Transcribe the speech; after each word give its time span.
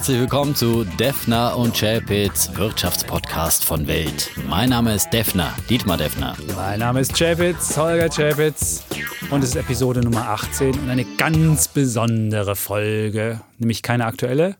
Herzlich 0.00 0.20
willkommen 0.20 0.54
zu 0.54 0.84
Defner 0.98 1.58
und 1.58 1.78
Chapitz 1.78 2.48
Wirtschaftspodcast 2.54 3.62
von 3.66 3.86
Welt. 3.86 4.30
Mein 4.48 4.70
Name 4.70 4.94
ist 4.94 5.10
Defner, 5.10 5.52
Dietmar 5.68 5.98
Defner. 5.98 6.34
Mein 6.56 6.78
Name 6.78 7.00
ist 7.00 7.14
Chapitz, 7.18 7.76
Holger 7.76 8.08
Chapitz. 8.08 8.82
Und 9.30 9.44
es 9.44 9.50
ist 9.50 9.56
Episode 9.56 10.00
Nummer 10.00 10.26
18 10.30 10.70
und 10.70 10.88
eine 10.88 11.04
ganz 11.18 11.68
besondere 11.68 12.56
Folge. 12.56 13.42
Nämlich 13.58 13.82
keine 13.82 14.06
aktuelle, 14.06 14.56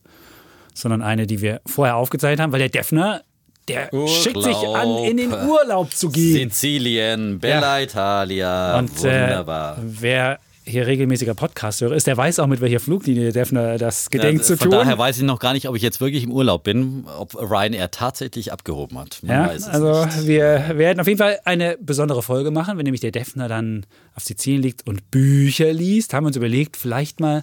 sondern 0.75 1.01
eine, 1.01 1.27
die 1.27 1.41
wir 1.41 1.63
vorher 1.65 1.97
aufgezeichnet 1.97 2.41
haben, 2.41 2.53
weil 2.53 2.59
der 2.61 2.69
Defner, 2.69 3.23
der 3.67 3.91
Urlaub. 3.95 4.11
schickt 4.11 4.43
sich 4.43 4.57
an, 4.75 4.89
in 5.07 5.17
den 5.17 5.33
Urlaub 5.33 5.91
zu 5.95 6.11
gehen. 6.11 6.51
Sizilien, 6.51 7.39
Bella 7.41 7.79
Ja. 7.79 7.83
Italia. 7.85 8.79
Und 8.79 8.91
äh, 9.05 9.23
Wunderbar. 9.23 9.79
wer 9.81 10.39
hier 10.71 10.87
regelmäßiger 10.87 11.35
Podcast-Hörer 11.35 11.95
ist, 11.95 12.07
der 12.07 12.17
weiß 12.17 12.39
auch, 12.39 12.47
mit 12.47 12.61
welcher 12.61 12.81
Fluglinie 12.81 13.25
der 13.25 13.33
Defner 13.33 13.77
das 13.79 14.09
gedenkt 14.11 14.45
zu 14.45 14.57
Von 14.57 14.71
tun. 14.71 14.79
daher 14.79 14.97
weiß 14.99 15.19
ich 15.19 15.25
noch 15.25 15.39
gar 15.39 15.53
nicht, 15.53 15.69
ob 15.69 15.77
ich 15.77 15.83
jetzt 15.83 16.01
wirklich 16.01 16.25
im 16.25 16.33
Urlaub 16.33 16.65
bin, 16.65 17.05
ob 17.19 17.35
Ryanair 17.35 17.91
tatsächlich 17.91 18.53
abgehoben 18.53 18.99
hat. 18.99 19.19
Man 19.23 19.31
Ja, 19.31 19.47
also 19.69 20.05
nicht. 20.07 20.27
wir 20.27 20.73
werden 20.79 21.01
auf 21.01 21.07
jeden 21.07 21.19
Fall 21.19 21.41
eine 21.45 21.77
besondere 21.81 22.23
Folge 22.23 22.51
machen, 22.51 22.79
wenn 22.79 22.85
nämlich 22.85 23.01
der 23.01 23.11
Defner 23.13 23.49
dann 23.49 23.85
auf 24.15 24.25
Sizilien 24.25 24.63
liegt 24.63 24.87
und 24.87 25.11
Bücher 25.11 25.73
liest. 25.73 26.15
Haben 26.15 26.25
wir 26.25 26.29
uns 26.29 26.37
überlegt, 26.37 26.77
vielleicht 26.77 27.21
mal 27.21 27.43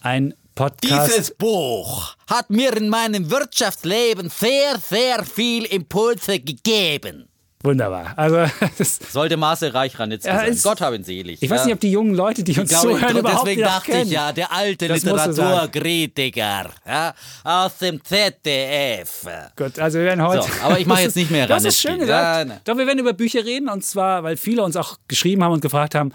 ein 0.00 0.34
Podcast. 0.54 1.10
Dieses 1.10 1.30
Buch 1.34 2.14
hat 2.26 2.50
mir 2.50 2.76
in 2.76 2.88
meinem 2.90 3.30
Wirtschaftsleben 3.30 4.28
sehr, 4.28 4.78
sehr 4.86 5.24
viel 5.24 5.64
Impulse 5.64 6.40
gegeben. 6.40 7.28
Wunderbar. 7.62 8.12
Also 8.16 8.44
Sollte 9.12 9.36
Marcel 9.36 9.70
Reich-Ranitzky 9.70 10.28
Ja, 10.28 10.38
sein. 10.40 10.58
Gott 10.62 10.80
hab 10.80 10.94
ihn 10.94 11.04
selig. 11.04 11.42
ich 11.42 11.48
weiß 11.48 11.60
ja. 11.60 11.66
nicht, 11.66 11.74
ob 11.74 11.80
die 11.80 11.92
jungen 11.92 12.14
Leute, 12.14 12.42
die 12.42 12.58
uns 12.58 12.70
Ich 12.72 12.80
glaube, 12.80 12.96
zuhören, 12.98 13.16
überhaupt 13.18 13.46
deswegen 13.46 13.62
dachte 13.62 13.90
kennen. 13.92 14.06
ich 14.06 14.10
ja, 14.12 14.32
der 14.32 14.52
alte. 14.52 14.86
Literaturkritiker 14.88 16.70
ja, 16.86 17.14
aus 17.44 17.78
dem 17.78 18.02
ZDF. 18.04 19.26
Gut, 19.56 19.78
also 19.78 19.98
wir 19.98 20.06
werden 20.06 20.22
heute. 20.26 20.42
So, 20.42 20.48
aber 20.64 20.78
ich 20.78 20.86
mache 20.86 21.02
jetzt 21.02 21.16
nicht 21.16 21.30
mehr 21.30 21.46
Das 21.46 21.64
ist 21.64 21.84
Ranitzky. 21.84 21.88
schön 21.88 21.98
gesagt. 22.00 22.48
Nein. 22.48 22.60
Doch, 22.64 22.76
wir 22.76 22.86
werden 22.86 22.98
über 22.98 23.12
Bücher 23.12 23.44
reden 23.44 23.68
und 23.68 23.84
zwar, 23.84 24.22
weil 24.22 24.36
viele 24.36 24.62
uns 24.62 24.76
auch 24.76 24.96
geschrieben 25.08 25.44
haben 25.44 25.52
und 25.52 25.60
gefragt 25.60 25.94
haben, 25.94 26.12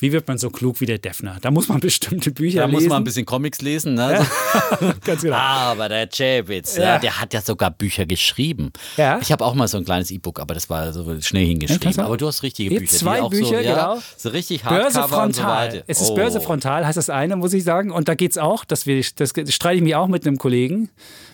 wie 0.00 0.12
wird 0.12 0.28
man 0.28 0.38
so 0.38 0.50
klug 0.50 0.80
wie 0.80 0.86
der 0.86 0.98
Defner? 0.98 1.38
Da 1.40 1.50
muss 1.50 1.68
man 1.68 1.80
bestimmte 1.80 2.30
Bücher 2.30 2.60
Da 2.60 2.64
lesen. 2.66 2.74
muss 2.74 2.88
man 2.88 3.02
ein 3.02 3.04
bisschen 3.04 3.26
Comics 3.26 3.60
lesen. 3.62 3.94
Ne? 3.94 4.24
Ganz 5.04 5.22
genau. 5.22 5.36
Aber 5.36 5.88
der 5.88 6.08
Chapitz, 6.08 6.76
ja. 6.76 6.82
Ja. 6.84 6.98
der 6.98 7.20
hat 7.20 7.34
ja 7.34 7.40
sogar 7.40 7.70
Bücher 7.70 8.06
geschrieben. 8.06 8.72
Ja. 8.96 9.18
Ich 9.20 9.32
habe 9.32 9.44
auch 9.44 9.54
mal 9.54 9.68
so 9.68 9.78
ein 9.78 9.84
kleines 9.84 10.10
E-Book, 10.10 10.40
aber 10.40 10.54
das 10.54 10.70
war 10.70 10.92
so 10.92 11.20
schnell 11.20 11.46
hingeschrieben. 11.46 11.98
aber 12.00 12.16
du 12.16 12.26
hast 12.26 12.42
richtige 12.42 12.74
Bücher. 12.74 12.96
zwei 12.96 13.20
die 13.20 13.28
Bücher, 13.28 13.46
so, 13.46 13.54
ja, 13.54 13.74
genau. 13.74 13.98
So 14.16 14.28
richtig 14.30 14.62
Börse 14.62 15.02
so 15.02 15.08
frontal. 15.08 15.68
weiter. 15.72 15.84
es 15.86 16.00
ist 16.00 16.10
Oh. 16.10 16.14
Börse 16.14 16.40
frontal, 16.40 16.86
heißt 16.86 16.96
das 16.96 17.10
eine, 17.10 17.36
muss 17.36 17.52
ich 17.52 17.64
sagen. 17.64 17.90
Und 17.90 18.08
da 18.08 18.14
geht 18.14 18.30
es 18.32 18.38
auch, 18.38 18.64
dass 18.64 18.86
wir, 18.86 19.02
das 19.16 19.30
streite 19.48 19.76
ich 19.76 19.82
mich 19.82 19.94
auch 19.94 20.06
mit 20.08 20.26
einem 20.26 20.38
Kollegen, 20.38 20.90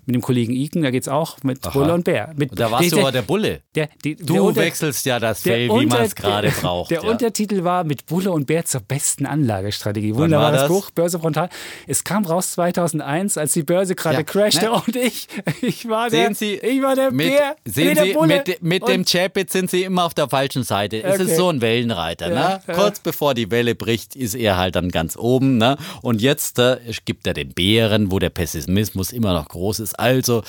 mit 0.06 0.15
dem 0.15 0.21
Kollegen 0.23 0.55
Iken, 0.55 0.83
da 0.83 0.91
geht 0.91 1.03
es 1.05 1.09
auch 1.09 1.39
mit 1.43 1.61
Bulle 1.73 1.95
und 1.95 2.05
Bär. 2.05 2.33
Mit, 2.37 2.51
Und 2.51 2.61
da 2.61 2.71
warst 2.71 2.93
du 2.93 3.01
aber 3.01 3.12
der 3.12 3.23
Bulle. 3.23 3.61
der, 3.75 3.89
Du 4.03 4.15
der 4.15 4.43
Unter- 4.43 4.61
wechselst 4.61 5.06
ja 5.06 5.19
das 5.19 5.43
der 5.43 5.55
Fell, 5.55 5.69
wie 5.81 5.87
man 5.87 6.03
es 6.03 6.15
gerade 6.15 6.49
der- 6.49 6.55
braucht. 6.61 6.91
Der 6.91 7.03
ja. 7.03 7.09
Untertitel 7.09 7.65
war 7.65 7.84
mit 7.84 8.05
Bulle 8.06 8.31
und 8.33 8.47
Bär 8.47 8.53
zur 8.62 8.83
besten 8.83 9.27
Anlagestrategie. 9.27 10.14
Wunderbares 10.14 10.60
das? 10.62 10.69
Buch, 10.69 10.91
Börse 10.91 11.19
frontal. 11.19 11.48
Es 11.86 12.05
kam 12.05 12.24
raus 12.24 12.52
2001, 12.52 13.38
als 13.38 13.52
die 13.55 13.62
Börse 13.62 13.94
gerade 13.94 14.19
Ja, 14.19 14.22
crashte 14.22 14.66
ne? 14.66 14.72
und 14.72 14.94
ich, 14.97 15.28
ich 15.62 15.88
war 15.88 16.10
der, 16.10 16.27
Sehen 16.27 16.34
Sie, 16.34 16.55
ich 16.55 16.82
war 16.82 16.94
der 16.94 17.10
mit, 17.10 17.28
Bär, 17.28 17.56
sehen 17.64 17.94
der 17.94 18.05
Sie 18.05 18.16
mit, 18.27 18.62
mit 18.62 18.88
dem 18.88 19.05
Chapitz 19.05 19.52
sind 19.52 19.70
Sie 19.70 19.82
immer 19.82 20.05
auf 20.05 20.14
der 20.14 20.28
falschen 20.28 20.62
Seite. 20.62 21.02
Es 21.02 21.14
Okay. 21.14 21.30
ist 21.30 21.36
so 21.36 21.48
ein 21.48 21.60
Wellenreiter. 21.60 22.28
Ja, 22.28 22.34
ne? 22.34 22.60
ja. 22.66 22.75
Kurz 22.75 23.00
bevor 23.00 23.34
die 23.34 23.50
Welle 23.50 23.75
bricht, 23.75 24.16
ist 24.16 24.34
er 24.34 24.56
halt 24.56 24.77
dann 24.77 24.91
ganz 24.91 25.16
oben. 25.16 25.58
Ne? 25.58 25.77
Und 26.02 26.20
jetzt 26.20 26.58
äh, 26.58 26.77
gibt 27.05 27.27
er 27.27 27.34
den 27.34 27.52
Bären, 27.55 28.10
wo 28.10 28.19
der 28.19 28.30
Pessimismus 28.30 29.12
immer 29.12 29.32
noch 29.32 29.48
groß 29.48 29.80
ist. 29.80 29.98
Also, 29.98 30.42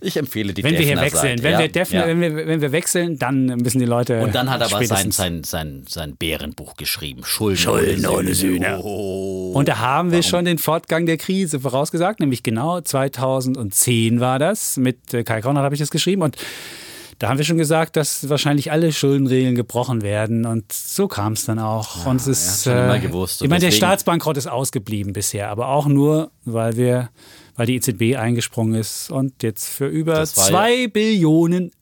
ich 0.00 0.16
empfehle 0.16 0.52
die 0.52 0.62
wenn 0.62 0.72
wir 0.72 0.80
hier 0.80 0.88
Defner 0.96 1.02
wechseln, 1.02 1.38
Seite, 1.38 1.42
wenn, 1.42 1.52
ja? 1.52 1.58
wir 1.58 1.68
Defner, 1.68 2.06
wenn, 2.06 2.20
wir, 2.20 2.46
wenn 2.46 2.60
wir 2.60 2.72
wechseln, 2.72 3.18
dann 3.18 3.46
müssen 3.46 3.78
die 3.78 3.86
Leute. 3.86 4.20
Und 4.20 4.34
dann 4.34 4.50
hat 4.50 4.60
er 4.60 4.66
aber 4.72 4.84
sein, 4.84 5.10
sein, 5.10 5.44
sein, 5.44 5.84
sein 5.88 6.16
Bärenbuch 6.16 6.76
geschrieben. 6.76 7.24
Schulden, 7.56 8.02
Schulden 8.02 8.06
ohne 8.06 8.34
Sühne. 8.34 8.80
Oh. 8.82 9.52
Und 9.54 9.68
da 9.68 9.78
haben 9.78 10.12
wir 10.12 10.22
schon 10.22 10.44
den 10.44 10.58
Fortgang 10.58 11.06
der 11.06 11.16
Krise 11.16 11.60
vorausgesagt, 11.60 12.20
nämlich 12.20 12.42
genau 12.42 12.80
2010 12.80 14.20
war 14.20 14.38
das. 14.38 14.76
Mit 14.76 15.12
äh, 15.12 15.24
Kai 15.24 15.40
Konrad 15.40 15.64
habe 15.64 15.74
ich 15.74 15.80
das 15.80 15.90
geschrieben 15.90 16.22
und 16.22 16.36
da 17.20 17.28
haben 17.28 17.36
wir 17.36 17.44
schon 17.44 17.58
gesagt, 17.58 17.96
dass 17.96 18.30
wahrscheinlich 18.30 18.72
alle 18.72 18.92
Schuldenregeln 18.92 19.54
gebrochen 19.54 20.00
werden 20.00 20.46
und 20.46 20.72
so 20.72 21.06
kam 21.06 21.34
es 21.34 21.44
dann 21.44 21.58
auch. 21.58 22.06
und 22.06 22.16
es 22.16 22.26
ist, 22.26 22.64
schon 22.64 22.72
immer 22.72 22.98
gewusst. 22.98 23.42
Und 23.42 23.46
ich 23.46 23.50
meine, 23.50 23.60
der 23.60 23.72
Staatsbankrott 23.72 24.38
ist 24.38 24.46
ausgeblieben 24.46 25.12
bisher, 25.12 25.50
aber 25.50 25.68
auch 25.68 25.86
nur, 25.86 26.30
weil 26.46 26.78
wir, 26.78 27.10
weil 27.56 27.66
die 27.66 27.76
EZB 27.76 28.16
eingesprungen 28.16 28.74
ist 28.74 29.10
und 29.10 29.42
jetzt 29.42 29.68
für 29.68 29.86
über 29.86 30.14
Das 30.14 30.34
war 30.38 30.46
zwei 30.46 30.88
Billionen 30.88 31.72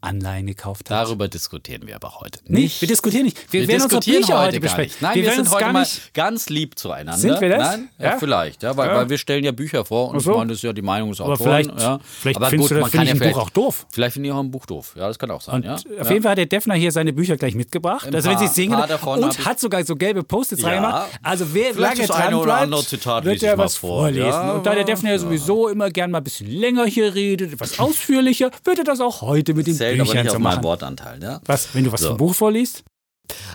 Anleihen 0.00 0.46
gekauft 0.46 0.90
hat. 0.90 1.06
Darüber 1.06 1.26
diskutieren 1.28 1.86
wir 1.86 1.96
aber 1.96 2.20
heute 2.20 2.38
nicht. 2.46 2.80
Wir 2.80 2.86
diskutieren 2.88 3.24
nicht. 3.24 3.52
Wir, 3.52 3.62
Wir 3.62 3.68
werden 3.68 3.82
unsere 3.82 4.00
Bücher 4.00 4.40
heute 4.44 4.60
besprechen. 4.60 4.90
nicht. 4.92 5.02
Nein, 5.02 5.14
wir, 5.16 5.22
wir, 5.22 5.30
werden 5.30 5.44
sind 5.44 5.52
heute 5.54 5.64
gar 5.64 5.72
mal 5.72 5.80
nicht 5.80 6.14
ganz 6.14 6.48
lieb 6.48 6.78
zueinander. 6.78 7.18
Sind 7.20 7.40
wir 7.40 7.48
das? 7.48 7.58
Nein? 7.58 7.88
Ja, 7.98 8.04
Ja? 8.04 8.16
vielleicht. 8.18 8.62
Ja, 8.62 8.76
weil, 8.76 8.88
Ja. 8.88 8.94
weil 8.96 9.08
wir 9.10 9.18
stellen 9.18 9.42
ja 9.44 9.50
Bücher 9.52 9.84
vor 9.84 10.10
und 10.10 10.20
so. 10.20 10.30
ich 10.30 10.36
meine, 10.36 10.48
das 10.50 10.58
ist 10.58 10.62
ja 10.62 10.72
die 10.72 10.82
Meinung 10.82 11.10
des 11.10 11.20
Aber 11.20 11.32
Autoren. 11.32 11.64
vielleicht- 11.64 11.80
ja. 11.80 11.98
vielleicht 12.20 12.36
aber 12.36 12.46
findest 12.50 12.68
gut, 12.70 12.76
du 12.78 12.82
das- 12.82 12.92
kann 12.92 13.02
ich 13.02 13.08
ja 13.08 13.14
ein 13.14 13.18
Buch 13.18 13.24
vielleicht- 13.24 13.38
auch 13.38 13.50
doof. 13.50 13.86
Vielleicht 13.92 14.12
finde 14.14 14.28
ich 14.28 14.34
auch 14.34 14.38
ein 14.40 14.50
Buch 14.50 14.66
doof. 14.66 14.92
Ja, 14.96 15.08
das 15.08 15.18
kann 15.18 15.30
auch 15.32 15.40
sein. 15.40 15.62
Ja. 15.64 15.74
auf 15.74 15.84
ja. 15.84 16.10
jeden 16.10 16.22
Fall 16.22 16.30
hat 16.32 16.38
der 16.38 16.46
Defner 16.46 16.74
hier 16.74 16.92
seine 16.92 17.12
Bücher 17.12 17.36
gleich 17.36 17.54
mitgebracht. 17.54 18.06
Ein 18.06 18.14
also 18.14 18.28
wenn 18.28 18.36
paar- 18.36 18.46
Sie 18.48 18.54
sehen 18.54 18.74
und 18.74 19.44
hat 19.46 19.60
sogar 19.60 19.84
so 19.84 19.96
gelbe 19.96 20.22
Post-its 20.22 20.62
Ja. 20.62 20.68
reingemacht. 20.68 21.08
Also 21.24 21.46
wer 21.52 21.74
Vielleicht 21.74 22.06
lange 22.08 22.30
dran 22.44 22.70
bleibt, 22.70 23.24
wird 23.24 23.42
er 23.42 23.56
mal 23.56 23.64
was 23.64 23.74
vor. 23.76 24.02
vorlesen. 24.02 24.28
Ja, 24.28 24.52
und 24.52 24.64
da 24.64 24.74
der 24.74 24.84
Defner 24.84 25.10
ja 25.10 25.18
sowieso 25.18 25.68
immer 25.68 25.90
gern 25.90 26.10
mal 26.12 26.18
ein 26.18 26.24
bisschen 26.24 26.46
länger 26.50 26.86
hier 26.86 27.14
redet, 27.14 27.52
etwas 27.54 27.78
ausführlicher, 27.80 28.50
wird 28.64 28.78
er 28.78 28.84
das 28.84 29.00
auch 29.00 29.22
heute 29.22 29.54
mit 29.54 29.66
den 29.88 29.98
Zählt 29.98 30.00
aber 30.00 30.10
Büchern 30.10 30.24
nicht 30.26 30.34
auf 30.36 30.38
meinen. 30.42 30.62
Wortanteil. 30.64 31.22
Ja? 31.22 31.40
Was, 31.46 31.74
wenn 31.74 31.84
du 31.84 31.92
was 31.92 32.00
So. 32.00 32.08
vom 32.08 32.16
Buch 32.18 32.34
vorliest? 32.34 32.84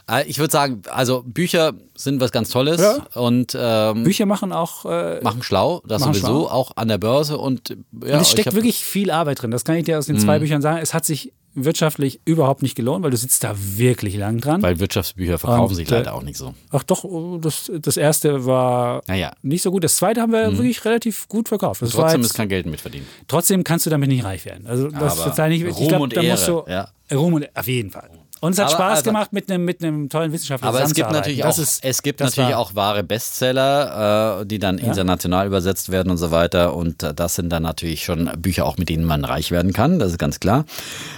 Äh, 0.10 0.26
Ich 0.28 0.38
würde 0.40 0.52
sagen, 0.52 0.82
also 0.92 1.24
Bücher 1.26 1.74
sind 1.96 2.20
was 2.22 2.32
ganz 2.32 2.50
Tolles 2.50 2.80
Ja. 2.80 2.98
und 3.20 3.58
ähm, 3.60 4.04
Bücher 4.04 4.26
machen 4.28 4.52
auch. 4.52 4.86
Äh, 4.86 5.20
machen 5.24 5.42
schlau, 5.42 5.82
das 5.88 6.02
Machen 6.02 6.14
sowieso, 6.14 6.28
schlau. 6.28 6.48
auch 6.50 6.72
an 6.78 6.88
der 6.90 6.98
Börse 7.00 7.38
und 7.38 7.70
ja, 7.70 7.76
und 8.16 8.22
es 8.22 8.30
steckt 8.32 8.54
wirklich 8.54 8.84
viel 8.86 9.10
Arbeit 9.10 9.42
drin. 9.42 9.52
Das 9.52 9.64
kann 9.66 9.76
ich 9.76 9.86
dir 9.86 9.98
aus 9.98 10.06
den 10.06 10.20
zwei 10.20 10.38
Büchern 10.40 10.62
sagen. 10.62 10.78
Es 10.82 10.94
hat 10.94 11.06
sich 11.06 11.34
wirtschaftlich 11.56 12.20
überhaupt 12.26 12.62
nicht 12.64 12.76
gelohnt, 12.76 13.04
weil 13.04 13.12
du 13.12 13.18
sitzt 13.18 13.44
da 13.44 13.56
wirklich 13.58 14.16
lang 14.16 14.40
dran. 14.40 14.62
Weil 14.62 14.80
Wirtschaftsbücher 14.80 15.38
verkaufen 15.38 15.72
Und, 15.72 15.76
sich 15.76 15.90
äh, 15.90 15.96
leider 15.96 16.14
auch 16.14 16.24
nicht 16.24 16.38
so. 16.38 16.54
Ach 16.72 16.84
doch, 16.84 17.04
oh, 17.04 17.38
das, 17.40 17.72
das 17.80 17.98
erste 17.98 18.46
war 18.46 19.02
Naja. 19.08 19.32
nicht 19.42 19.62
so 19.62 19.72
gut. 19.72 19.84
Das 19.84 19.96
zweite 19.96 20.22
haben 20.22 20.32
wir 20.32 20.52
wirklich 20.58 20.84
relativ 20.86 21.28
gut 21.28 21.48
verkauft. 21.50 21.82
Das 21.82 21.92
Trotzdem 21.92 22.22
jetzt, 22.22 22.32
ist 22.32 22.36
kein 22.36 22.50
Geld 22.50 22.66
mitverdienen. 22.66 23.08
trotzdem 23.28 23.64
kannst 23.64 23.86
du 23.86 23.90
damit 23.90 24.10
nicht 24.10 24.24
reich 24.24 24.46
werden. 24.46 24.66
Also 24.68 24.90
das 24.90 25.20
Aber 25.20 25.32
ist 25.32 25.40
eigentlich, 25.40 25.64
ich 25.64 25.76
Ruhm 25.76 25.88
glaub, 25.88 26.02
und 26.02 26.16
da 26.18 26.24
musst 26.24 26.48
Ehre, 26.48 26.64
du 26.66 26.72
ja. 26.72 26.90
Ruhm 27.18 27.34
und 27.36 27.56
auf 27.56 27.68
jeden 27.68 27.92
Fall. 27.92 28.10
Und 28.44 28.52
es 28.52 28.60
hat 28.60 28.66
Aber 28.68 28.76
Spaß 28.76 28.92
also- 29.00 29.04
gemacht 29.06 29.32
mit 29.32 29.50
einem 29.50 29.64
mit 29.64 29.82
einem 29.82 30.10
tollen 30.10 30.34
Wissenschaftler 30.34 30.68
Aber 30.68 30.84
es 30.84 30.94
gibt 30.94 31.10
natürlich 31.12 31.46
auch, 31.46 31.58
ist- 31.58 31.82
es 31.82 32.02
gibt 32.02 32.20
natürlich 32.20 32.50
war- 32.52 32.58
auch 32.60 32.76
wahre 32.76 33.02
Bestseller, 33.02 34.42
äh, 34.42 34.46
die 34.46 34.60
dann 34.60 34.78
international 34.80 35.48
übersetzt 35.48 35.92
werden 35.92 36.10
und 36.12 36.18
so 36.18 36.30
weiter. 36.32 36.76
Und 36.76 37.04
äh, 37.04 37.14
das 37.14 37.36
sind 37.36 37.50
dann 37.50 37.64
natürlich 37.64 38.04
schon 38.04 38.30
Bücher 38.38 38.66
auch, 38.66 38.78
mit 38.78 38.90
denen 38.90 39.06
man 39.06 39.24
reich 39.24 39.52
werden 39.52 39.72
kann, 39.72 39.98
das 39.98 40.12
ist 40.12 40.18
ganz 40.18 40.42
klar. 40.42 40.66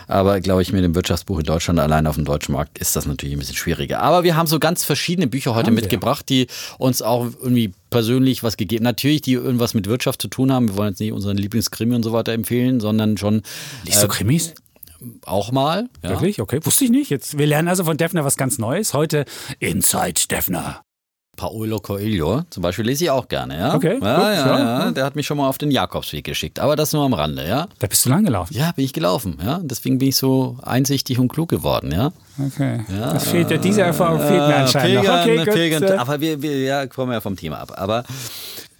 Aber 0.07 0.39
glaube 0.39 0.61
ich, 0.61 0.71
mit 0.71 0.83
dem 0.83 0.93
Wirtschaftsbuch 0.93 1.39
in 1.39 1.45
Deutschland 1.45 1.79
allein 1.79 2.05
auf 2.05 2.13
dem 2.15 2.25
deutschen 2.25 2.53
Markt 2.53 2.77
ist 2.77 2.95
das 2.95 3.07
natürlich 3.07 3.35
ein 3.35 3.39
bisschen 3.39 3.55
schwieriger. 3.55 4.01
Aber 4.01 4.23
wir 4.23 4.35
haben 4.35 4.45
so 4.45 4.59
ganz 4.59 4.83
verschiedene 4.85 5.25
Bücher 5.25 5.55
heute 5.55 5.67
Haben 5.67 5.75
wir. 5.77 5.81
mitgebracht, 5.81 6.29
die 6.29 6.45
uns 6.77 7.01
auch 7.01 7.25
irgendwie 7.41 7.73
persönlich 7.89 8.43
was 8.43 8.55
gegeben. 8.55 8.83
Natürlich, 8.83 9.21
die 9.21 9.33
irgendwas 9.33 9.73
mit 9.73 9.87
Wirtschaft 9.87 10.21
zu 10.21 10.27
tun 10.27 10.51
haben. 10.53 10.67
Wir 10.67 10.77
wollen 10.77 10.89
jetzt 10.89 10.99
nicht 10.99 11.11
unseren 11.11 11.37
Lieblingskrimi 11.37 11.95
und 11.95 12.03
so 12.03 12.11
weiter 12.13 12.33
empfehlen, 12.33 12.79
sondern 12.79 13.17
schon 13.17 13.41
Liest 13.83 14.03
du 14.03 14.07
Krimis? 14.07 14.53
Auch 15.25 15.51
mal. 15.51 15.89
Ja. 16.03 16.11
Wirklich? 16.11 16.41
Okay, 16.41 16.59
wusste 16.63 16.85
ich 16.85 16.91
nicht. 16.91 17.09
Jetzt, 17.09 17.37
wir 17.37 17.47
lernen 17.47 17.67
also 17.67 17.83
von 17.83 17.97
Defner 17.97 18.25
was 18.25 18.37
ganz 18.37 18.57
Neues. 18.57 18.93
Heute 18.93 19.25
Inside 19.59 20.27
Defner. 20.29 20.81
Paulo 21.35 21.79
Coelho 21.79 22.43
zum 22.49 22.63
Beispiel 22.63 22.85
lese 22.85 23.05
ich 23.05 23.09
auch 23.09 23.27
gerne, 23.27 23.57
ja. 23.57 23.75
Okay, 23.75 23.99
ja, 24.01 24.15
gut, 24.15 24.23
ja, 24.23 24.33
ja. 24.33 24.79
ja, 24.85 24.91
Der 24.91 25.03
hat 25.03 25.15
mich 25.15 25.25
schon 25.25 25.37
mal 25.37 25.47
auf 25.47 25.57
den 25.57 25.71
Jakobsweg 25.71 26.23
geschickt, 26.23 26.59
aber 26.59 26.75
das 26.75 26.93
nur 26.93 27.03
am 27.03 27.13
Rande, 27.13 27.47
ja. 27.47 27.67
Da 27.79 27.87
bist 27.87 28.05
du 28.05 28.09
lang 28.09 28.23
gelaufen. 28.23 28.53
Ja, 28.55 28.71
bin 28.71 28.85
ich 28.85 28.93
gelaufen, 28.93 29.37
ja. 29.43 29.59
Deswegen 29.61 29.97
bin 29.97 30.09
ich 30.09 30.15
so 30.15 30.57
einsichtig 30.63 31.19
und 31.19 31.27
klug 31.27 31.49
geworden, 31.49 31.91
ja. 31.91 32.11
Okay. 32.39 32.85
das 32.89 33.27
fehlt 33.27 33.49
dir, 33.49 33.57
diese 33.57 33.81
Erfahrung 33.81 34.19
fehlt 34.19 34.47
mir 34.47 34.55
anscheinend 34.55 35.03
noch. 35.03 35.21
Okay, 35.21 35.37
gut. 35.37 35.53
Pilgern, 35.53 35.83
äh, 35.83 35.91
aber 35.93 36.19
wir, 36.21 36.41
wir 36.41 36.59
ja, 36.59 36.87
kommen 36.87 37.11
ja 37.11 37.21
vom 37.21 37.35
Thema 37.35 37.59
ab. 37.59 37.73
Aber 37.75 38.03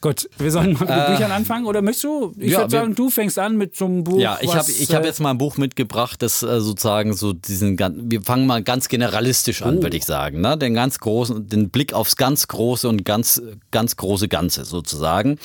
Gut, 0.06 0.30
wir 0.38 0.52
sollen 0.52 0.74
mal 0.74 0.82
mit 0.82 0.90
den 0.90 1.06
Büchern 1.16 1.32
anfangen 1.32 1.66
oder 1.66 1.82
möchtest 1.82 2.04
du? 2.04 2.32
Ich 2.38 2.50
Äh, 2.50 2.52
ja, 2.52 2.58
würde 2.60 2.70
sagen, 2.72 2.94
du 2.94 3.10
fängst 3.10 3.40
an 3.40 3.58
mit 3.58 3.76
so 3.76 3.86
einem 3.86 4.04
Buch. 4.04 4.20
Ja, 4.20 4.38
ich 4.40 4.56
habe 4.56 4.70
ich 4.70 4.94
hab 4.94 5.04
äh, 5.04 5.08
jetzt 5.08 5.20
mal 5.20 5.32
ein 5.32 5.40
Buch 5.40 5.58
mitgebracht, 5.58 6.22
das 6.22 6.44
äh, 6.44 6.62
sozusagen 6.62 7.14
so 7.16 7.34
diesen 7.34 7.76
gan- 7.76 7.96
wir 8.12 8.22
fangen 8.22 8.46
mal 8.46 8.62
ganz 8.62 8.88
generalistisch 8.88 9.64
Oh. 9.64 9.66
an, 9.66 9.82
würde 9.82 9.98
ich 9.98 10.06
sagen, 10.06 10.42
ne? 10.42 10.60
Den 10.60 10.76
ganz 10.76 11.00
großen, 11.00 11.50
den 11.50 11.72
Blick 11.72 11.94
aufs 11.94 12.18
ganz 12.18 12.48
große 12.48 12.88
und 12.88 13.04
ganz 13.04 13.42
ganz 13.72 13.96
große 13.96 14.28
Ganze 14.28 14.64
sozusagen. 14.64 15.40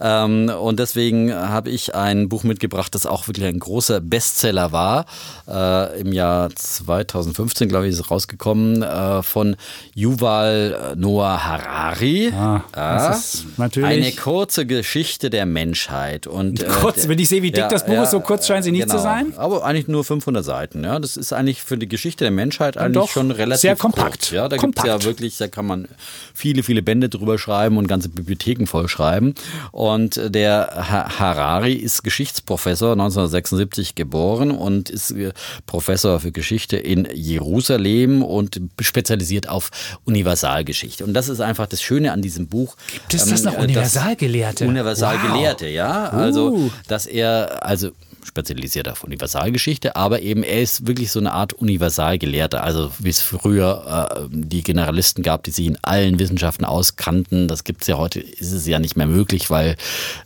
Ähm, 0.00 0.48
und 0.60 0.80
deswegen 0.80 1.32
habe 1.32 1.70
ich 1.70 1.94
ein 1.94 2.28
Buch 2.28 2.42
mitgebracht, 2.42 2.92
das 2.96 3.06
auch 3.06 3.28
wirklich 3.28 3.46
ein 3.46 3.60
großer 3.60 4.00
Bestseller 4.00 4.72
war. 4.72 5.04
Äh, 5.46 6.00
Im 6.00 6.12
Jahr 6.12 6.50
2015, 6.50 7.68
glaube 7.68 7.86
ich, 7.86 7.92
ist 7.92 8.00
es 8.00 8.10
rausgekommen 8.10 8.82
äh, 8.82 9.22
von 9.22 9.54
Yuval 9.94 10.94
Noah 10.96 11.44
Harari. 11.44 12.32
Ah, 12.34 12.62
das 12.72 13.34
ist 13.34 13.58
natürlich 13.58 13.99
Eine 14.02 14.12
kurze 14.12 14.66
Geschichte 14.66 15.30
der 15.30 15.46
Menschheit. 15.46 16.26
Und, 16.26 16.62
äh, 16.62 16.66
kurz, 16.66 17.08
wenn 17.08 17.18
ich 17.18 17.28
sehe, 17.28 17.42
wie 17.42 17.50
dick 17.50 17.58
ja, 17.58 17.68
das 17.68 17.84
Buch 17.84 17.94
ja, 17.94 18.02
ist, 18.02 18.10
so 18.10 18.20
kurz 18.20 18.46
scheint 18.46 18.64
sie 18.64 18.72
nicht 18.72 18.82
genau. 18.82 18.96
zu 18.96 19.02
sein. 19.02 19.32
Aber 19.36 19.64
eigentlich 19.64 19.88
nur 19.88 20.04
500 20.04 20.44
Seiten. 20.44 20.84
Ja, 20.84 20.98
das 20.98 21.16
ist 21.16 21.32
eigentlich 21.32 21.62
für 21.62 21.76
die 21.76 21.88
Geschichte 21.88 22.24
der 22.24 22.30
Menschheit 22.30 22.76
eigentlich 22.76 23.10
schon 23.10 23.30
relativ 23.30 23.60
sehr 23.60 23.76
kompakt. 23.76 24.20
Kurz, 24.20 24.30
ja, 24.30 24.48
da 24.48 24.56
gibt 24.56 24.78
es 24.78 24.84
ja 24.84 25.02
wirklich, 25.02 25.36
da 25.38 25.48
kann 25.48 25.66
man 25.66 25.88
viele, 26.34 26.62
viele 26.62 26.82
Bände 26.82 27.08
drüber 27.08 27.38
schreiben 27.38 27.76
und 27.76 27.86
ganze 27.86 28.08
Bibliotheken 28.08 28.66
vollschreiben. 28.66 29.34
Und 29.72 30.20
der 30.24 30.70
Harari 31.18 31.74
ist 31.74 32.02
Geschichtsprofessor, 32.02 32.92
1976 32.92 33.94
geboren 33.94 34.50
und 34.50 34.90
ist 34.90 35.10
äh, 35.12 35.32
Professor 35.66 36.20
für 36.20 36.32
Geschichte 36.32 36.76
in 36.76 37.08
Jerusalem 37.12 38.22
und 38.22 38.60
spezialisiert 38.80 39.48
auf 39.48 39.70
Universalgeschichte. 40.04 41.04
Und 41.04 41.14
das 41.14 41.28
ist 41.28 41.40
einfach 41.40 41.66
das 41.66 41.82
Schöne 41.82 42.12
an 42.12 42.22
diesem 42.22 42.46
Buch. 42.48 42.76
Gibt 42.92 43.14
es 43.14 43.26
das 43.26 43.40
ähm, 43.40 43.46
noch 43.46 43.58
Universalgelehrte? 43.96 44.66
Universalgelehrte, 44.66 45.66
wow. 45.66 45.72
ja. 45.72 46.08
Also, 46.10 46.52
uh. 46.52 46.70
dass 46.86 47.06
er, 47.06 47.64
also 47.64 47.90
spezialisiert 48.26 48.88
auf 48.88 49.04
Universalgeschichte, 49.04 49.96
aber 49.96 50.20
eben 50.22 50.42
er 50.42 50.62
ist 50.62 50.86
wirklich 50.86 51.10
so 51.10 51.18
eine 51.18 51.32
Art 51.32 51.52
Universalgelehrter. 51.52 52.62
Also 52.62 52.90
wie 52.98 53.08
es 53.08 53.20
früher 53.20 54.18
äh, 54.20 54.28
die 54.30 54.62
Generalisten 54.62 55.22
gab, 55.22 55.44
die 55.44 55.50
sich 55.50 55.66
in 55.66 55.78
allen 55.82 56.18
Wissenschaften 56.18 56.64
auskannten. 56.64 57.48
Das 57.48 57.64
gibt 57.64 57.82
es 57.82 57.88
ja 57.88 57.96
heute, 57.96 58.20
ist 58.20 58.52
es 58.52 58.66
ja 58.66 58.78
nicht 58.78 58.96
mehr 58.96 59.06
möglich, 59.06 59.50
weil 59.50 59.76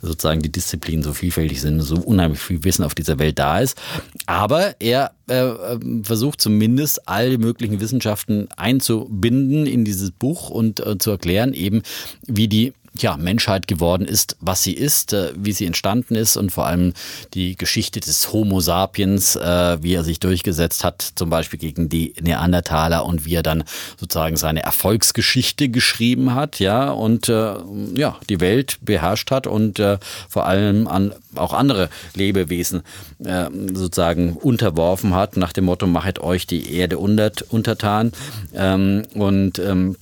sozusagen 0.03 0.43
die 0.43 0.53
Disziplinen 0.53 1.03
so 1.03 1.13
vielfältig 1.13 1.61
sind, 1.61 1.81
so 1.81 1.97
unheimlich 1.97 2.41
viel 2.41 2.65
Wissen 2.65 2.85
auf 2.85 2.95
dieser 2.95 3.19
Welt 3.19 3.39
da 3.39 3.61
ist. 3.61 3.81
Aber 4.27 4.75
er 4.81 5.13
äh, 5.27 5.53
versucht 6.03 6.41
zumindest 6.41 7.09
alle 7.09 7.39
möglichen 7.39 7.81
Wissenschaften 7.81 8.49
einzubinden 8.57 9.67
in 9.67 9.85
dieses 9.85 10.11
Buch 10.11 10.51
und 10.51 10.81
äh, 10.81 10.99
zu 10.99 11.11
erklären, 11.11 11.53
eben 11.55 11.83
wie 12.27 12.49
die 12.49 12.73
ja, 12.97 13.17
Menschheit 13.17 13.67
geworden 13.67 14.07
ist, 14.07 14.37
was 14.41 14.63
sie 14.63 14.73
ist, 14.73 15.13
äh, 15.13 15.33
wie 15.37 15.53
sie 15.53 15.67
entstanden 15.67 16.15
ist 16.15 16.37
und 16.37 16.51
vor 16.51 16.67
allem 16.67 16.93
die 17.35 17.57
Geschichte 17.57 18.01
des 18.01 18.33
Homo 18.33 18.61
sapiens, 18.61 19.37
äh, 19.37 19.83
wie 19.83 19.95
er 19.95 20.05
sich 20.05 20.21
durchgesetzt 20.21 20.85
hat, 20.85 21.13
zum 21.17 21.29
Beispiel 21.29 21.59
gegen 21.59 21.89
die 21.89 22.15
Neandertaler 22.21 23.05
und 23.05 23.25
wie 23.25 23.35
er 23.35 23.43
dann 23.43 23.65
sozusagen 23.99 24.37
seine 24.37 24.63
Erfolgsgeschichte 24.63 25.69
geschrieben 25.69 26.35
hat, 26.35 26.61
ja, 26.61 26.91
und 26.91 27.29
äh, 27.29 27.55
ja, 27.95 28.17
die 28.29 28.41
Welt 28.41 28.79
beherrscht 28.81 29.31
hat 29.31 29.47
und 29.47 29.83
vor 30.29 30.47
allem 30.47 30.87
an 30.87 31.15
auch 31.35 31.53
andere 31.53 31.89
Lebewesen 32.15 32.83
sozusagen 33.19 34.35
unterworfen 34.35 35.15
hat, 35.15 35.37
nach 35.37 35.53
dem 35.53 35.65
Motto, 35.65 35.87
machet 35.87 36.21
euch 36.21 36.47
die 36.47 36.75
Erde 36.75 36.99
untertan. 36.99 38.13
Ähm, 38.55 39.03
und 39.15 39.59
ähm, 39.59 39.97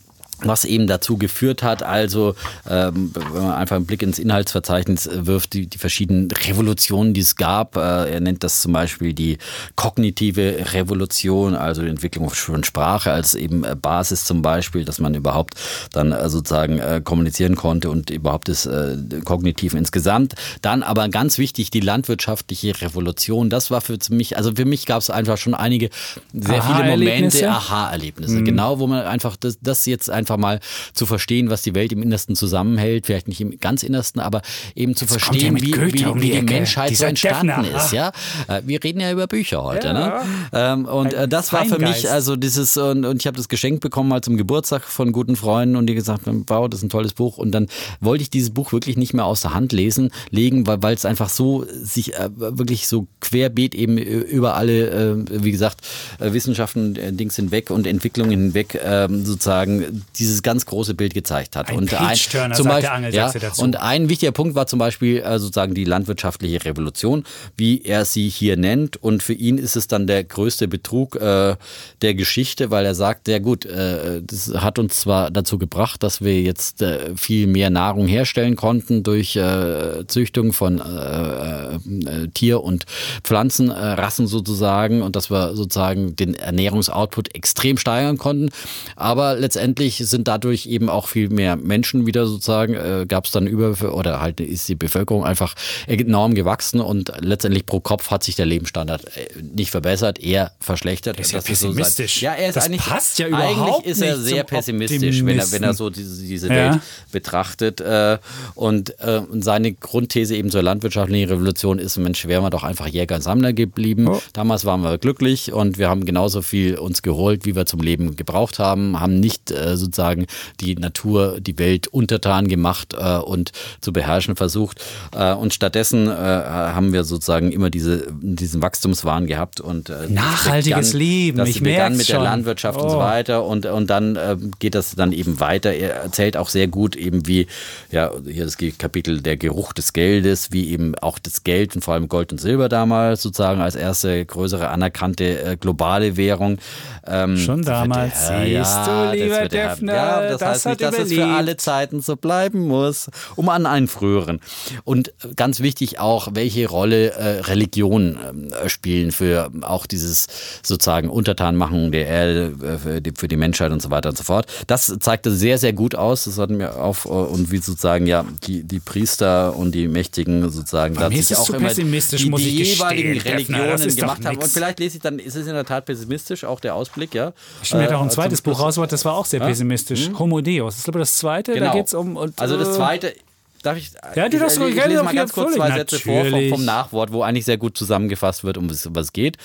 was 0.45 0.65
eben 0.65 0.87
dazu 0.87 1.17
geführt 1.17 1.63
hat, 1.63 1.83
also 1.83 2.35
ähm, 2.69 3.13
wenn 3.15 3.43
man 3.43 3.53
einfach 3.53 3.77
einen 3.77 3.87
Blick 3.87 4.03
ins 4.03 4.19
Inhaltsverzeichnis 4.19 5.09
wirft, 5.13 5.53
die, 5.55 5.67
die 5.67 5.79
verschiedenen 5.79 6.31
Revolutionen, 6.31 7.15
die 7.15 7.21
es 7.21 7.37
gab. 7.37 7.77
Äh, 7.77 8.13
er 8.13 8.21
nennt 8.21 8.45
das 8.45 8.63
zum 8.63 8.73
Beispiel 8.73 9.13
die 9.13 9.39
kognitive 9.77 10.73
Revolution, 10.73 11.55
also 11.55 11.83
die 11.83 11.89
Entwicklung 11.89 12.31
von 12.31 12.65
Sprache 12.65 13.13
als 13.13 13.35
eben 13.35 13.65
äh, 13.65 13.77
Basis 13.81 14.25
zum 14.25 14.43
Beispiel, 14.43 14.85
dass 14.85 14.99
man 14.99 15.15
überhaupt 15.15 15.55
dann 15.93 16.13
äh, 16.13 16.29
sozusagen 16.29 16.79
äh, 16.79 17.01
kommunizieren 17.03 17.57
konnte 17.57 17.91
und 17.91 18.11
überhaupt 18.11 18.49
das 18.49 18.67
äh, 18.67 18.97
Kognitiv 19.25 19.75
insgesamt. 19.75 20.35
Dann 20.63 20.83
aber 20.83 21.09
ganz 21.09 21.39
wichtig 21.39 21.71
die 21.71 21.81
landwirtschaftliche 21.81 22.81
Revolution. 22.81 23.51
Das 23.51 23.71
war 23.71 23.81
für 23.81 23.99
mich, 24.11 24.37
also 24.37 24.53
für 24.55 24.65
mich 24.65 24.87
gab 24.87 25.01
es 25.01 25.11
einfach 25.11 25.37
schon 25.37 25.55
einige 25.55 25.91
sehr 26.33 26.63
viele 26.63 26.85
Momente, 26.91 27.51
Aha-Erlebnisse, 27.51 28.41
mhm. 28.41 28.45
genau, 28.45 28.79
wo 28.79 28.87
man 28.87 29.03
einfach 29.05 29.37
das, 29.37 29.59
das 29.61 29.87
jetzt 29.87 30.11
einfach 30.11 30.32
einfach 30.33 30.41
mal 30.41 30.61
zu 30.95 31.07
verstehen, 31.07 31.51
was 31.51 31.63
die 31.63 31.75
Welt 31.75 31.93
im 31.93 32.03
Innersten 32.03 32.37
zusammenhält, 32.37 33.07
vielleicht 33.07 33.29
nicht 33.29 33.41
im 33.41 33.59
ganz 33.59 33.83
Innersten, 33.83 34.21
aber 34.21 34.43
eben 34.75 34.97
zu 34.97 35.05
Jetzt 35.05 35.13
verstehen, 35.13 35.57
wie, 35.61 35.73
wie, 35.75 36.07
um 36.07 36.21
wie, 36.21 36.31
die, 36.31 36.41
die 36.41 36.43
Menschheit 36.43 36.97
so 36.97 37.05
entstanden 37.05 37.63
Defner. 37.63 37.77
ist. 37.77 37.93
Ja, 37.93 38.13
äh, 38.49 38.63
wir 38.65 38.83
reden 38.83 39.01
ja 39.01 39.13
über 39.13 39.27
Bücher 39.27 39.63
heute. 39.63 39.89
Ja. 39.89 40.77
Ne? 40.77 40.91
Und 40.91 41.15
Ein 41.15 41.25
äh, 41.25 41.29
das 41.29 41.53
war 41.53 41.65
für 41.65 41.79
mich 41.79 42.11
also 42.11 42.37
dieses 42.37 42.77
und, 42.77 43.05
und 43.05 43.21
ich 43.21 43.27
habe 43.27 43.37
das 43.37 43.49
Geschenk 43.49 43.81
bekommen 43.81 44.09
mal 44.09 44.23
zum 44.23 44.37
Geburtstag 44.37 44.85
von 44.85 45.13
guten 45.13 45.37
Freunden 45.37 45.77
und 45.77 45.87
die 45.87 45.95
gesagt 45.95 46.27
haben, 46.27 46.45
wow, 46.47 46.69
das 46.69 46.81
ist 46.81 46.85
ein 46.85 46.91
tolles 46.91 47.13
Buch 47.13 47.39
und 47.39 47.53
dann 47.53 47.69
wollte 48.01 48.23
ich 48.23 48.31
dieses 48.31 48.51
Buch 48.51 48.73
wirklich 48.73 48.97
nicht 48.97 49.15
mehr 49.15 49.25
aus 49.25 49.43
der 49.43 49.55
Hand 49.55 49.73
lesen 49.73 50.11
legen, 50.31 50.67
weil 50.67 50.83
weil 50.83 50.95
es 50.95 51.05
einfach 51.05 51.29
so 51.29 51.65
sich 51.69 52.15
äh, 52.15 52.29
wirklich 52.37 52.89
so 52.89 53.07
querbeet 53.21 53.75
eben 53.75 53.99
über 53.99 54.57
alle, 54.57 54.91
äh, 54.91 55.45
wie 55.45 55.53
gesagt, 55.53 55.81
äh, 56.19 56.33
Wissenschaften, 56.33 56.97
äh, 56.97 57.13
Dings 57.13 57.37
hinweg 57.37 57.71
und 57.71 57.87
Entwicklungen 57.87 58.31
hinweg 58.31 58.81
ähm, 58.83 59.25
sozusagen 59.25 60.05
die 60.17 60.22
dieses 60.23 60.43
ganz 60.43 60.67
große 60.67 60.95
Bild 60.95 61.15
gezeigt 61.15 61.57
hat. 61.57 61.69
Ein 61.69 61.79
und 61.79 61.95
ein, 61.95 62.17
zum 62.55 62.69
Beispiel, 62.69 63.13
ja, 63.13 63.33
und 63.59 63.77
ein 63.77 64.09
wichtiger 64.09 64.33
Punkt 64.33 64.55
war 64.55 64.67
zum 64.67 64.79
Beispiel 64.79 65.19
äh, 65.19 65.39
sozusagen 65.39 65.75
die 65.75 65.85
landwirtschaftliche 65.85 66.65
Revolution, 66.65 67.25
wie 67.57 67.83
er 67.83 68.05
sie 68.05 68.29
hier 68.29 68.57
nennt. 68.57 68.97
Und 69.03 69.23
für 69.23 69.33
ihn 69.33 69.59
ist 69.59 69.77
es 69.77 69.89
dann 69.89 70.07
der 70.07 70.23
größte 70.23 70.69
Betrug 70.69 71.17
äh, 71.17 71.57
der 72.03 72.15
Geschichte, 72.15 72.71
weil 72.71 72.87
er 72.87 72.95
sagt, 72.95 73.27
ja 73.27 73.41
gut, 73.41 73.67
äh, 73.67 74.23
das 74.23 74.53
hat 74.55 74.79
uns 74.79 75.01
zwar 75.01 75.31
dazu 75.31 75.59
gebracht, 75.59 76.03
dass 76.03 76.23
wir 76.23 76.41
jetzt 76.41 76.83
äh, 76.83 77.17
viel 77.17 77.47
mehr 77.47 77.71
Nahrung 77.71 78.07
herstellen 78.07 78.57
konnten 78.57 79.03
durch 79.03 79.35
äh, 79.37 80.07
Züchtung 80.07 80.53
von 80.53 80.79
äh, 80.79 82.29
Tier- 82.29 82.63
und 82.63 82.85
Pflanzenrassen 83.25 84.27
sozusagen 84.27 85.03
und 85.03 85.17
dass 85.17 85.31
wir 85.31 85.57
sozusagen 85.57 86.15
den 86.15 86.35
Ernährungsoutput 86.35 87.35
extrem 87.35 87.77
steigern 87.77 88.19
konnten. 88.19 88.51
Aber 88.97 89.35
letztendlich 89.35 89.99
sind 90.13 90.29
dadurch 90.29 90.67
eben 90.67 90.89
auch 90.89 91.09
viel 91.09 91.29
mehr 91.29 91.57
Menschen 91.57 92.07
wieder 92.07 92.27
sozusagen, 92.27 92.75
äh, 92.75 93.07
gab 93.09 93.25
es 93.25 93.33
dann 93.33 93.49
über 93.49 93.73
oder 93.93 94.21
halt 94.21 94.39
ist 94.39 94.69
die 94.69 94.77
Bevölkerung 94.77 95.25
einfach 95.25 95.55
enorm 95.89 96.35
gewachsen 96.35 96.81
und 96.81 97.13
letztendlich 97.19 97.67
pro 97.67 97.81
Kopf 97.81 98.13
hat 98.13 98.23
sich 98.23 98.37
der 98.37 98.47
Lebensstandard 98.47 99.05
äh, 99.17 99.29
nicht 99.43 99.73
verbessert, 99.73 100.21
eher 100.21 100.53
verschlechtert. 100.61 101.19
Das 101.19 101.27
ist 101.27 101.33
ja 101.33 101.41
pessimistisch. 101.41 102.21
So 102.21 102.27
ja, 102.27 102.35
er 102.35 102.51
ist 102.51 102.57
das 102.57 102.67
eigentlich, 102.67 102.83
passt 102.83 103.19
ja 103.19 103.27
überhaupt 103.27 103.85
eigentlich 103.85 103.87
ist 103.87 104.03
er 104.03 104.19
sehr 104.19 104.45
pessimistisch, 104.45 105.25
wenn 105.25 105.39
er, 105.39 105.51
wenn 105.51 105.63
er 105.65 105.75
so 105.75 105.91
diese, 105.91 106.25
diese 106.25 106.49
ja. 106.49 106.55
Welt 106.55 106.83
betrachtet. 107.11 107.81
Äh, 107.81 108.19
und, 108.55 108.95
und 109.01 109.43
seine 109.43 109.73
Grundthese 109.73 110.37
eben 110.37 110.51
zur 110.51 110.63
landwirtschaftlichen 110.63 111.29
Revolution 111.29 111.79
ist, 111.79 111.97
Mensch, 111.97 112.27
wären 112.27 112.45
wir 112.45 112.51
doch 112.51 112.63
einfach 112.63 112.87
Jäger 112.87 113.17
und 113.17 113.23
Sammler 113.23 113.53
geblieben. 113.53 114.07
Oh. 114.09 114.21
Damals 114.33 114.65
waren 114.65 114.83
wir 114.83 114.99
glücklich 114.99 115.53
und 115.53 115.79
wir 115.79 115.89
haben 115.89 116.05
genauso 116.05 116.43
viel 116.43 116.77
uns 116.77 117.03
geholt, 117.03 117.47
wie 117.47 117.57
wir 117.57 117.67
zum 117.67 117.81
Leben 117.81 118.15
gebraucht 118.15 118.59
haben, 118.59 119.01
haben 119.01 119.19
nicht 119.19 119.49
sozusagen 119.49 119.92
sozusagen 119.93 120.27
die 120.61 120.75
Natur, 120.75 121.41
die 121.41 121.59
Welt 121.59 121.89
untertan 121.89 122.49
gemacht 122.49 122.95
äh, 122.99 123.19
und 123.19 123.53
zu 123.81 123.93
beherrschen 123.93 124.37
versucht. 124.37 124.83
Äh, 125.15 125.35
und 125.35 125.53
stattdessen 125.55 126.09
äh, 126.09 126.13
haben 126.13 126.93
wir 126.93 127.05
sozusagen 127.05 127.53
immer 127.53 127.71
diese, 127.71 128.09
diesen 128.21 128.63
Wachstumswahn 128.63 129.27
gehabt 129.27 129.61
und 129.61 129.91
äh, 129.91 130.09
nachhaltiges 130.09 130.93
begann, 130.93 131.01
Leben. 131.01 131.39
Das 131.39 131.49
ich 131.49 131.63
begann 131.63 131.97
mit 131.97 132.07
schon. 132.07 132.17
der 132.17 132.25
Landwirtschaft 132.25 132.79
oh. 132.79 132.85
und 132.85 132.91
so 132.91 132.97
oh. 132.97 133.01
weiter 133.01 133.45
und, 133.45 133.67
und 133.67 133.91
dann 133.91 134.17
äh, 134.17 134.37
geht 134.59 134.75
das 134.75 134.95
dann 134.95 135.13
eben 135.13 135.41
weiter. 135.41 135.73
Er 135.73 135.97
erzählt 135.97 136.37
auch 136.37 136.49
sehr 136.49 136.67
gut 136.67 136.97
eben 136.97 137.27
wie, 137.27 137.47
ja, 137.91 138.11
hier 138.27 138.45
das 138.45 138.57
Kapitel 138.79 139.21
der 139.21 139.37
Geruch 139.37 139.73
des 139.73 139.93
Geldes, 139.93 140.53
wie 140.53 140.71
eben 140.71 140.95
auch 140.97 141.19
das 141.19 141.45
Geld 141.45 141.75
und 141.75 141.83
vor 141.83 141.95
allem 141.95 142.09
Gold 142.09 142.33
und 142.33 142.39
Silber 142.39 142.69
damals 142.69 143.23
sozusagen 143.23 143.61
als 143.61 143.75
erste 143.75 144.25
größere 144.25 144.69
anerkannte 144.69 145.43
äh, 145.43 145.57
globale 145.57 146.17
Währung. 146.17 146.59
Ähm, 147.07 147.37
Schon 147.37 147.63
damals, 147.63 148.29
der, 148.29 148.45
siehst 148.45 148.77
ja, 148.87 149.13
du, 149.13 149.19
lieber 149.19 149.49
Defner, 149.87 149.95
ja, 149.95 150.23
das, 150.23 150.39
das 150.39 150.49
heißt 150.49 150.67
nicht, 150.67 150.81
dass 150.83 150.95
überlebt. 150.95 151.13
es 151.13 151.19
für 151.19 151.27
alle 151.27 151.57
Zeiten 151.57 152.01
so 152.01 152.17
bleiben 152.17 152.67
muss, 152.67 153.11
um 153.37 153.49
an 153.49 153.67
einen 153.67 153.89
früheren. 153.89 154.41
Und 154.85 155.13
ganz 155.37 155.61
wichtig 155.61 155.99
auch, 155.99 156.29
welche 156.33 156.69
Rolle 156.69 157.13
äh, 157.13 157.41
Religionen 157.41 158.53
äh, 158.53 158.69
spielen 158.69 159.13
für 159.13 159.51
auch 159.63 159.87
dieses 159.87 160.27
sozusagen 160.63 161.09
Untertanmachung 161.09 161.93
der 161.93 162.07
Erde 162.07 162.55
äh, 162.63 162.79
für, 162.79 163.01
die, 163.01 163.13
für, 163.17 163.29
die, 163.29 163.37
Menschheit 163.37 163.73
und 163.73 163.83
so 163.83 163.91
weiter 163.91 164.11
und 164.11 164.19
so 164.19 164.25
fort. 164.25 164.47
Das 164.67 164.95
zeigte 165.01 165.31
sehr, 165.31 165.59
sehr 165.59 165.73
gut 165.73 165.95
aus. 165.95 166.25
Das 166.25 166.39
hatten 166.39 166.59
wir 166.59 166.77
auf 166.77 167.05
äh, 167.05 167.09
und 167.09 167.51
wie 167.51 167.59
sozusagen 167.59 168.07
ja 168.07 168.25
die, 168.47 168.63
die 168.63 168.81
Priester 168.81 169.57
und 169.57 169.75
die 169.75 169.89
Mächtigen 169.89 170.51
sozusagen 170.51 170.95
da 170.95 171.11
sich 171.11 171.37
auch 171.37 171.51
immer 171.51 171.75
die, 171.75 171.85
die 171.85 172.65
jeweiligen 172.65 173.19
Religionen 173.21 173.97
gemacht 173.97 174.25
haben. 174.25 174.37
Und 174.37 174.49
vielleicht 174.49 174.79
lese 174.79 174.97
ich 174.97 175.03
dann, 175.03 175.19
ist 175.19 175.37
es 175.37 175.47
in 175.47 175.55
der 175.55 175.65
Tat 175.65 175.87
pessimistisch, 175.87 176.45
auch 176.45 176.61
der 176.61 176.75
Ausblick, 176.75 177.15
ja. 177.15 177.33
Ich 177.63 177.73
mir 177.75 177.91
äh, 177.91 177.95
auch 177.95 178.03
ein 178.03 178.11
zweites 178.11 178.43
Buch 178.43 178.61
raus, 178.61 178.79
das 178.89 179.05
war 179.05 179.15
auch 179.15 179.27
sehr 179.27 179.41
pessimistisch 179.41 179.72
pessimistisch. 179.73 180.09
Hm? 180.09 180.19
Homo 180.19 180.41
Deus. 180.41 180.75
Das 180.75 180.79
ist, 180.79 180.89
ich, 180.89 180.95
das 180.95 181.17
zweite. 181.17 181.55
Genau. 181.55 181.67
Da 181.67 181.73
geht 181.73 181.87
es 181.87 181.95
um. 181.95 182.17
Und, 182.17 182.41
also 182.41 182.57
das 182.57 182.69
äh, 182.69 182.73
zweite. 182.73 183.15
Darf 183.63 183.77
ich, 183.77 183.93
ja, 184.17 184.29
du 184.29 184.41
das 184.41 184.57
ich, 184.57 184.77
ich 184.77 184.87
lese 184.87 185.05
mal 185.05 185.15
ganz 185.15 185.33
kurz 185.33 185.55
zwei 185.55 185.71
Sätze 185.71 186.01
vor 186.01 186.25
vom, 186.25 186.49
vom, 186.49 186.65
Nachwort, 186.65 187.13
wo 187.13 187.23
eigentlich 187.23 187.45
sehr 187.45 187.59
gut 187.59 187.79
zusammengefasst 187.79 188.43
wird, 188.43 188.59
um 188.59 188.69
was, 188.69 188.87
es 188.87 189.13
geht. 189.13 189.37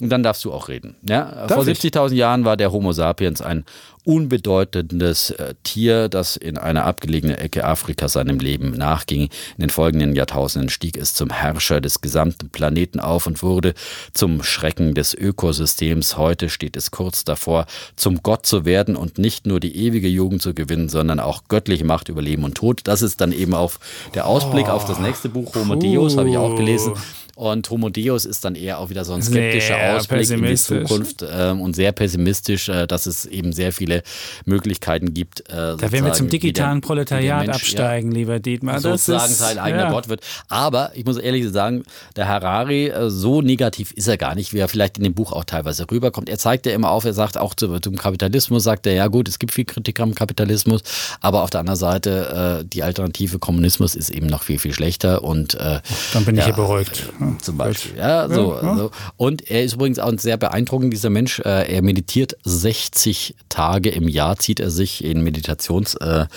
Und 0.00 0.08
dann 0.08 0.24
darfst 0.24 0.44
du 0.44 0.52
auch 0.52 0.66
reden. 0.66 0.96
Ja? 1.08 1.46
Vor 1.46 1.62
70.000 1.62 2.14
Jahren 2.14 2.44
war 2.44 2.56
der 2.56 2.72
Homo 2.72 2.90
sapiens 2.90 3.40
ein 3.40 3.64
unbedeutendes 4.10 5.30
äh, 5.30 5.54
Tier, 5.62 6.08
das 6.08 6.36
in 6.36 6.58
einer 6.58 6.84
abgelegenen 6.84 7.38
Ecke 7.38 7.64
Afrikas 7.64 8.14
seinem 8.14 8.40
Leben 8.40 8.72
nachging. 8.72 9.22
In 9.56 9.60
den 9.60 9.70
folgenden 9.70 10.16
Jahrtausenden 10.16 10.68
stieg 10.68 10.96
es 10.96 11.14
zum 11.14 11.30
Herrscher 11.30 11.80
des 11.80 12.00
gesamten 12.00 12.50
Planeten 12.50 12.98
auf 12.98 13.28
und 13.28 13.40
wurde 13.44 13.72
zum 14.12 14.42
Schrecken 14.42 14.94
des 14.94 15.14
Ökosystems. 15.14 16.16
Heute 16.16 16.48
steht 16.48 16.76
es 16.76 16.90
kurz 16.90 17.22
davor, 17.22 17.66
zum 17.94 18.24
Gott 18.24 18.46
zu 18.46 18.64
werden 18.64 18.96
und 18.96 19.18
nicht 19.18 19.46
nur 19.46 19.60
die 19.60 19.76
ewige 19.76 20.08
Jugend 20.08 20.42
zu 20.42 20.54
gewinnen, 20.54 20.88
sondern 20.88 21.20
auch 21.20 21.44
göttliche 21.46 21.84
Macht 21.84 22.08
über 22.08 22.20
Leben 22.20 22.42
und 22.42 22.56
Tod. 22.56 22.80
Das 22.84 23.02
ist 23.02 23.20
dann 23.20 23.30
eben 23.30 23.54
auf 23.54 23.78
der 24.14 24.26
Ausblick 24.26 24.66
oh, 24.66 24.72
auf 24.72 24.86
das 24.86 24.98
nächste 24.98 25.28
Buch, 25.28 25.54
Homo 25.54 25.76
Deus, 25.76 26.16
habe 26.16 26.30
ich 26.30 26.36
auch 26.36 26.56
gelesen. 26.56 26.94
Und 27.40 27.70
Homo 27.70 27.88
Deus 27.88 28.26
ist 28.26 28.44
dann 28.44 28.54
eher 28.54 28.78
auch 28.78 28.90
wieder 28.90 29.02
so 29.06 29.14
ein 29.14 29.22
skeptischer 29.22 29.74
sehr 29.74 29.96
Ausblick 29.96 30.28
in 30.30 30.44
die 30.44 30.56
Zukunft 30.56 31.24
ähm, 31.26 31.62
und 31.62 31.74
sehr 31.74 31.90
pessimistisch, 31.92 32.68
äh, 32.68 32.86
dass 32.86 33.06
es 33.06 33.24
eben 33.24 33.54
sehr 33.54 33.72
viele 33.72 34.02
Möglichkeiten 34.44 35.14
gibt. 35.14 35.48
Äh, 35.48 35.78
da 35.78 35.90
werden 35.90 36.04
wir 36.04 36.12
zum 36.12 36.28
digitalen 36.28 36.82
der, 36.82 36.86
Proletariat 36.86 37.46
Mensch, 37.46 37.56
absteigen, 37.56 38.12
ja, 38.12 38.18
lieber 38.18 38.40
Dietmar. 38.40 38.74
Das 38.74 38.82
sozusagen 38.82 39.32
ist, 39.32 39.40
ein 39.40 39.58
eigener 39.58 39.84
ja. 39.84 39.90
Gott 39.90 40.10
wird. 40.10 40.20
Aber 40.50 40.90
ich 40.92 41.06
muss 41.06 41.16
ehrlich 41.16 41.48
sagen, 41.48 41.84
der 42.14 42.28
Harari, 42.28 42.88
äh, 42.88 43.08
so 43.08 43.40
negativ 43.40 43.92
ist 43.92 44.06
er 44.06 44.18
gar 44.18 44.34
nicht, 44.34 44.52
wie 44.52 44.58
er 44.58 44.68
vielleicht 44.68 44.98
in 44.98 45.04
dem 45.04 45.14
Buch 45.14 45.32
auch 45.32 45.44
teilweise 45.44 45.90
rüberkommt. 45.90 46.28
Er 46.28 46.36
zeigt 46.36 46.66
ja 46.66 46.72
immer 46.72 46.90
auf, 46.90 47.06
er 47.06 47.14
sagt 47.14 47.38
auch 47.38 47.54
zu, 47.54 47.80
zum 47.80 47.96
Kapitalismus, 47.96 48.64
sagt 48.64 48.86
er, 48.86 48.92
ja 48.92 49.06
gut, 49.06 49.28
es 49.28 49.38
gibt 49.38 49.54
viel 49.54 49.64
Kritik 49.64 49.98
am 50.00 50.14
Kapitalismus, 50.14 50.82
aber 51.22 51.42
auf 51.42 51.48
der 51.48 51.60
anderen 51.60 51.78
Seite, 51.78 52.60
äh, 52.60 52.66
die 52.66 52.82
Alternative 52.82 53.38
Kommunismus 53.38 53.94
ist 53.94 54.10
eben 54.10 54.26
noch 54.26 54.42
viel, 54.42 54.58
viel 54.58 54.74
schlechter. 54.74 55.24
Und, 55.24 55.54
äh, 55.54 55.80
Dann 56.12 56.26
bin 56.26 56.36
ich 56.36 56.44
hier 56.44 56.52
beruhigt 56.52 57.08
zum 57.38 57.56
Beispiel. 57.56 57.96
Ja, 57.96 58.28
so, 58.28 58.54
ja, 58.54 58.62
ja. 58.62 58.76
so. 58.76 58.90
Und 59.16 59.50
er 59.50 59.64
ist 59.64 59.74
übrigens 59.74 59.98
auch 59.98 60.12
sehr 60.16 60.36
beeindruckend, 60.36 60.92
dieser 60.92 61.10
Mensch. 61.10 61.40
Äh, 61.40 61.72
er 61.74 61.82
meditiert 61.82 62.36
60 62.44 63.34
Tage 63.48 63.90
im 63.90 64.08
Jahr, 64.08 64.36
zieht 64.36 64.60
er 64.60 64.70
sich 64.70 65.04
in 65.04 65.22
Meditationsräume 65.22 66.28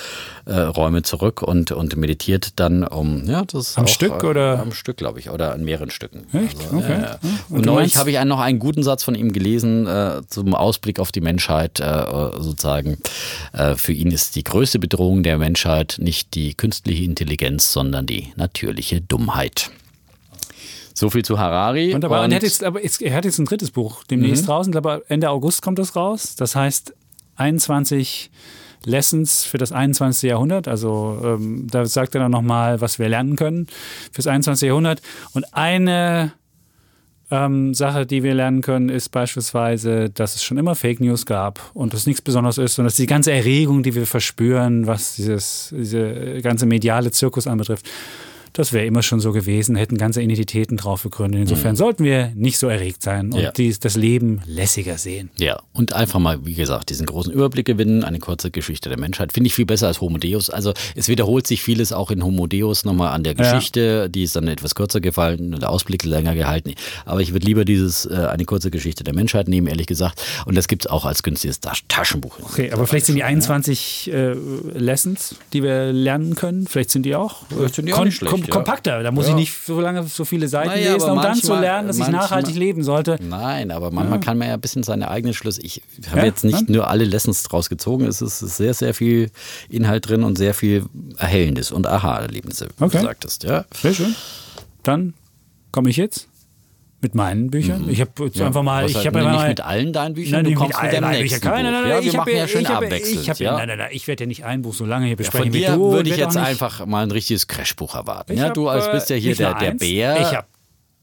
äh, 0.48 1.00
äh, 1.00 1.04
zurück 1.04 1.42
und, 1.42 1.72
und 1.72 1.96
meditiert 1.96 2.60
dann 2.60 2.84
um, 2.84 3.26
ja, 3.26 3.44
das 3.46 3.78
Am 3.78 3.86
auch, 3.86 3.88
Stück 3.88 4.24
oder? 4.24 4.60
Am 4.60 4.74
Stück, 4.74 4.98
glaube 4.98 5.20
ich, 5.20 5.30
oder 5.30 5.54
an 5.54 5.64
mehreren 5.64 5.90
Stücken. 5.90 6.26
Echt? 6.34 6.60
Also, 6.62 6.78
okay. 6.78 7.02
Ja, 7.02 7.20
und, 7.50 7.58
und 7.58 7.66
neulich 7.66 7.98
habe 7.98 8.12
ich 8.12 8.20
einen, 8.20 8.30
noch 8.30 8.40
einen 8.40 8.60
guten 8.60 8.84
Satz 8.84 9.04
von 9.04 9.16
ihm 9.16 9.34
gelesen 9.34 9.88
äh, 9.88 10.22
zum 10.28 10.56
Ausblick 10.56 11.00
auf 11.00 11.12
die 11.12 11.22
Menschheit, 11.22 11.80
äh, 11.80 12.06
sozusagen. 12.38 12.98
Äh, 13.54 13.76
für 13.76 13.94
ihn 13.94 14.12
ist 14.12 14.36
die 14.36 14.44
größte 14.44 14.80
Bedrohung 14.80 15.24
der 15.24 15.38
Menschheit 15.38 15.98
nicht 16.00 16.36
die 16.36 16.54
künstliche 16.54 17.04
Intelligenz, 17.04 17.72
sondern 17.72 18.06
die 18.06 18.34
natürliche 18.36 19.02
Dummheit. 19.02 19.72
So 20.94 21.10
viel 21.10 21.26
zu 21.26 21.40
Harari. 21.40 21.94
Wunderbar. 21.94 22.20
Und, 22.20 22.26
und 22.26 22.32
er, 22.32 22.36
hat 22.38 22.44
jetzt, 22.44 22.64
aber 22.64 22.82
er 22.82 23.16
hat 23.16 23.26
jetzt 23.26 23.40
ein 23.40 23.46
drittes 23.46 23.72
Buch 23.72 24.04
demnächst 24.04 24.44
mhm. 24.44 24.48
draußen. 24.48 24.76
Aber 24.76 25.02
Ende 25.10 25.30
August 25.30 25.62
kommt 25.62 25.80
das 25.80 25.96
raus. 25.96 26.36
Das 26.36 26.56
heißt 26.56 26.94
21 27.36 28.32
Lessons 28.86 29.44
für 29.44 29.58
das 29.58 29.72
21. 29.72 30.30
Jahrhundert. 30.30 30.68
Also 30.68 31.20
ähm, 31.24 31.68
da 31.70 31.86
sagt 31.86 32.16
er 32.16 32.22
dann 32.22 32.32
nochmal, 32.32 32.82
was 32.82 33.00
wir 33.00 33.10
lernen 33.10 33.36
können 33.36 33.68
fürs 34.12 34.28
21. 34.28 34.68
Jahrhundert. 34.68 35.02
Und 35.34 35.54
eine 35.54 36.34
ähm, 37.32 37.74
Sache, 37.74 38.06
die 38.06 38.22
wir 38.22 38.36
lernen 38.36 38.62
können, 38.62 38.90
ist 38.90 39.10
beispielsweise, 39.10 40.10
dass 40.10 40.36
es 40.36 40.44
schon 40.44 40.58
immer 40.58 40.76
Fake 40.76 41.00
News 41.00 41.26
gab 41.26 41.60
und 41.74 41.94
das 41.94 42.06
nichts 42.06 42.22
Besonderes 42.22 42.58
ist 42.58 42.78
und 42.78 42.86
dass 42.86 42.96
die 42.96 43.08
ganze 43.08 43.32
Erregung, 43.32 43.82
die 43.82 43.96
wir 43.96 44.06
verspüren, 44.06 44.86
was 44.86 45.16
dieses, 45.16 45.74
diese 45.76 46.42
ganze 46.42 46.66
mediale 46.66 47.12
Zirkus 47.12 47.48
anbetrifft, 47.48 47.90
das 48.54 48.72
wäre 48.72 48.86
immer 48.86 49.02
schon 49.02 49.20
so 49.20 49.32
gewesen, 49.32 49.76
hätten 49.76 49.98
ganze 49.98 50.22
Identitäten 50.22 50.78
drauf 50.78 51.04
gegründet. 51.04 51.42
Insofern 51.42 51.72
mhm. 51.72 51.78
sollten 51.78 52.04
wir 52.04 52.32
nicht 52.36 52.60
so 52.60 52.68
erregt 52.68 53.02
sein 53.02 53.34
und 53.34 53.40
ja. 53.40 53.52
dies, 53.52 53.80
das 53.80 53.96
Leben 53.96 54.42
lässiger 54.46 54.98
sehen. 55.00 55.32
Ja, 55.38 55.60
und 55.74 55.94
einfach 55.94 56.20
mal, 56.20 56.46
wie 56.46 56.54
gesagt, 56.54 56.92
diesen 56.92 57.08
großen 57.08 57.34
Überblick 57.34 57.66
gewinnen, 57.66 58.04
eine 58.04 58.20
kurze 58.20 58.52
Geschichte 58.52 58.90
der 58.90 59.00
Menschheit. 59.00 59.34
Finde 59.34 59.48
ich 59.48 59.56
viel 59.56 59.66
besser 59.66 59.88
als 59.88 60.02
Homo 60.02 60.20
Deus. 60.20 60.52
Also 60.52 60.74
es 60.96 61.08
wiederholt 61.08 61.48
sich 61.48 61.64
vieles 61.64 61.92
auch 61.92 62.12
in 62.12 62.24
Homo 62.24 62.46
Deus 62.46 62.86
nochmal 62.86 63.14
an 63.14 63.24
der 63.24 63.34
Geschichte. 63.34 63.80
Ja. 64.04 64.08
Die 64.08 64.24
ist 64.24 64.36
dann 64.36 64.48
etwas 64.48 64.76
kürzer 64.76 65.02
gefallen, 65.02 65.60
der 65.60 65.70
Ausblick 65.72 66.04
länger 66.04 66.36
gehalten. 66.36 66.76
Aber 67.06 67.22
ich 67.22 67.34
würde 67.34 67.48
lieber 67.48 67.66
dieses, 67.66 68.06
äh, 68.06 68.28
eine 68.30 68.46
kurze 68.46 68.70
Geschichte 68.70 69.04
der 69.04 69.16
Menschheit 69.16 69.48
nehmen, 69.48 69.66
ehrlich 69.66 69.88
gesagt. 69.88 70.22
Und 70.46 70.56
das 70.56 70.68
gibt 70.68 70.86
es 70.86 70.92
auch 70.92 71.06
als 71.06 71.24
günstiges 71.24 71.60
Taschenbuch. 71.60 72.38
Okay, 72.44 72.72
aber 72.72 72.86
vielleicht 72.86 73.08
sind 73.08 73.16
die 73.16 73.24
21 73.24 74.06
ja. 74.06 74.14
äh, 74.14 74.36
Lessons, 74.76 75.36
die 75.54 75.64
wir 75.64 75.92
lernen 75.92 76.36
können, 76.36 76.68
vielleicht 76.68 76.92
sind 76.92 77.04
die 77.04 77.16
auch, 77.16 77.44
vielleicht 77.50 77.76
sind 77.76 77.88
die 77.88 77.94
auch 77.94 78.06
nicht 78.06 78.18
schlecht 78.18 78.43
kom 78.50 78.64
kompakter. 78.64 79.04
Da 79.04 79.12
muss 79.12 79.26
ja. 79.26 79.32
ich 79.32 79.36
nicht 79.36 79.66
so 79.66 79.80
lange 79.80 80.04
so 80.04 80.26
viele 80.26 80.48
Seiten 80.48 80.70
naja, 80.70 80.94
lesen, 80.94 81.10
um 81.10 81.16
manchmal, 81.16 81.34
dann 81.34 81.42
zu 81.42 81.56
lernen, 81.56 81.88
dass 81.88 81.98
manchmal, 81.98 82.22
ich 82.24 82.30
nachhaltig 82.30 82.56
leben 82.56 82.84
sollte. 82.84 83.18
Nein, 83.22 83.72
aber 83.72 83.92
manchmal 83.92 84.20
ja. 84.20 84.26
kann 84.26 84.38
man 84.38 84.48
ja 84.48 84.54
ein 84.56 84.62
bisschen 84.62 84.84
seine 84.84 85.10
eigenen 85.10 85.34
Schlüsse. 85.34 85.62
Ich 85.62 85.82
habe 86.10 86.20
ja, 86.20 86.26
jetzt 86.26 86.44
nicht 86.44 86.70
nur 86.70 86.90
alle 86.90 87.06
Lessons 87.06 87.44
draus 87.44 87.70
gezogen. 87.70 88.06
Es 88.06 88.22
ist 88.22 88.40
sehr, 88.40 88.74
sehr 88.74 88.94
viel 88.94 89.32
Inhalt 89.70 90.08
drin 90.08 90.24
und 90.24 90.38
sehr 90.38 90.54
viel 90.54 90.86
Erhellendes 91.18 91.72
und 91.72 91.88
Aha-Erlebnisse, 91.88 92.70
wie 92.78 92.84
okay. 92.84 92.98
du 92.98 93.04
sagtest. 93.04 93.44
Ja. 93.44 93.66
Sehr 93.74 93.94
schön. 93.94 94.16
Dann 94.84 95.14
komme 95.72 95.90
ich 95.90 95.98
jetzt 95.98 96.28
mit 97.04 97.16
meinen 97.16 97.52
Büchern. 97.52 97.84
Mhm. 97.84 97.90
Ich 97.90 98.02
habe 98.02 98.12
ja, 98.34 98.48
einfach 98.48 98.64
mal. 98.64 98.90
Ich 98.90 99.06
habe 99.06 99.22
nicht 99.22 99.48
mit 99.48 99.62
allen 99.62 99.94
deinen 99.94 100.14
Büchern. 100.14 100.44
Nein, 100.44 100.54
du 100.54 100.60
kommst 100.60 100.82
mit, 100.82 100.92
mit 100.92 101.02
deinem 101.02 101.12
nächsten 101.12 101.42
Buch. 101.42 101.50
Nein, 101.52 101.64
nein, 101.64 101.74
nein, 101.74 101.90
ja, 101.90 102.02
wir 102.02 102.08
ich 102.08 102.18
machen 102.18 102.36
ja 102.36 102.48
schön 102.48 102.66
abwechselnd. 102.66 103.28
Ich, 103.28 103.40
ja? 103.40 103.58
nein, 103.58 103.68
nein, 103.68 103.78
nein, 103.78 103.90
ich 103.92 104.08
werde 104.08 104.24
ja 104.24 104.28
nicht 104.28 104.46
ein 104.46 104.62
Buch 104.62 104.74
so 104.74 104.86
lange 104.86 105.06
hier 105.08 105.16
besprechen. 105.16 105.54
Ja, 105.54 105.72
von 105.72 105.80
dir 105.80 105.92
würde 105.92 106.10
ich 106.10 106.18
jetzt 106.18 106.38
einfach 106.38 106.86
mal 106.86 107.04
ein 107.04 107.12
richtiges 107.12 107.48
Crashbuch 107.48 107.96
erwarten. 107.96 108.38
ja, 108.38 108.50
du 108.50 108.70
als 108.70 108.92
bist 108.92 109.10
ja 109.10 109.16
hier 109.16 109.36
der, 109.36 109.54
der 109.56 109.72
Bär. 109.72 110.22
Ich 110.22 110.36
habe 110.36 110.48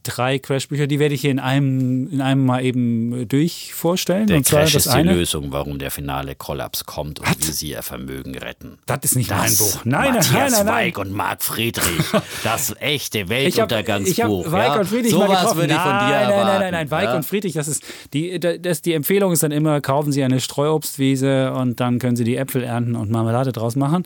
drei 0.02 0.38
Crashbücher, 0.38 0.86
die 0.86 0.98
werde 0.98 1.14
ich 1.14 1.20
hier 1.20 1.30
in 1.30 1.38
einem, 1.38 2.08
in 2.10 2.20
einem 2.20 2.44
mal 2.44 2.64
eben 2.64 3.28
durch 3.28 3.74
vorstellen. 3.74 4.26
Der 4.26 4.38
und 4.38 4.46
zwar 4.46 4.60
Crash 4.60 4.72
das 4.72 4.86
ist 4.86 4.92
die 4.92 4.98
eine. 4.98 5.14
Lösung, 5.14 5.52
warum 5.52 5.78
der 5.78 5.90
finale 5.90 6.34
Kollaps 6.34 6.84
kommt 6.84 7.20
und 7.20 7.28
What? 7.28 7.36
wie 7.46 7.52
sie 7.52 7.70
ihr 7.70 7.82
Vermögen 7.82 8.36
retten. 8.36 8.78
Das 8.86 9.00
ist 9.02 9.16
nicht 9.16 9.30
das 9.30 9.38
mein 9.38 9.56
Buch. 9.56 9.84
Nein, 9.84 10.14
Matthias 10.14 10.32
nein, 10.32 10.50
nein, 10.50 10.66
nein. 10.66 10.74
Weig 10.74 10.98
und 10.98 11.12
Marc 11.12 11.42
Friedrich. 11.42 11.84
Das 12.42 12.74
echte 12.78 13.28
Weltuntergangsbuch. 13.28 14.10
Ich 14.10 14.22
habe 14.22 14.44
hab 14.44 14.52
Weig 14.52 14.80
und 14.80 14.86
Friedrich 14.86 15.10
so 15.10 15.18
mal 15.18 15.28
getroffen. 15.28 15.56
würde 15.58 15.72
ich 15.74 15.78
von 15.78 15.92
dir 15.92 15.98
nein, 15.98 16.12
erwarten. 16.12 16.30
Nein, 16.30 16.46
nein, 16.46 16.60
nein, 16.60 16.72
nein. 16.72 16.90
Weig 16.90 17.04
ja? 17.04 17.16
und 17.16 17.24
Friedrich, 17.24 17.52
das 17.52 17.68
ist 17.68 17.84
die, 18.12 18.40
das, 18.40 18.82
die 18.82 18.94
Empfehlung 18.94 19.32
ist 19.32 19.42
dann 19.42 19.52
immer, 19.52 19.80
kaufen 19.80 20.12
Sie 20.12 20.22
eine 20.22 20.40
Streuobstwiese 20.40 21.52
und 21.52 21.80
dann 21.80 21.98
können 21.98 22.16
Sie 22.16 22.24
die 22.24 22.36
Äpfel 22.36 22.62
ernten 22.62 22.96
und 22.96 23.10
Marmelade 23.10 23.52
draus 23.52 23.76
machen. 23.76 24.04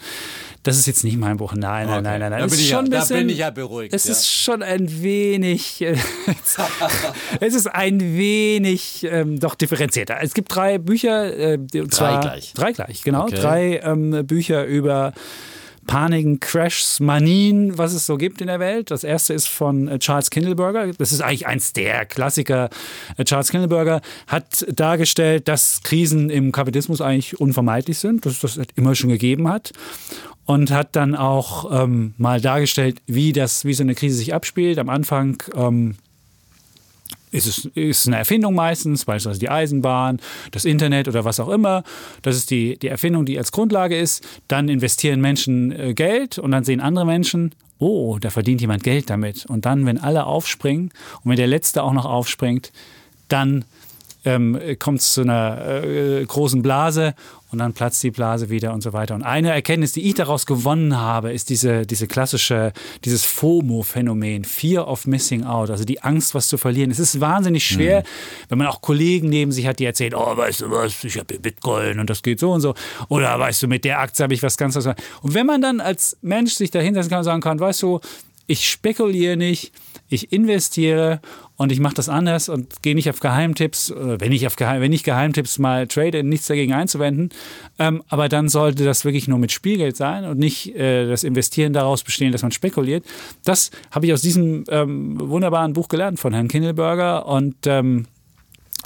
Das 0.64 0.78
ist 0.78 0.86
jetzt 0.86 1.04
nicht 1.04 1.18
mein 1.18 1.36
Buch. 1.36 1.52
Nein, 1.52 1.86
nein, 1.86 1.98
okay. 1.98 2.02
nein, 2.02 2.20
nein, 2.20 2.30
nein. 2.30 2.40
Da, 2.40 2.46
bin 2.46 2.58
ich, 2.58 2.70
ja, 2.70 2.80
bisschen, 2.80 3.08
da 3.08 3.14
bin 3.14 3.28
ich 3.28 3.38
ja 3.38 3.50
beruhigt. 3.50 3.92
Es 3.92 4.04
ja. 4.06 4.12
ist 4.12 4.26
schon 4.26 4.62
ein 4.62 5.02
wenig, 5.02 5.82
äh, 5.82 5.94
es 7.40 7.54
ist 7.54 7.66
ein 7.66 8.00
wenig 8.00 9.06
ähm, 9.08 9.38
doch 9.38 9.56
differenzierter. 9.56 10.16
Es 10.22 10.32
gibt 10.32 10.54
drei 10.54 10.78
Bücher, 10.78 11.36
äh, 11.36 11.58
drei 11.58 12.20
gleich. 12.20 12.54
Drei 12.54 12.72
gleich, 12.72 13.02
genau. 13.02 13.24
Okay. 13.24 13.36
Drei 13.36 13.80
ähm, 13.84 14.26
Bücher 14.26 14.64
über 14.64 15.12
Paniken, 15.86 16.40
Crashs, 16.40 17.00
Manien, 17.00 17.76
was 17.78 17.92
es 17.92 18.06
so 18.06 18.16
gibt 18.16 18.40
in 18.40 18.46
der 18.46 18.60
Welt. 18.60 18.90
Das 18.90 19.04
erste 19.04 19.34
ist 19.34 19.48
von 19.48 19.88
äh, 19.88 19.98
Charles 19.98 20.30
Kindleberger. 20.30 20.92
Das 20.98 21.12
ist 21.12 21.20
eigentlich 21.20 21.46
eins 21.46 21.72
der 21.72 22.06
Klassiker. 22.06 22.70
Äh, 23.16 23.24
Charles 23.24 23.50
Kindleberger 23.50 24.00
hat 24.26 24.66
dargestellt, 24.74 25.48
dass 25.48 25.82
Krisen 25.82 26.30
im 26.30 26.52
Kapitalismus 26.52 27.00
eigentlich 27.00 27.40
unvermeidlich 27.40 27.98
sind, 27.98 28.26
dass 28.26 28.42
es 28.42 28.56
das 28.56 28.66
immer 28.76 28.94
schon 28.94 29.10
gegeben 29.10 29.48
hat 29.48 29.72
und 30.46 30.70
hat 30.70 30.96
dann 30.96 31.14
auch 31.14 31.82
ähm, 31.82 32.14
mal 32.18 32.40
dargestellt, 32.40 33.00
wie 33.06 33.32
das, 33.32 33.64
wie 33.64 33.74
so 33.74 33.82
eine 33.82 33.94
Krise 33.94 34.16
sich 34.16 34.34
abspielt. 34.34 34.78
Am 34.78 34.88
Anfang 34.88 35.42
ähm, 35.54 35.96
ist 37.34 37.46
es 37.46 37.64
ist 37.74 38.06
eine 38.06 38.16
Erfindung 38.16 38.54
meistens, 38.54 39.04
beispielsweise 39.04 39.40
die 39.40 39.50
Eisenbahn, 39.50 40.20
das 40.52 40.64
Internet 40.64 41.08
oder 41.08 41.24
was 41.24 41.40
auch 41.40 41.48
immer. 41.48 41.82
Das 42.22 42.36
ist 42.36 42.50
die, 42.50 42.78
die 42.78 42.88
Erfindung, 42.88 43.26
die 43.26 43.36
als 43.38 43.52
Grundlage 43.52 43.98
ist. 43.98 44.24
Dann 44.48 44.68
investieren 44.68 45.20
Menschen 45.20 45.72
äh, 45.72 45.94
Geld 45.94 46.38
und 46.38 46.50
dann 46.52 46.64
sehen 46.64 46.80
andere 46.80 47.04
Menschen, 47.04 47.54
oh, 47.78 48.18
da 48.20 48.30
verdient 48.30 48.60
jemand 48.60 48.82
Geld 48.82 49.10
damit. 49.10 49.46
Und 49.46 49.66
dann, 49.66 49.84
wenn 49.86 49.98
alle 49.98 50.26
aufspringen 50.26 50.90
und 51.22 51.30
wenn 51.30 51.36
der 51.36 51.46
Letzte 51.46 51.82
auch 51.82 51.92
noch 51.92 52.06
aufspringt, 52.06 52.72
dann 53.28 53.64
ähm, 54.24 54.58
kommt 54.78 55.00
es 55.00 55.12
zu 55.12 55.22
einer 55.22 55.84
äh, 55.84 56.24
großen 56.24 56.62
Blase 56.62 57.14
und 57.54 57.58
dann 57.58 57.72
platzt 57.72 58.02
die 58.02 58.10
Blase 58.10 58.50
wieder 58.50 58.72
und 58.72 58.82
so 58.82 58.92
weiter. 58.92 59.14
Und 59.14 59.22
eine 59.22 59.52
Erkenntnis, 59.52 59.92
die 59.92 60.02
ich 60.08 60.14
daraus 60.14 60.44
gewonnen 60.44 60.98
habe, 60.98 61.32
ist 61.32 61.50
diese, 61.50 61.86
diese 61.86 62.08
klassische, 62.08 62.72
dieses 63.04 63.24
FOMO-Phänomen, 63.24 64.44
Fear 64.44 64.88
of 64.88 65.06
Missing 65.06 65.44
Out, 65.44 65.70
also 65.70 65.84
die 65.84 66.02
Angst, 66.02 66.34
was 66.34 66.48
zu 66.48 66.58
verlieren. 66.58 66.90
Es 66.90 66.98
ist 66.98 67.20
wahnsinnig 67.20 67.64
schwer, 67.64 68.00
mhm. 68.00 68.04
wenn 68.48 68.58
man 68.58 68.66
auch 68.66 68.80
Kollegen 68.80 69.28
neben 69.28 69.52
sich 69.52 69.68
hat, 69.68 69.78
die 69.78 69.84
erzählen, 69.84 70.14
oh, 70.14 70.36
weißt 70.36 70.62
du 70.62 70.70
was, 70.72 71.04
ich 71.04 71.16
habe 71.16 71.38
Bitcoin 71.38 72.00
und 72.00 72.10
das 72.10 72.22
geht 72.22 72.40
so 72.40 72.50
und 72.50 72.60
so. 72.60 72.74
Oder 73.08 73.38
weißt 73.38 73.62
du, 73.62 73.68
mit 73.68 73.84
der 73.84 74.00
Aktie 74.00 74.24
habe 74.24 74.34
ich 74.34 74.42
was 74.42 74.56
ganz 74.56 74.76
anderes. 74.76 74.96
Und 75.22 75.34
wenn 75.34 75.46
man 75.46 75.62
dann 75.62 75.80
als 75.80 76.16
Mensch 76.22 76.54
sich 76.54 76.72
dahinter 76.72 77.04
kann 77.04 77.18
und 77.18 77.24
sagen 77.24 77.40
kann, 77.40 77.60
weißt 77.60 77.82
du, 77.82 78.00
ich 78.46 78.68
spekuliere 78.68 79.36
nicht, 79.36 79.72
ich 80.08 80.32
investiere 80.32 81.20
und 81.56 81.70
ich 81.70 81.80
mache 81.80 81.94
das 81.94 82.08
anders 82.08 82.48
und 82.48 82.82
gehe 82.82 82.94
nicht 82.94 83.08
auf 83.08 83.20
Geheimtipps, 83.20 83.92
wenn 83.96 84.32
ich 84.32 84.46
auf 84.46 84.56
Geheim, 84.56 84.80
wenn 84.80 84.92
ich 84.92 85.04
Geheimtipps 85.04 85.58
mal 85.58 85.86
trade, 85.86 86.24
nichts 86.24 86.46
dagegen 86.48 86.72
einzuwenden. 86.72 87.30
Ähm, 87.78 88.02
aber 88.08 88.28
dann 88.28 88.48
sollte 88.48 88.84
das 88.84 89.04
wirklich 89.04 89.28
nur 89.28 89.38
mit 89.38 89.52
Spielgeld 89.52 89.96
sein 89.96 90.24
und 90.24 90.38
nicht 90.38 90.74
äh, 90.74 91.06
das 91.06 91.22
Investieren 91.22 91.72
daraus 91.72 92.02
bestehen, 92.02 92.32
dass 92.32 92.42
man 92.42 92.50
spekuliert. 92.50 93.04
Das 93.44 93.70
habe 93.90 94.06
ich 94.06 94.12
aus 94.12 94.22
diesem 94.22 94.64
ähm, 94.68 95.18
wunderbaren 95.20 95.72
Buch 95.74 95.88
gelernt 95.88 96.18
von 96.18 96.32
Herrn 96.32 96.48
Kindleberger 96.48 97.26
und 97.26 97.54
ähm, 97.66 98.06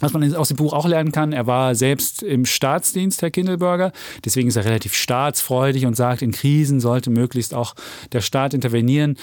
was 0.00 0.12
man 0.12 0.34
aus 0.34 0.48
dem 0.48 0.56
Buch 0.56 0.72
auch 0.72 0.86
lernen 0.86 1.12
kann, 1.12 1.32
er 1.32 1.46
war 1.46 1.74
selbst 1.74 2.22
im 2.22 2.44
Staatsdienst, 2.44 3.22
Herr 3.22 3.30
Kindelberger. 3.30 3.92
Deswegen 4.24 4.48
ist 4.48 4.56
er 4.56 4.64
relativ 4.64 4.94
staatsfreudig 4.94 5.86
und 5.86 5.94
sagt, 5.94 6.22
in 6.22 6.32
Krisen 6.32 6.80
sollte 6.80 7.10
möglichst 7.10 7.54
auch 7.54 7.74
der 8.12 8.20
Staat 8.20 8.54
intervenieren. 8.54 9.16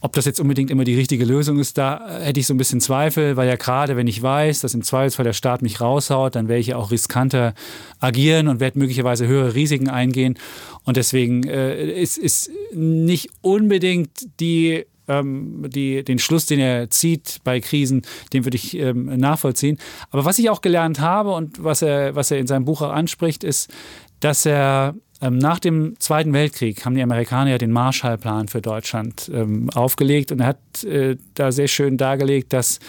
Ob 0.00 0.12
das 0.14 0.24
jetzt 0.24 0.40
unbedingt 0.40 0.70
immer 0.70 0.84
die 0.84 0.94
richtige 0.94 1.24
Lösung 1.24 1.58
ist, 1.58 1.78
da 1.78 2.18
hätte 2.20 2.40
ich 2.40 2.46
so 2.46 2.54
ein 2.54 2.58
bisschen 2.58 2.80
Zweifel, 2.80 3.36
weil 3.36 3.48
ja 3.48 3.56
gerade, 3.56 3.96
wenn 3.96 4.06
ich 4.06 4.22
weiß, 4.22 4.60
dass 4.60 4.74
im 4.74 4.82
Zweifelsfall 4.82 5.24
der 5.24 5.32
Staat 5.32 5.62
mich 5.62 5.80
raushaut, 5.80 6.34
dann 6.34 6.48
werde 6.48 6.60
ich 6.60 6.68
ja 6.68 6.76
auch 6.76 6.90
riskanter 6.90 7.54
agieren 8.00 8.48
und 8.48 8.60
werde 8.60 8.78
möglicherweise 8.78 9.26
höhere 9.26 9.54
Risiken 9.54 9.88
eingehen. 9.88 10.38
Und 10.84 10.96
deswegen 10.96 11.44
äh, 11.44 12.00
ist, 12.00 12.18
ist 12.18 12.50
nicht 12.72 13.30
unbedingt 13.42 14.10
die 14.40 14.86
ähm, 15.08 15.66
die, 15.68 16.04
den 16.04 16.18
Schluss, 16.18 16.46
den 16.46 16.60
er 16.60 16.90
zieht 16.90 17.38
bei 17.44 17.60
Krisen, 17.60 18.02
den 18.32 18.44
würde 18.44 18.56
ich 18.56 18.76
ähm, 18.76 19.06
nachvollziehen. 19.16 19.78
Aber 20.10 20.24
was 20.24 20.38
ich 20.38 20.50
auch 20.50 20.60
gelernt 20.60 21.00
habe 21.00 21.32
und 21.32 21.62
was 21.62 21.82
er, 21.82 22.14
was 22.14 22.30
er 22.30 22.38
in 22.38 22.46
seinem 22.46 22.64
Buch 22.64 22.82
auch 22.82 22.92
anspricht, 22.92 23.44
ist, 23.44 23.72
dass 24.20 24.46
er 24.46 24.94
ähm, 25.20 25.38
nach 25.38 25.58
dem 25.58 25.94
Zweiten 25.98 26.32
Weltkrieg 26.32 26.84
haben 26.84 26.94
die 26.94 27.02
Amerikaner 27.02 27.50
ja 27.50 27.58
den 27.58 27.72
Marshallplan 27.72 28.48
für 28.48 28.60
Deutschland 28.60 29.30
ähm, 29.32 29.70
aufgelegt 29.70 30.32
und 30.32 30.40
er 30.40 30.46
hat 30.46 30.84
äh, 30.84 31.16
da 31.34 31.52
sehr 31.52 31.68
schön 31.68 31.96
dargelegt, 31.96 32.52
dass 32.52 32.80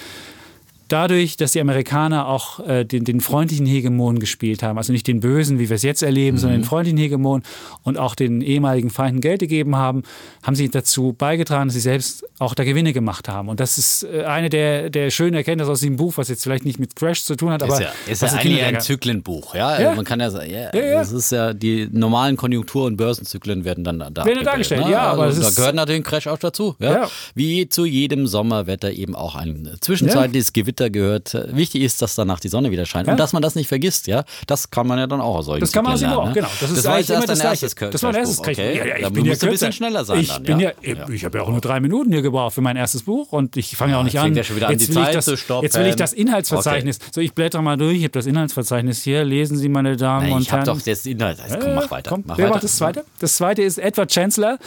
dadurch, 0.94 1.38
dass 1.38 1.54
die 1.54 1.60
Amerikaner 1.60 2.28
auch 2.28 2.60
äh, 2.68 2.86
den, 2.86 3.04
den, 3.04 3.20
freundlichen 3.20 3.66
Hegemon 3.66 4.20
gespielt 4.20 4.62
haben, 4.62 4.78
also 4.78 4.94
nicht 4.94 5.08
den 5.08 5.22
bösen, 5.22 5.58
wie 5.58 5.70
wir 5.70 5.76
es 5.76 5.82
jetzt 5.82 6.04
erleben, 6.04 6.38
mhm. 6.38 6.42
sondern 6.42 6.62
den 6.62 6.66
freundlichen 6.66 7.00
Hegemon 7.00 7.42
und 7.82 7.98
auch 7.98 8.14
den 8.14 8.42
ehemaligen 8.42 8.92
Feinden 8.92 9.20
Geld 9.20 9.40
gegeben 9.40 9.76
haben, 9.76 10.04
haben 10.44 10.56
sie 10.56 10.70
dazu 10.70 11.14
beigetragen, 11.14 11.70
dass 11.70 11.74
sie 11.74 11.82
selbst 11.82 12.24
auch 12.38 12.54
da 12.54 12.64
Gewinne 12.64 12.94
gemacht 12.94 13.28
haben. 13.28 13.50
Und 13.50 13.60
das 13.60 13.80
ist 13.80 14.04
äh, 14.04 14.24
eine 14.26 14.50
der, 14.50 14.92
der 14.92 15.10
schönen 15.10 15.34
Erkenntnisse 15.34 15.72
aus 15.72 15.80
diesem 15.80 15.96
Buch, 15.96 16.14
was 16.18 16.28
jetzt 16.28 16.44
vielleicht 16.44 16.66
nicht 16.66 16.80
mit 16.80 16.96
Crash 16.96 17.24
zu 17.24 17.36
tun 17.36 17.52
hat, 17.52 17.64
aber. 17.64 17.74
Ist 17.74 17.80
ja, 17.80 18.12
ist 18.12 18.22
ja 18.22 18.28
eigentlich 18.30 18.64
ein 18.64 18.80
Zyklenbuch, 18.80 19.56
ja? 19.56 19.82
ja? 19.82 19.96
Man 19.96 20.06
kann 20.06 20.20
ja 20.20 20.30
sagen, 20.30 20.52
ja, 20.52 20.70
ja, 20.74 20.86
ja. 20.86 21.00
das 21.00 21.12
ist 21.12 21.32
ja, 21.32 21.54
die 21.54 21.90
normalen 21.92 22.38
Konjunktur- 22.38 22.86
und 22.86 22.98
Börsenzyklen 22.98 23.66
werden 23.66 23.84
dann 23.84 24.00
da 24.14 24.26
werden 24.26 24.44
dargestellt. 24.44 24.86
Ne? 24.86 24.92
Ja, 24.92 25.02
aber 25.04 25.24
also, 25.24 25.42
da 25.42 25.50
gehört 25.50 25.76
natürlich 25.76 26.04
Crash 26.04 26.28
auch 26.28 26.38
dazu. 26.38 26.76
Ja? 26.80 27.10
Wie 27.34 27.68
zu 27.68 27.86
jedem 27.86 28.28
Sommerwetter 28.28 28.92
eben 28.92 29.16
auch 29.16 29.36
ein 29.36 29.72
zwischenzeitliches 29.82 30.54
Gewitter 30.54 30.83
gehört. 30.90 31.36
Wichtig 31.52 31.84
ist, 31.84 32.02
dass 32.02 32.16
danach 32.16 32.40
die 32.40 32.50
Sonne 32.50 32.72
wieder 32.72 32.86
scheint 32.86 33.08
und 33.08 33.20
dass 33.20 33.34
man 33.34 33.42
das 33.42 33.56
nicht 33.56 33.68
vergisst, 33.68 34.08
ja? 34.08 34.24
Das 34.48 34.70
kann 34.70 34.88
man 34.88 35.00
ja 35.00 35.08
dann 35.08 35.22
auch 35.22 35.36
aus 35.36 35.46
solchen 35.46 35.62
Das 35.62 35.72
kann 35.72 35.84
man 35.84 35.94
aus 35.94 36.02
lernen, 36.02 36.16
auch, 36.16 36.28
ne? 36.28 36.34
genau. 36.34 36.50
Das, 36.60 36.70
ist 36.70 36.78
das 36.78 36.86
war 36.86 37.00
jetzt 37.00 37.10
erst 37.10 37.30
dein 37.30 37.40
erstes 37.40 37.76
Das 37.76 38.04
war 38.04 38.12
mein 38.12 38.22
erstes 38.22 38.40
okay. 38.40 38.78
Ja, 38.78 38.86
ja, 38.86 38.96
ich 38.98 39.02
da 39.04 39.10
bin 39.10 39.26
ja 39.26 39.34
ein 39.34 39.50
bisschen 39.50 39.72
schneller 39.72 40.06
sein 40.06 40.20
ich 40.20 40.30
dann, 40.30 40.44
bin 40.44 40.60
ja? 40.60 40.72
ja, 40.82 41.10
ich 41.10 41.26
habe 41.26 41.38
ja 41.38 41.44
auch 41.44 41.50
nur 41.50 41.62
drei 41.62 41.80
Minuten 41.80 42.12
hier 42.12 42.22
gebraucht 42.22 42.56
für 42.56 42.62
mein 42.62 42.76
erstes 42.76 43.04
Buch 43.04 43.32
und 43.32 43.58
ich 43.58 43.76
fange 43.76 43.94
ja 43.94 44.00
auch 44.00 44.04
nicht 44.04 44.20
an. 44.20 44.36
ja 44.36 44.44
schon 44.44 44.56
wieder 44.56 44.68
an, 44.68 44.74
jetzt 44.74 44.90
die 44.90 44.96
will 44.96 45.02
ich 45.02 45.06
Zeit 45.06 45.16
das, 45.16 45.26
zu 45.26 45.38
stoppen. 45.38 45.64
Jetzt 45.64 45.78
will 45.78 45.86
ich 45.86 45.96
das 45.96 46.14
Inhaltsverzeichnis. 46.14 47.00
So, 47.12 47.22
ich 47.22 47.34
blätter 47.34 47.62
mal 47.62 47.78
durch. 47.78 47.98
Ich 47.98 48.04
habe 48.04 48.12
das 48.12 48.26
Inhaltsverzeichnis 48.26 49.04
hier. 49.04 49.24
Lesen 49.24 49.58
Sie, 49.58 49.70
meine 49.70 49.98
Damen 49.98 50.28
Nein, 50.28 50.36
und 50.38 50.42
ich 50.44 50.52
habe 50.52 50.66
Herren. 50.66 50.78
doch 50.78 50.84
das 50.84 51.06
Inhalt. 51.06 51.40
Also, 51.40 51.58
komm, 51.60 51.76
mach 51.76 51.92
weiter. 51.92 52.10
Komm, 52.10 52.24
mach 52.26 52.38
wer 52.38 52.46
weiter. 52.46 52.54
macht 52.56 52.64
das 52.64 52.78
zweite? 52.78 53.06
Das 53.20 53.36
zweite 53.36 53.62
ist 53.62 53.78
Edward 53.78 54.12
Chancellor. 54.12 54.58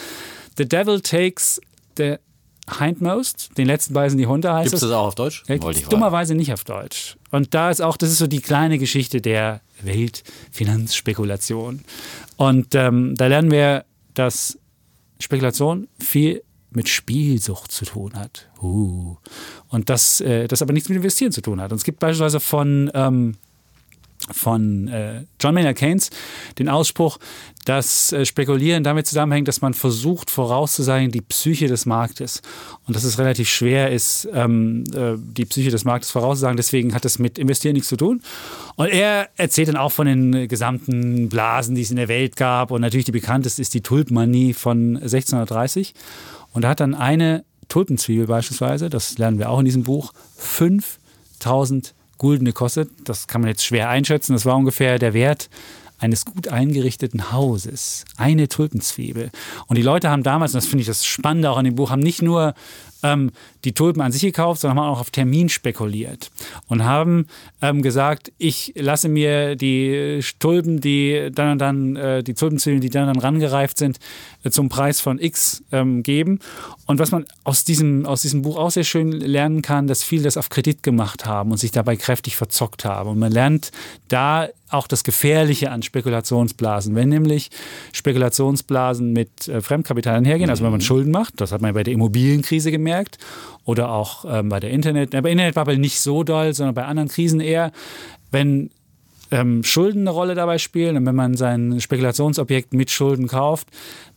The 0.57 0.67
Devil 0.67 1.01
Takes 1.01 1.61
the 1.97 2.17
Hindmost. 2.79 3.57
Den 3.57 3.67
letzten 3.67 3.93
beißen 3.93 4.17
die 4.17 4.27
Hunde 4.27 4.53
heißt 4.53 4.65
Gibt 4.65 4.75
es 4.75 4.81
das 4.81 4.91
auch 4.91 5.07
auf 5.07 5.15
Deutsch? 5.15 5.43
Ja, 5.47 5.57
fragen. 5.57 5.89
dummerweise 5.89 6.35
nicht 6.35 6.53
auf 6.53 6.63
Deutsch. 6.63 7.17
Und 7.31 7.53
da 7.53 7.69
ist 7.69 7.81
auch, 7.81 7.97
das 7.97 8.11
ist 8.11 8.17
so 8.17 8.27
die 8.27 8.41
kleine 8.41 8.77
Geschichte 8.77 9.21
der 9.21 9.61
Weltfinanzspekulation. 9.81 11.81
Und 12.35 12.75
ähm, 12.75 13.15
da 13.15 13.27
lernen 13.27 13.51
wir, 13.51 13.85
dass 14.13 14.57
Spekulation 15.19 15.87
viel 15.99 16.43
mit 16.71 16.89
Spielsucht 16.89 17.71
zu 17.71 17.85
tun 17.85 18.13
hat. 18.15 18.49
Uh. 18.61 19.15
Und 19.69 19.89
das, 19.89 20.21
äh, 20.21 20.47
das 20.47 20.61
aber 20.61 20.73
nichts 20.73 20.89
mit 20.89 20.97
Investieren 20.97 21.31
zu 21.31 21.41
tun 21.41 21.61
hat. 21.61 21.71
Und 21.71 21.77
es 21.77 21.83
gibt 21.83 21.99
beispielsweise 21.99 22.39
von, 22.39 22.91
ähm, 22.93 23.35
von 24.31 24.87
äh, 24.87 25.23
John 25.39 25.53
Maynard 25.53 25.77
Keynes 25.77 26.09
den 26.59 26.69
Ausspruch, 26.69 27.17
dass 27.65 28.13
äh, 28.13 28.25
Spekulieren 28.25 28.83
damit 28.83 29.07
zusammenhängt, 29.07 29.47
dass 29.47 29.61
man 29.61 29.73
versucht 29.73 30.29
vorauszusagen 30.29 31.11
die 31.11 31.21
Psyche 31.21 31.67
des 31.67 31.85
Marktes 31.85 32.41
und 32.85 32.95
dass 32.95 33.03
es 33.03 33.19
relativ 33.19 33.49
schwer 33.49 33.91
ist, 33.91 34.27
ähm, 34.33 34.85
äh, 34.93 35.15
die 35.17 35.45
Psyche 35.45 35.69
des 35.69 35.83
Marktes 35.83 36.11
vorauszusagen. 36.11 36.57
Deswegen 36.57 36.93
hat 36.93 37.03
das 37.03 37.19
mit 37.19 37.37
Investieren 37.37 37.73
nichts 37.73 37.89
zu 37.89 37.97
tun. 37.97 38.21
Und 38.75 38.87
er 38.87 39.29
erzählt 39.35 39.67
dann 39.67 39.77
auch 39.77 39.91
von 39.91 40.07
den 40.07 40.47
gesamten 40.47 41.29
Blasen, 41.29 41.75
die 41.75 41.81
es 41.81 41.89
in 41.91 41.97
der 41.97 42.07
Welt 42.07 42.35
gab 42.35 42.71
und 42.71 42.81
natürlich 42.81 43.05
die 43.05 43.11
bekannteste 43.11 43.61
ist 43.61 43.73
die 43.73 43.81
Tulpenmanie 43.81 44.53
von 44.53 44.97
1630. 44.97 45.93
Und 46.53 46.61
da 46.61 46.69
hat 46.69 46.79
dann 46.79 46.95
eine 46.95 47.43
Tulpenzwiebel 47.67 48.27
beispielsweise, 48.27 48.89
das 48.89 49.17
lernen 49.17 49.39
wir 49.39 49.49
auch 49.49 49.59
in 49.59 49.65
diesem 49.65 49.83
Buch, 49.83 50.13
5000 50.37 51.93
Gulden 52.17 52.45
gekostet. 52.45 52.89
Das 53.03 53.27
kann 53.27 53.41
man 53.41 53.49
jetzt 53.49 53.65
schwer 53.65 53.89
einschätzen. 53.89 54.33
Das 54.33 54.45
war 54.45 54.55
ungefähr 54.55 54.99
der 54.99 55.13
Wert 55.13 55.49
eines 55.99 56.25
gut 56.25 56.47
eingerichteten 56.47 57.31
Hauses. 57.31 58.05
Eine 58.17 58.47
Tulpenzwiebel. 58.47 59.31
Und 59.67 59.77
die 59.77 59.81
Leute 59.81 60.09
haben 60.09 60.23
damals, 60.23 60.53
und 60.53 60.57
das 60.57 60.67
finde 60.67 60.81
ich 60.81 60.87
das 60.87 61.05
Spannende 61.05 61.49
auch 61.49 61.57
an 61.57 61.65
dem 61.65 61.75
Buch, 61.75 61.89
haben 61.89 62.01
nicht 62.01 62.21
nur 62.21 62.53
ähm, 63.03 63.31
die 63.63 63.73
Tulpen 63.73 64.01
an 64.01 64.11
sich 64.11 64.21
gekauft, 64.21 64.61
sondern 64.61 64.79
haben 64.79 64.91
auch 64.93 64.99
auf 64.99 65.11
Termin 65.11 65.49
spekuliert 65.49 66.31
und 66.67 66.83
haben 66.83 67.27
ähm, 67.61 67.81
gesagt, 67.81 68.31
ich 68.37 68.73
lasse 68.75 69.09
mir 69.09 69.55
die 69.55 70.21
Tulpen, 70.39 70.79
die 70.79 71.29
dann 71.33 71.51
und 71.51 71.59
dann, 71.59 71.95
äh, 71.95 72.23
die 72.23 72.33
Tulpenzwiebeln, 72.33 72.81
die 72.81 72.89
dann 72.89 73.07
und 73.07 73.15
dann 73.15 73.23
rangereift 73.23 73.77
sind, 73.77 73.99
äh, 74.43 74.51
zum 74.51 74.69
Preis 74.69 74.99
von 74.99 75.19
X 75.19 75.63
ähm, 75.71 76.03
geben. 76.03 76.39
Und 76.85 76.99
was 76.99 77.11
man 77.11 77.25
aus 77.43 77.63
diesem, 77.63 78.05
aus 78.05 78.21
diesem 78.21 78.41
Buch 78.41 78.57
auch 78.57 78.71
sehr 78.71 78.83
schön 78.83 79.11
lernen 79.11 79.61
kann, 79.61 79.87
dass 79.87 80.03
viele 80.03 80.23
das 80.23 80.37
auf 80.37 80.49
Kredit 80.49 80.83
gemacht 80.83 81.25
haben 81.25 81.51
und 81.51 81.57
sich 81.57 81.71
dabei 81.71 81.95
kräftig 81.95 82.37
verzockt 82.37 82.85
haben. 82.85 83.09
Und 83.09 83.19
man 83.19 83.31
lernt 83.31 83.71
da 84.07 84.47
auch 84.69 84.87
das 84.87 85.03
Gefährliche 85.03 85.71
an 85.71 85.81
Spekulationsblasen. 85.81 86.93
Wenn 86.93 87.09
nämlich 87.09 87.49
Spekulationsblasen 87.93 89.13
mit 89.13 89.47
äh, 89.47 89.61
Fremdkapital 89.61 90.15
einhergehen, 90.15 90.49
also 90.49 90.63
wenn 90.63 90.71
man 90.71 90.81
Schulden 90.81 91.11
macht, 91.11 91.39
das 91.39 91.51
hat 91.51 91.61
man 91.61 91.73
bei 91.73 91.83
der 91.83 91.93
Immobilienkrise 91.93 92.71
gemerkt 92.71 92.86
oder 93.65 93.91
auch 93.91 94.25
ähm, 94.27 94.49
bei 94.49 94.59
der 94.59 94.71
Internet, 94.71 95.13
äh, 95.13 95.21
bei 95.21 95.31
Internetbubble 95.31 95.77
nicht 95.77 95.99
so 95.99 96.23
doll, 96.23 96.53
sondern 96.53 96.75
bei 96.75 96.85
anderen 96.85 97.09
Krisen 97.09 97.39
eher, 97.39 97.71
wenn 98.31 98.69
ähm, 99.31 99.63
Schulden 99.63 100.01
eine 100.01 100.11
Rolle 100.11 100.35
dabei 100.35 100.57
spielen 100.57 100.95
und 100.95 101.05
wenn 101.05 101.15
man 101.15 101.35
sein 101.35 101.81
Spekulationsobjekt 101.81 102.73
mit 102.73 102.91
Schulden 102.91 103.27
kauft, 103.27 103.67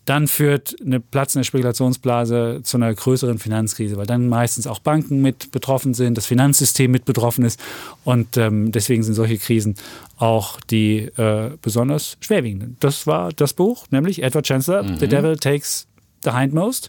dann 0.04 0.28
führt 0.28 0.76
eine 0.84 0.98
platzende 0.98 1.44
Spekulationsblase 1.44 2.60
zu 2.62 2.76
einer 2.76 2.94
größeren 2.94 3.38
Finanzkrise, 3.38 3.96
weil 3.96 4.06
dann 4.06 4.28
meistens 4.28 4.66
auch 4.66 4.78
Banken 4.78 5.20
mit 5.20 5.50
betroffen 5.50 5.94
sind, 5.94 6.16
das 6.16 6.26
Finanzsystem 6.26 6.90
mit 6.90 7.04
betroffen 7.04 7.44
ist 7.44 7.60
und 8.04 8.36
ähm, 8.36 8.72
deswegen 8.72 9.02
sind 9.02 9.14
solche 9.14 9.38
Krisen 9.38 9.74
auch 10.16 10.60
die 10.60 10.98
äh, 11.16 11.50
besonders 11.60 12.16
schwerwiegenden. 12.20 12.76
Das 12.80 13.06
war 13.06 13.30
das 13.32 13.52
Buch, 13.52 13.86
nämlich 13.90 14.22
Edward 14.22 14.46
Chancellor, 14.46 14.82
Mhm. 14.82 14.98
The 14.98 15.08
Devil 15.08 15.36
Takes 15.36 15.86
the 16.24 16.32
Hindmost. 16.32 16.88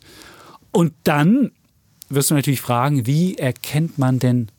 Und 0.71 0.93
dann 1.03 1.51
wirst 2.13 2.29
du 2.31 2.35
natürlich 2.35 2.61
fragen, 2.61 3.05
wie 3.07 3.35
erkennt 3.37 3.97
man 3.97 4.19
denn 4.19 4.49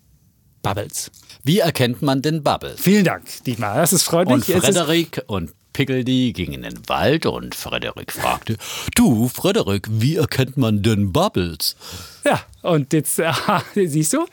Bubbles? 0.63 1.11
Wie 1.45 1.59
erkennt 1.59 2.03
man 2.03 2.23
den 2.23 2.43
Bubble? 2.43 2.75
Vielen 2.77 3.05
Dank, 3.05 3.25
Dietmar. 3.45 3.77
Das 3.77 3.93
ist 3.93 4.05
freundlich. 4.05 4.55
Und 4.55 4.63
Frederik 4.63 5.23
und 5.27 5.51
Pickledy 5.73 6.33
gingen 6.35 6.63
in 6.65 6.75
den 6.75 6.89
Wald 6.89 7.25
und 7.27 7.55
Frederik 7.55 8.13
fragte, 8.13 8.57
du 8.95 9.29
Frederik, 9.29 9.87
wie 9.91 10.17
erkennt 10.17 10.57
man 10.59 10.83
denn 10.83 11.13
Bubbles? 11.13 11.77
Ja, 12.25 12.43
und 12.61 12.93
jetzt 12.93 13.19
aha, 13.21 13.63
siehst 13.75 14.13
du. 14.13 14.27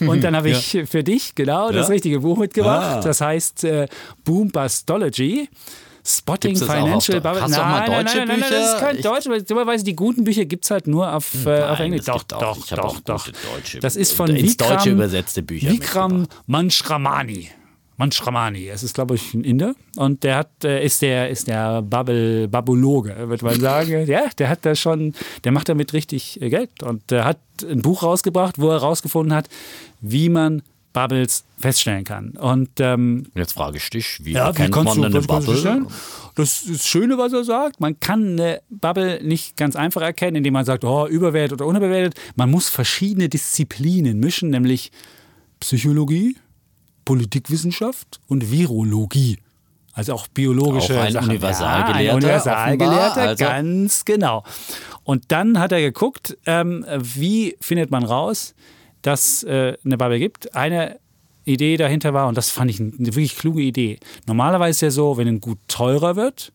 Und 0.00 0.24
dann 0.24 0.34
habe 0.34 0.50
ich 0.50 0.78
für 0.86 1.04
dich 1.04 1.34
genau 1.34 1.70
das 1.70 1.88
Ja? 1.88 1.92
richtige 1.92 2.20
Buch 2.20 2.38
mitgebracht. 2.38 2.96
Ah. 2.96 3.00
Das 3.02 3.20
heißt 3.20 3.64
äh, 3.64 3.88
Boom 4.24 4.48
Bustology. 4.50 5.48
Spotting 6.06 6.54
Financial? 6.56 7.20
Bubble. 7.20 7.42
Hast 7.42 7.50
nein, 7.50 7.60
nein, 7.88 8.04
deutsche 8.04 8.18
nein, 8.18 8.28
nein, 8.28 8.40
nein, 8.40 8.50
das 8.50 8.74
ist 8.74 8.78
kein 8.80 9.00
Deutsch, 9.02 9.46
dummerweise 9.48 9.84
die 9.84 9.96
guten 9.96 10.22
Bücher 10.24 10.44
gibt 10.44 10.64
es 10.64 10.70
halt 10.70 10.86
nur 10.86 11.12
auf, 11.12 11.44
äh, 11.46 11.74
Englisch. 11.82 12.04
Doch, 12.04 12.22
doch, 12.22 12.64
doch, 12.66 13.00
doch. 13.00 13.28
deutsche- 13.28 13.80
Das 13.80 13.96
ist 13.96 14.12
von 14.12 14.28
ins 14.34 14.56
Deutsche 14.56 14.72
Vikram, 14.84 14.92
übersetzte 14.94 15.42
Bücher 15.42 15.70
Vikram 15.70 16.26
Manchramani. 16.46 17.50
Manchramani, 17.98 18.68
es 18.68 18.82
ist 18.82 18.92
glaube 18.94 19.14
ich 19.14 19.32
ein 19.32 19.42
Inder 19.42 19.74
und 19.96 20.22
der 20.22 20.36
hat 20.36 20.64
äh, 20.64 20.84
ist 20.84 21.00
der 21.00 21.30
ist 21.30 21.48
der 21.48 21.80
Babuloge, 21.80 23.14
würde 23.28 23.44
man 23.44 23.58
sagen. 23.58 24.06
ja, 24.06 24.28
der 24.38 24.50
hat 24.50 24.66
da 24.66 24.74
schon, 24.74 25.14
der 25.44 25.52
macht 25.52 25.68
damit 25.70 25.94
richtig 25.94 26.40
äh, 26.42 26.50
Geld 26.50 26.82
und 26.82 27.10
der 27.10 27.24
hat 27.24 27.38
ein 27.68 27.80
Buch 27.80 28.02
rausgebracht, 28.02 28.58
wo 28.58 28.68
er 28.68 28.74
herausgefunden 28.80 29.34
hat, 29.34 29.48
wie 30.02 30.28
man 30.28 30.62
Bubbles 30.96 31.44
feststellen 31.58 32.04
kann. 32.04 32.30
Und 32.30 32.70
ähm, 32.80 33.26
Jetzt 33.34 33.52
frage 33.52 33.76
ich 33.76 33.90
dich, 33.90 34.24
wie 34.24 34.32
ja, 34.32 34.50
kannst 34.50 34.72
man 34.96 35.04
eine 35.04 35.20
Bubble? 35.20 35.86
Das 36.36 36.64
das 36.66 36.86
Schöne, 36.86 37.18
was 37.18 37.34
er 37.34 37.44
sagt. 37.44 37.80
Man 37.80 38.00
kann 38.00 38.32
eine 38.40 38.62
Bubble 38.70 39.22
nicht 39.22 39.58
ganz 39.58 39.76
einfach 39.76 40.00
erkennen, 40.00 40.36
indem 40.36 40.54
man 40.54 40.64
sagt, 40.64 40.84
oh, 40.84 41.06
überwertet 41.06 41.60
oder 41.60 41.66
unterbewertet. 41.66 42.18
Man 42.34 42.50
muss 42.50 42.70
verschiedene 42.70 43.28
Disziplinen 43.28 44.18
mischen, 44.20 44.48
nämlich 44.48 44.90
Psychologie, 45.60 46.38
Politikwissenschaft 47.04 48.18
und 48.26 48.50
Virologie. 48.50 49.38
Also 49.92 50.14
auch 50.14 50.28
biologische 50.28 50.98
Auch 50.98 51.04
ein 51.04 51.12
Sachen. 51.12 51.28
Universalgelehrter, 51.28 52.00
Ja, 52.00 52.10
ein 52.12 52.16
Universalgelehrter, 52.16 53.20
also- 53.20 53.44
ganz 53.44 54.04
genau. 54.06 54.44
Und 55.04 55.24
dann 55.28 55.58
hat 55.58 55.72
er 55.72 55.80
geguckt, 55.82 56.38
ähm, 56.46 56.86
wie 56.98 57.54
findet 57.60 57.90
man 57.90 58.02
raus, 58.02 58.54
dass 59.06 59.44
äh, 59.44 59.76
eine 59.84 59.96
Bubble 59.96 60.18
gibt. 60.18 60.54
Eine 60.54 60.98
Idee 61.44 61.76
dahinter 61.76 62.12
war, 62.12 62.26
und 62.26 62.36
das 62.36 62.50
fand 62.50 62.70
ich 62.70 62.80
eine 62.80 62.92
wirklich 62.98 63.36
kluge 63.36 63.62
Idee. 63.62 64.00
Normalerweise 64.26 64.70
ist 64.70 64.80
ja 64.80 64.90
so, 64.90 65.16
wenn 65.16 65.28
ein 65.28 65.40
Gut 65.40 65.58
teurer 65.68 66.16
wird, 66.16 66.52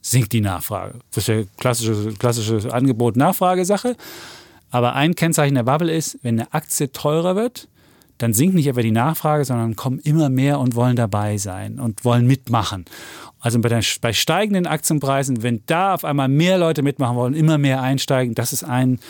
sinkt 0.00 0.32
die 0.32 0.40
Nachfrage. 0.40 1.00
Das 1.10 1.28
ist 1.28 1.28
ja 1.28 1.42
klassische, 1.58 2.14
klassische 2.14 2.72
Angebot-Nachfrage-Sache. 2.72 3.96
Aber 4.70 4.94
ein 4.94 5.14
Kennzeichen 5.14 5.54
der 5.54 5.64
Bubble 5.64 5.92
ist, 5.92 6.18
wenn 6.22 6.40
eine 6.40 6.52
Aktie 6.54 6.90
teurer 6.90 7.36
wird, 7.36 7.68
dann 8.16 8.32
sinkt 8.32 8.54
nicht 8.54 8.66
etwa 8.66 8.80
die 8.80 8.90
Nachfrage, 8.90 9.44
sondern 9.44 9.76
kommen 9.76 9.98
immer 9.98 10.30
mehr 10.30 10.60
und 10.60 10.76
wollen 10.76 10.96
dabei 10.96 11.36
sein 11.36 11.78
und 11.78 12.04
wollen 12.04 12.26
mitmachen. 12.26 12.86
Also 13.44 13.60
bei, 13.60 13.68
der, 13.68 13.82
bei, 14.00 14.14
steigenden 14.14 14.66
Aktienpreisen, 14.66 15.42
wenn 15.42 15.60
da 15.66 15.92
auf 15.92 16.06
einmal 16.06 16.28
mehr 16.28 16.56
Leute 16.56 16.82
mitmachen 16.82 17.14
wollen, 17.14 17.34
immer 17.34 17.58
mehr 17.58 17.82
einsteigen, 17.82 18.34
das 18.34 18.54
ist 18.54 18.64
ein 18.64 19.00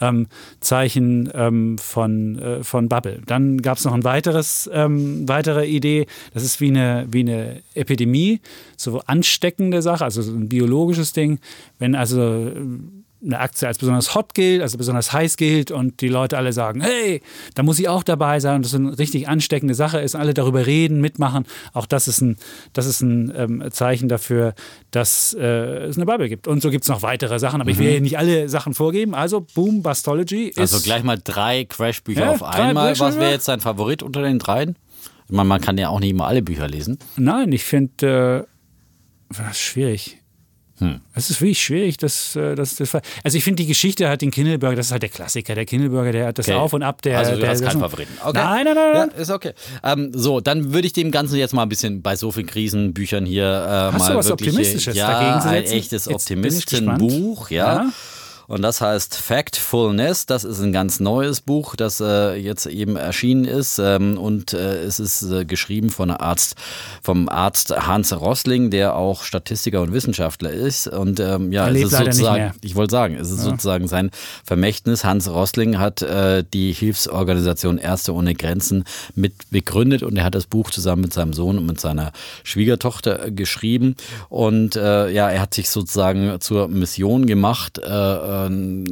ähm, 0.00 0.28
Zeichen 0.60 1.30
ähm, 1.34 1.76
von, 1.76 2.38
äh, 2.38 2.64
von 2.64 2.88
Bubble. 2.88 3.20
Dann 3.26 3.60
gab 3.60 3.76
es 3.76 3.84
noch 3.84 3.92
ein 3.92 4.02
weiteres, 4.02 4.70
ähm, 4.72 5.28
weitere 5.28 5.66
Idee, 5.66 6.06
das 6.32 6.42
ist 6.42 6.58
wie 6.62 6.68
eine, 6.68 7.06
wie 7.10 7.20
eine 7.20 7.60
Epidemie, 7.74 8.40
so 8.78 9.00
ansteckende 9.00 9.82
Sache, 9.82 10.04
also 10.04 10.22
ein 10.22 10.48
biologisches 10.48 11.12
Ding. 11.12 11.38
Wenn 11.78 11.94
also 11.94 12.50
eine 13.24 13.38
Aktie 13.38 13.68
als 13.68 13.78
besonders 13.78 14.14
hot 14.14 14.34
gilt, 14.34 14.62
also 14.62 14.78
besonders 14.78 15.12
heiß 15.12 15.36
gilt 15.36 15.70
und 15.70 16.00
die 16.00 16.08
Leute 16.08 16.36
alle 16.36 16.52
sagen, 16.52 16.80
hey, 16.80 17.22
da 17.54 17.62
muss 17.62 17.78
ich 17.78 17.88
auch 17.88 18.02
dabei 18.02 18.40
sein 18.40 18.56
und 18.56 18.64
das 18.64 18.74
eine 18.74 18.98
richtig 18.98 19.28
ansteckende 19.28 19.74
Sache 19.74 20.00
ist, 20.00 20.14
alle 20.14 20.34
darüber 20.34 20.66
reden, 20.66 21.00
mitmachen, 21.00 21.44
auch 21.72 21.86
das 21.86 22.08
ist 22.08 22.20
ein, 22.20 22.36
das 22.72 22.86
ist 22.86 23.00
ein 23.00 23.32
ähm, 23.36 23.64
Zeichen 23.70 24.08
dafür, 24.08 24.54
dass 24.90 25.34
äh, 25.38 25.84
es 25.86 25.96
eine 25.96 26.06
Bubble 26.06 26.28
gibt. 26.28 26.48
Und 26.48 26.62
so 26.62 26.70
gibt 26.70 26.84
es 26.84 26.88
noch 26.88 27.02
weitere 27.02 27.38
Sachen, 27.38 27.60
aber 27.60 27.70
mhm. 27.70 27.74
ich 27.74 27.78
will 27.78 27.86
mhm. 27.86 27.92
hier 27.92 28.00
nicht 28.00 28.18
alle 28.18 28.48
Sachen 28.48 28.74
vorgeben. 28.74 29.14
Also 29.14 29.46
Boom, 29.54 29.82
Bastology 29.82 30.48
ist... 30.48 30.58
Also 30.58 30.80
gleich 30.80 31.02
mal 31.02 31.18
drei 31.22 31.64
Crashbücher 31.64 32.22
ja, 32.22 32.30
auf 32.32 32.42
einmal. 32.42 32.98
Was 32.98 33.18
wäre 33.18 33.30
jetzt 33.30 33.48
dein 33.48 33.60
Favorit 33.60 34.02
unter 34.02 34.22
den 34.22 34.38
dreien? 34.38 34.76
Man, 35.28 35.46
man 35.46 35.60
kann 35.60 35.78
ja 35.78 35.88
auch 35.88 36.00
nicht 36.00 36.10
immer 36.10 36.26
alle 36.26 36.42
Bücher 36.42 36.68
lesen. 36.68 36.98
Nein, 37.16 37.52
ich 37.52 37.64
finde... 37.64 38.46
Äh, 39.30 39.54
schwierig. 39.54 40.21
Hm. 40.82 41.00
Es 41.14 41.30
ist 41.30 41.40
wirklich 41.40 41.62
schwierig, 41.62 41.96
das, 41.96 42.34
äh, 42.34 42.56
das, 42.56 42.74
das 42.74 42.92
Also 43.22 43.38
ich 43.38 43.44
finde 43.44 43.62
die 43.62 43.68
Geschichte 43.68 44.08
hat 44.08 44.20
den 44.20 44.32
Kindleburger, 44.32 44.74
das 44.74 44.86
ist 44.86 44.92
halt 44.92 45.02
der 45.02 45.10
Klassiker. 45.10 45.54
Der 45.54 45.64
Kindleburger, 45.64 46.10
der 46.10 46.26
hat 46.26 46.38
das 46.38 46.48
okay. 46.48 46.56
Auf 46.56 46.72
und 46.72 46.82
Ab. 46.82 47.02
Der, 47.02 47.18
also 47.18 47.32
du 47.32 47.40
der, 47.40 47.50
hast 47.50 47.62
keinen 47.62 47.78
Favoriten. 47.78 48.12
Okay. 48.20 48.32
Nein, 48.34 48.64
nein, 48.64 48.74
nein. 48.74 49.10
Ja, 49.14 49.20
ist 49.22 49.30
okay. 49.30 49.52
Ähm, 49.84 50.10
so, 50.12 50.40
dann 50.40 50.72
würde 50.72 50.88
ich 50.88 50.92
dem 50.92 51.12
Ganzen 51.12 51.36
jetzt 51.36 51.54
mal 51.54 51.62
ein 51.62 51.68
bisschen 51.68 52.02
bei 52.02 52.16
so 52.16 52.32
vielen 52.32 52.48
Krisenbüchern 52.48 53.24
hier 53.24 53.44
äh, 53.44 53.92
hast 53.92 53.98
mal 54.00 54.10
du 54.10 54.18
was 54.18 54.30
Optimistisches 54.32 54.96
ja, 54.96 55.12
dagegen 55.12 55.40
zu 55.40 55.48
ein 55.48 55.64
echtes 55.64 56.08
Optimistenbuch, 56.08 57.50
ja. 57.50 57.84
ja. 57.84 57.92
Und 58.52 58.60
das 58.60 58.82
heißt 58.82 59.16
Factfulness. 59.16 60.26
Das 60.26 60.44
ist 60.44 60.60
ein 60.60 60.74
ganz 60.74 61.00
neues 61.00 61.40
Buch, 61.40 61.74
das 61.74 62.02
äh, 62.02 62.34
jetzt 62.34 62.66
eben 62.66 62.96
erschienen 62.96 63.46
ist. 63.46 63.78
Ähm, 63.78 64.18
und 64.18 64.52
äh, 64.52 64.82
es 64.82 65.00
ist 65.00 65.22
äh, 65.22 65.46
geschrieben 65.46 65.88
von 65.88 66.10
Arzt, 66.10 66.56
vom 67.02 67.30
Arzt 67.30 67.74
Hans 67.74 68.12
Rossling, 68.12 68.68
der 68.68 68.94
auch 68.94 69.22
Statistiker 69.22 69.80
und 69.80 69.94
Wissenschaftler 69.94 70.50
ist. 70.50 70.86
Und 70.86 71.18
ähm, 71.18 71.50
ja, 71.50 71.66
es 71.70 71.84
ist 71.84 71.96
sozusagen, 71.96 72.52
ich 72.60 72.74
wollte 72.74 72.90
sagen, 72.90 73.14
es 73.14 73.30
ist 73.30 73.38
ja. 73.38 73.44
sozusagen 73.52 73.88
sein 73.88 74.10
Vermächtnis. 74.44 75.02
Hans 75.02 75.30
Rossling 75.30 75.78
hat 75.78 76.02
äh, 76.02 76.44
die 76.52 76.72
Hilfsorganisation 76.72 77.78
Ärzte 77.78 78.12
ohne 78.12 78.34
Grenzen 78.34 78.84
mit 79.14 79.32
begründet 79.50 80.02
und 80.02 80.18
er 80.18 80.24
hat 80.24 80.34
das 80.34 80.46
Buch 80.46 80.68
zusammen 80.68 81.00
mit 81.00 81.14
seinem 81.14 81.32
Sohn 81.32 81.56
und 81.56 81.64
mit 81.64 81.80
seiner 81.80 82.12
Schwiegertochter 82.44 83.30
geschrieben. 83.30 83.96
Und 84.28 84.76
äh, 84.76 85.08
ja, 85.08 85.30
er 85.30 85.40
hat 85.40 85.54
sich 85.54 85.70
sozusagen 85.70 86.38
zur 86.42 86.68
Mission 86.68 87.24
gemacht, 87.24 87.78
äh, 87.78 88.41
ähm, 88.46 88.84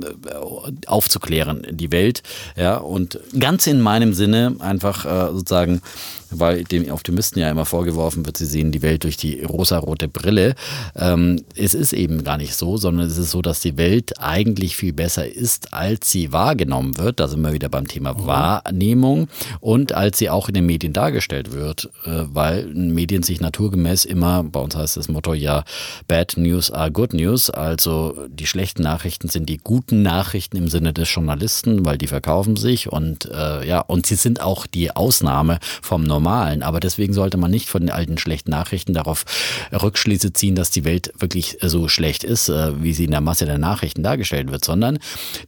aufzuklären, 0.86 1.66
die 1.70 1.92
Welt. 1.92 2.22
Ja, 2.56 2.76
und 2.76 3.18
ganz 3.38 3.66
in 3.66 3.80
meinem 3.80 4.14
Sinne 4.14 4.56
einfach 4.60 5.04
äh, 5.04 5.32
sozusagen 5.32 5.82
weil 6.30 6.64
dem 6.64 6.90
Optimisten 6.90 7.40
ja 7.40 7.50
immer 7.50 7.64
vorgeworfen 7.64 8.24
wird, 8.24 8.36
sie 8.36 8.46
sehen 8.46 8.72
die 8.72 8.82
Welt 8.82 9.04
durch 9.04 9.16
die 9.16 9.42
rosarote 9.42 10.08
Brille. 10.08 10.54
Ähm, 10.96 11.42
es 11.54 11.74
ist 11.74 11.92
eben 11.92 12.24
gar 12.24 12.36
nicht 12.36 12.54
so, 12.54 12.76
sondern 12.76 13.06
es 13.06 13.18
ist 13.18 13.30
so, 13.30 13.42
dass 13.42 13.60
die 13.60 13.76
Welt 13.76 14.20
eigentlich 14.20 14.76
viel 14.76 14.92
besser 14.92 15.26
ist, 15.26 15.72
als 15.72 16.10
sie 16.10 16.32
wahrgenommen 16.32 16.96
wird. 16.98 17.20
Da 17.20 17.28
sind 17.28 17.42
wir 17.42 17.52
wieder 17.52 17.68
beim 17.68 17.88
Thema 17.88 18.14
mhm. 18.14 18.26
Wahrnehmung 18.26 19.28
und 19.60 19.92
als 19.92 20.18
sie 20.18 20.30
auch 20.30 20.48
in 20.48 20.54
den 20.54 20.66
Medien 20.66 20.92
dargestellt 20.92 21.52
wird, 21.52 21.90
äh, 22.04 22.24
weil 22.32 22.66
Medien 22.66 23.22
sich 23.22 23.40
naturgemäß 23.40 24.04
immer, 24.04 24.44
bei 24.44 24.60
uns 24.60 24.76
heißt 24.76 24.96
das 24.96 25.08
Motto 25.08 25.34
ja, 25.34 25.64
Bad 26.08 26.36
News 26.36 26.70
are 26.70 26.90
Good 26.90 27.14
News, 27.14 27.50
also 27.50 28.16
die 28.28 28.46
schlechten 28.46 28.82
Nachrichten 28.82 29.28
sind 29.28 29.48
die 29.48 29.58
guten 29.58 30.02
Nachrichten 30.02 30.56
im 30.56 30.68
Sinne 30.68 30.92
des 30.92 31.12
Journalisten, 31.12 31.84
weil 31.84 31.98
die 31.98 32.06
verkaufen 32.06 32.56
sich 32.56 32.90
und 32.90 33.26
äh, 33.26 33.66
ja, 33.66 33.80
und 33.80 34.06
sie 34.06 34.14
sind 34.14 34.40
auch 34.40 34.66
die 34.66 34.94
Ausnahme 34.94 35.58
vom 35.82 36.04
Normalen 36.04 36.19
normalen. 36.20 36.62
Aber 36.62 36.80
deswegen 36.80 37.14
sollte 37.14 37.38
man 37.38 37.50
nicht 37.50 37.68
von 37.68 37.80
den 37.80 37.90
alten 37.90 38.18
schlechten 38.18 38.50
Nachrichten 38.50 38.92
darauf 38.92 39.24
Rückschlüsse 39.72 40.32
ziehen, 40.32 40.54
dass 40.54 40.70
die 40.70 40.84
Welt 40.84 41.12
wirklich 41.18 41.58
so 41.62 41.88
schlecht 41.88 42.24
ist, 42.24 42.48
äh, 42.48 42.82
wie 42.82 42.92
sie 42.92 43.04
in 43.04 43.10
der 43.10 43.20
Masse 43.20 43.46
der 43.46 43.58
Nachrichten 43.58 44.02
dargestellt 44.02 44.50
wird, 44.50 44.64
sondern 44.64 44.98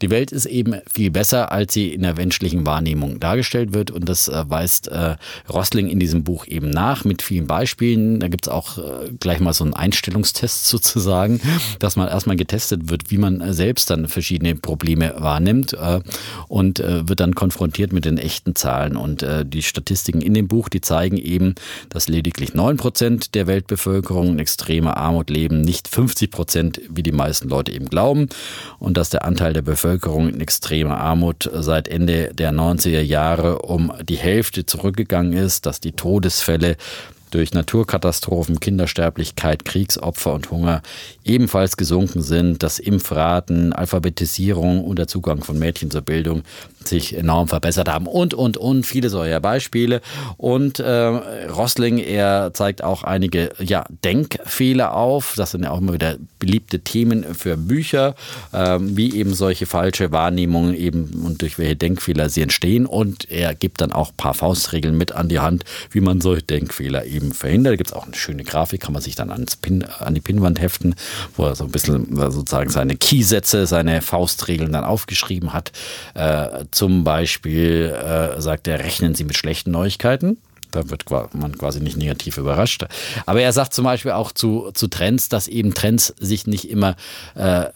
die 0.01 0.11
Welt 0.11 0.33
ist 0.33 0.47
eben 0.47 0.75
viel 0.93 1.11
besser, 1.11 1.53
als 1.53 1.75
sie 1.75 1.93
in 1.93 2.03
der 2.03 2.17
menschlichen 2.17 2.65
Wahrnehmung 2.65 3.21
dargestellt 3.21 3.75
wird. 3.75 3.91
Und 3.91 4.09
das 4.09 4.29
äh, 4.29 4.45
weist 4.49 4.89
äh, 4.89 5.17
Rossling 5.53 5.89
in 5.89 6.01
diesem 6.01 6.25
Buch 6.25 6.47
eben 6.47 6.71
nach 6.71 7.05
mit 7.05 7.23
vielen 7.23 7.47
Beispielen. 7.47 8.21
Da 8.21 8.29
gibt 8.29 8.47
es 8.47 8.53
auch 8.53 8.79
gleich 9.21 9.41
mal 9.41 9.53
so 9.53 9.65
einen 9.65 9.75
Einstellungstest 9.75 10.67
sozusagen, 10.73 11.41
dass 11.79 11.97
man 11.97 12.09
erstmal 12.09 12.37
getestet 12.37 12.89
wird, 12.89 13.11
wie 13.11 13.19
man 13.19 13.53
selbst 13.53 13.91
dann 13.91 14.09
verschiedene 14.09 14.55
Probleme 14.55 15.15
wahrnimmt 15.19 15.77
und 16.49 16.79
wird 16.79 17.21
dann 17.21 17.35
konfrontiert 17.35 17.93
mit 17.93 18.05
den 18.05 18.19
echten 18.19 18.55
Zahlen. 18.55 18.97
Und 18.97 19.27
die 19.45 19.63
Statistiken 19.63 20.21
in 20.21 20.35
dem 20.35 20.49
Buch 20.49 20.62
Buch, 20.62 20.68
die 20.68 20.81
zeigen 20.81 21.16
eben, 21.16 21.57
dass 21.88 22.09
lediglich 22.09 22.55
9 22.55 22.77
Prozent 22.77 23.35
der 23.35 23.48
Weltbevölkerung 23.48 24.29
in 24.29 24.38
extremer 24.38 24.96
Armut 24.96 25.29
leben, 25.29 25.61
nicht 25.61 25.88
50 25.88 26.31
Prozent, 26.31 26.81
wie 26.88 27.03
die 27.03 27.11
meisten 27.11 27.48
Leute 27.48 27.72
eben 27.72 27.88
glauben, 27.88 28.29
und 28.79 28.96
dass 28.96 29.11
der 29.11 29.25
Anteil 29.25 29.53
der 29.55 29.62
Bevölkerung 29.62 30.29
in 30.29 30.40
extremer 30.40 30.98
Armut 30.98 31.51
seit 31.53 31.88
Ende 31.88 32.33
der 32.33 32.53
90er 32.53 33.01
Jahre 33.01 33.62
um 33.62 33.92
die 34.09 34.16
Hälfte 34.16 34.64
zurückgegangen 34.64 35.33
ist, 35.33 35.66
dass 35.66 35.81
die 35.81 35.92
Todesfälle 35.92 36.77
durch 37.33 37.53
Naturkatastrophen, 37.53 38.61
Kindersterblichkeit, 38.61 39.64
Kriegsopfer 39.64 40.33
und 40.35 40.51
Hunger 40.51 40.83
ebenfalls 41.25 41.77
gesunken 41.77 42.23
sind, 42.23 42.63
dass 42.63 42.79
Impfraten, 42.79 43.73
Alphabetisierung 43.73 44.85
und 44.85 44.99
der 44.99 45.09
Zugang 45.09 45.43
von 45.45 45.59
Mädchen 45.59 45.91
zur 45.91 46.03
Bildung 46.03 46.43
sich 46.85 47.17
enorm 47.17 47.49
verbessert 47.49 47.89
haben 47.89 48.07
und, 48.07 48.35
und, 48.35 48.57
und, 48.57 48.85
viele 48.85 49.09
solcher 49.09 49.41
Beispiele. 49.41 50.01
Und 50.37 50.81
äh, 50.81 50.91
Rossling, 50.91 51.99
er 51.99 52.53
zeigt 52.55 52.83
auch 52.83 53.05
einige 53.05 53.51
ja, 53.61 53.85
Denkfehler 54.05 54.95
auf. 54.95 55.35
Das 55.37 55.53
sind 55.53 55.63
ja 55.63 55.71
auch 55.71 55.79
immer 55.79 55.93
wieder 55.93 56.17
beliebte 56.39 56.81
Themen 56.81 57.35
für 57.35 57.57
Bücher, 57.57 58.15
äh, 58.53 58.79
wie 58.81 59.15
eben 59.15 59.35
solche 59.35 59.67
falsche 59.67 60.11
Wahrnehmungen 60.11 60.75
eben 60.75 61.23
und 61.25 61.43
durch 61.43 61.59
welche 61.59 61.77
Denkfehler 61.77 62.29
sie 62.29 62.43
entstehen. 62.43 62.87
Und 62.87 63.31
er 63.31 63.55
gibt 63.55 63.81
dann 63.81 63.93
auch 63.93 64.11
ein 64.11 64.17
paar 64.17 64.35
Faustregeln 64.35 64.97
mit 64.97 65.13
an 65.13 65.29
die 65.29 65.39
Hand, 65.39 65.65
wie 65.91 66.01
man 66.01 66.21
solche 66.21 66.43
Denkfehler 66.43 67.05
eben 67.05 67.33
verhindert. 67.33 67.75
Da 67.75 67.77
gibt 67.77 67.91
es 67.91 67.97
auch 67.97 68.07
eine 68.07 68.15
schöne 68.17 68.45
Grafik, 68.45 68.81
kann 68.81 68.93
man 68.93 69.03
sich 69.03 69.15
dann 69.15 69.31
ans 69.31 69.57
Pin, 69.57 69.85
an 69.85 70.15
die 70.15 70.21
Pinnwand 70.21 70.61
heften 70.61 70.95
wo 71.37 71.44
er 71.44 71.55
so 71.55 71.64
ein 71.64 71.70
bisschen 71.70 72.14
sozusagen 72.31 72.70
seine 72.70 72.96
Keysätze, 72.96 73.66
seine 73.66 74.03
Faustregeln 74.03 74.72
dann 74.72 74.85
aufgeschrieben 74.85 75.53
hat. 75.53 75.72
Äh, 76.14 76.64
zum 76.70 77.05
Beispiel 77.05 77.94
äh, 77.94 78.40
sagt 78.40 78.68
er, 78.68 78.79
rechnen 78.79 79.14
Sie 79.14 79.25
mit 79.25 79.37
schlechten 79.37 79.70
Neuigkeiten. 79.70 80.38
Da 80.73 80.91
wird 80.91 81.05
man 81.11 81.57
quasi 81.57 81.81
nicht 81.81 81.97
negativ 81.97 82.39
überrascht. 82.39 82.85
Aber 83.27 83.41
er 83.41 83.53
sagt 83.53 83.75
zum 83.75 83.85
Beispiel 83.85 84.13
auch 84.13 84.33
zu, 84.33 84.71
zu 84.75 84.89
Trends, 84.89 85.29
dass 85.29 85.49
eben 85.49 85.75
Trends 85.75 86.15
sich 86.19 86.47
nicht 86.47 86.69
immer 86.69 86.97
äh, 87.37 87.65
äh, 87.65 87.71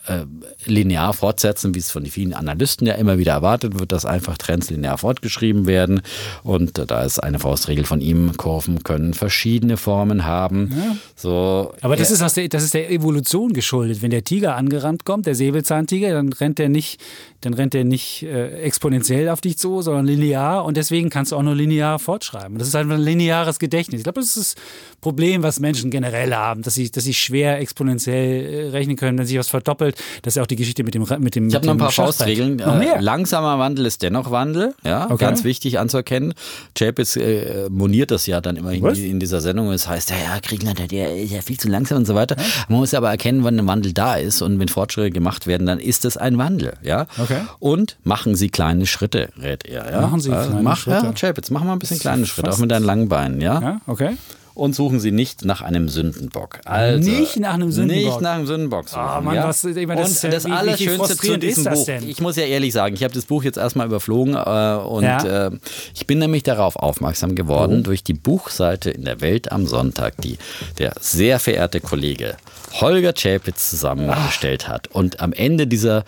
linear 0.65 1.13
fortsetzen, 1.13 1.75
wie 1.75 1.79
es 1.79 1.91
von 1.91 2.05
vielen 2.07 2.35
Analysten 2.35 2.87
ja 2.87 2.95
immer 2.95 3.19
wieder 3.19 3.33
erwartet 3.33 3.79
wird, 3.79 3.93
dass 3.93 4.05
einfach 4.05 4.39
Trends 4.39 4.71
linear 4.71 4.99
fortgeschrieben 4.99 5.67
werden. 5.67 6.03
Und 6.43 6.91
da 6.91 7.03
ist 7.03 7.19
eine 7.19 7.39
Faustregel 7.39 7.85
von 7.85 8.01
ihm, 8.01 8.37
Kurven 8.37 8.83
können 8.83 9.15
verschiedene 9.15 9.77
Formen 9.77 10.25
haben. 10.25 10.73
Ja. 10.77 10.97
So, 11.15 11.73
Aber 11.83 11.97
das, 11.97 12.11
ist 12.11 12.23
aus 12.23 12.35
der, 12.35 12.49
das 12.49 12.63
ist 12.63 12.75
der 12.75 12.91
Evolution 12.91 13.53
geschuldet. 13.53 14.03
Wenn 14.03 14.11
der 14.11 14.25
Tiger 14.25 14.57
angerannt 14.57 15.05
kommt, 15.05 15.27
der 15.27 15.35
Säbelzahntiger, 15.35 16.13
dann 16.13 16.33
rennt 16.33 16.59
er 16.59 16.69
nicht, 16.69 17.01
dann 17.43 17.55
rennt 17.55 17.75
er 17.75 17.85
nicht 17.85 18.23
äh, 18.23 18.61
exponentiell 18.61 19.29
auf 19.29 19.41
dich 19.41 19.59
zu, 19.59 19.83
sondern 19.83 20.07
linear. 20.07 20.65
Und 20.65 20.77
deswegen 20.77 21.11
kannst 21.11 21.33
du 21.33 21.37
auch 21.37 21.43
nur 21.43 21.55
linear 21.55 21.99
fortschreiben. 21.99 22.59
Das 22.59 22.69
ist 22.69 22.75
halt 22.75 22.86
ein 22.95 23.01
lineares 23.01 23.59
Gedächtnis. 23.59 24.01
Ich 24.01 24.05
glaube, 24.05 24.21
das 24.21 24.37
ist 24.37 24.57
das 24.57 24.63
Problem, 25.01 25.43
was 25.43 25.61
Menschen 25.61 25.91
generell 25.91 26.35
haben, 26.35 26.63
dass 26.63 26.75
sie, 26.75 26.91
dass 26.91 27.05
sie 27.05 27.15
schwer 27.15 27.59
exponentiell 27.61 28.67
äh, 28.67 28.69
rechnen 28.71 28.97
können, 28.97 29.19
wenn 29.19 29.27
sich 29.27 29.39
was 29.39 29.49
verdoppelt. 29.49 29.97
Das 30.23 30.33
ist 30.33 30.37
ja 30.37 30.43
auch 30.43 30.47
die 30.47 30.57
Geschichte 30.57 30.83
mit 30.85 30.95
dem 30.95 31.07
mit 31.21 31.35
dem 31.35 31.49
Ich 31.49 31.55
habe 31.55 31.67
noch 31.67 31.75
ein 31.75 31.79
paar. 31.79 31.91
Faustregeln. 31.91 32.59
Äh, 32.61 33.01
langsamer 33.01 33.59
Wandel 33.59 33.87
ist 33.87 34.03
dennoch 34.03 34.31
Wandel. 34.31 34.75
Ja, 34.85 35.07
Okay. 35.11 35.25
ganz 35.25 35.45
wichtig 35.45 35.79
anzuerkennen. 35.79 36.35
Chapitz 36.77 37.17
äh, 37.17 37.69
moniert 37.71 38.11
das 38.11 38.27
ja 38.27 38.41
dann 38.41 38.57
immer 38.57 38.73
in, 38.73 38.85
in 38.87 39.21
dieser 39.21 39.41
Sendung. 39.41 39.71
Es 39.73 39.89
heißt, 39.89 40.11
ja, 40.11 40.17
ja, 40.17 40.39
Griechenland, 40.41 40.79
der, 40.79 40.89
der 40.89 41.17
ist 41.17 41.31
ja 41.33 41.41
viel 41.43 41.59
zu 41.59 41.69
langsam 41.69 41.99
und 41.99 42.07
so 42.07 42.15
weiter. 42.15 42.37
Man 42.69 42.79
muss 42.81 42.93
aber 42.95 43.11
erkennen, 43.11 43.45
wann 43.45 43.59
ein 43.59 43.67
Wandel 43.67 43.93
da 43.93 44.17
ist 44.17 44.43
und 44.43 44.59
wenn 44.59 44.69
Fortschritte 44.69 45.11
gemacht 45.11 45.47
werden, 45.47 45.67
dann 45.67 45.79
ist 45.79 46.05
es 46.05 46.17
ein 46.17 46.39
Wandel. 46.39 46.75
Ja. 46.83 47.07
Okay. 47.19 47.41
Und 47.59 47.97
machen 48.05 48.35
Sie 48.35 48.49
kleine 48.49 48.87
Schritte, 48.87 49.31
rät 49.41 49.65
er. 49.67 49.91
Ja? 49.91 50.01
Machen 50.03 50.21
Sie 50.21 50.31
Also 50.33 50.51
kleine 50.51 50.63
mach, 50.63 50.77
Schritte. 50.79 51.07
Ja, 51.07 51.13
Chapitz, 51.13 51.51
mach 51.51 51.63
mal 51.65 51.73
ein 51.73 51.79
bisschen 51.79 51.99
kleine 51.99 52.27
Schritte, 52.27 52.51
auch 52.51 52.59
mit 52.59 52.71
deinen 52.77 52.85
langen 52.87 53.09
Beinen. 53.09 53.41
Ja. 53.41 53.61
Ja, 53.61 53.81
okay. 53.87 54.17
Und 54.55 54.75
suchen 54.75 55.01
Sie 55.01 55.11
nicht 55.13 55.45
nach 55.45 55.61
einem 55.61 55.91
Sündenbock. 55.91 56.61
Also, 56.65 57.11
Nicht 57.11 57.39
nach 57.39 57.53
einem 57.53 57.71
Sündenbock? 57.73 58.07
Nicht 58.07 58.21
nach 58.23 58.37
einem 58.37 58.47
Sündenbock 58.47 58.89
suchen. 58.89 59.03
Ah, 59.03 59.21
Mann, 59.21 59.35
ja? 59.35 59.47
was- 59.47 59.63
ich 59.65 59.87
meine, 59.87 60.01
das 60.01 60.09
und 60.09 60.15
ist 60.17 60.23
ja- 60.23 60.31
das 60.31 60.47
Allerschönste 60.47 61.15
zu 61.19 61.39
diesem 61.39 61.65
das 61.65 61.79
Buch. 61.81 61.85
denn? 61.85 62.09
Ich 62.09 62.23
muss 62.23 62.37
ja 62.37 62.45
ehrlich 62.45 62.73
sagen, 62.73 62.95
ich 62.95 63.05
habe 63.05 63.13
das 63.13 63.27
Buch 63.27 63.45
jetzt 63.45 63.59
erstmal 63.59 63.87
überflogen 63.87 64.33
äh, 64.35 64.77
und 64.83 65.03
Ja. 65.05 65.49
äh, 65.49 65.51
ich 65.95 66.07
bin 66.07 66.21
nämlich 66.21 66.43
darauf 66.43 66.77
aufmerksam 66.77 67.33
Oh. 67.33 67.35
geworden 67.35 67.83
durch 67.83 68.03
die 68.03 68.15
Buchseite 68.15 68.89
in 68.89 69.05
der 69.05 69.21
Welt 69.21 69.53
am 69.53 69.67
Sonntag, 69.67 70.17
die 70.23 70.39
der 70.79 70.95
sehr 71.03 71.39
verehrte 71.39 71.81
Kollege 71.81 72.39
Holger 72.81 73.13
Chapitz 73.13 73.69
zusammengestellt 73.69 74.69
hat. 74.69 74.89
Und 74.89 75.21
am 75.21 75.35
Ende 75.35 75.67
dieser 75.67 76.05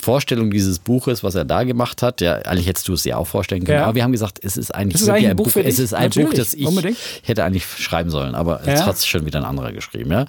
Vorstellung 0.00 0.50
dieses 0.50 0.78
Buches, 0.78 1.22
was 1.24 1.34
er 1.34 1.44
da 1.44 1.64
gemacht 1.64 2.02
hat, 2.02 2.20
ja, 2.20 2.34
eigentlich 2.36 2.66
hättest 2.66 2.88
du 2.88 2.92
es 2.94 3.02
dir 3.02 3.18
auch 3.18 3.26
vorstellen 3.26 3.64
können, 3.64 3.78
Ja. 3.78 3.84
aber 3.86 3.94
wir 3.96 4.02
haben 4.04 4.12
gesagt, 4.12 4.38
es 4.42 4.56
ist 4.56 4.74
eigentlich, 4.74 4.96
Es 4.96 5.02
ist 5.02 5.08
eigentlich 5.08 5.28
ein 5.30 5.36
Buch 5.36 5.50
für 5.50 5.62
es 5.64 5.78
ist 5.78 5.92
ein 5.94 6.10
Buch, 6.10 6.16
Natürlich, 6.16 6.38
das 6.38 6.54
ich 6.54 6.66
unbedingt. 6.66 6.96
hätte 7.22 7.44
eigentlich 7.44 7.64
schreiben 7.66 8.10
sollen, 8.10 8.34
aber 8.34 8.60
Ja. 8.64 8.70
jetzt 8.72 8.86
hat 8.86 8.96
es 8.96 9.06
schon 9.06 9.26
wieder 9.26 9.38
ein 9.40 9.44
anderer 9.44 9.72
geschrieben. 9.72 10.10
Ja? 10.12 10.26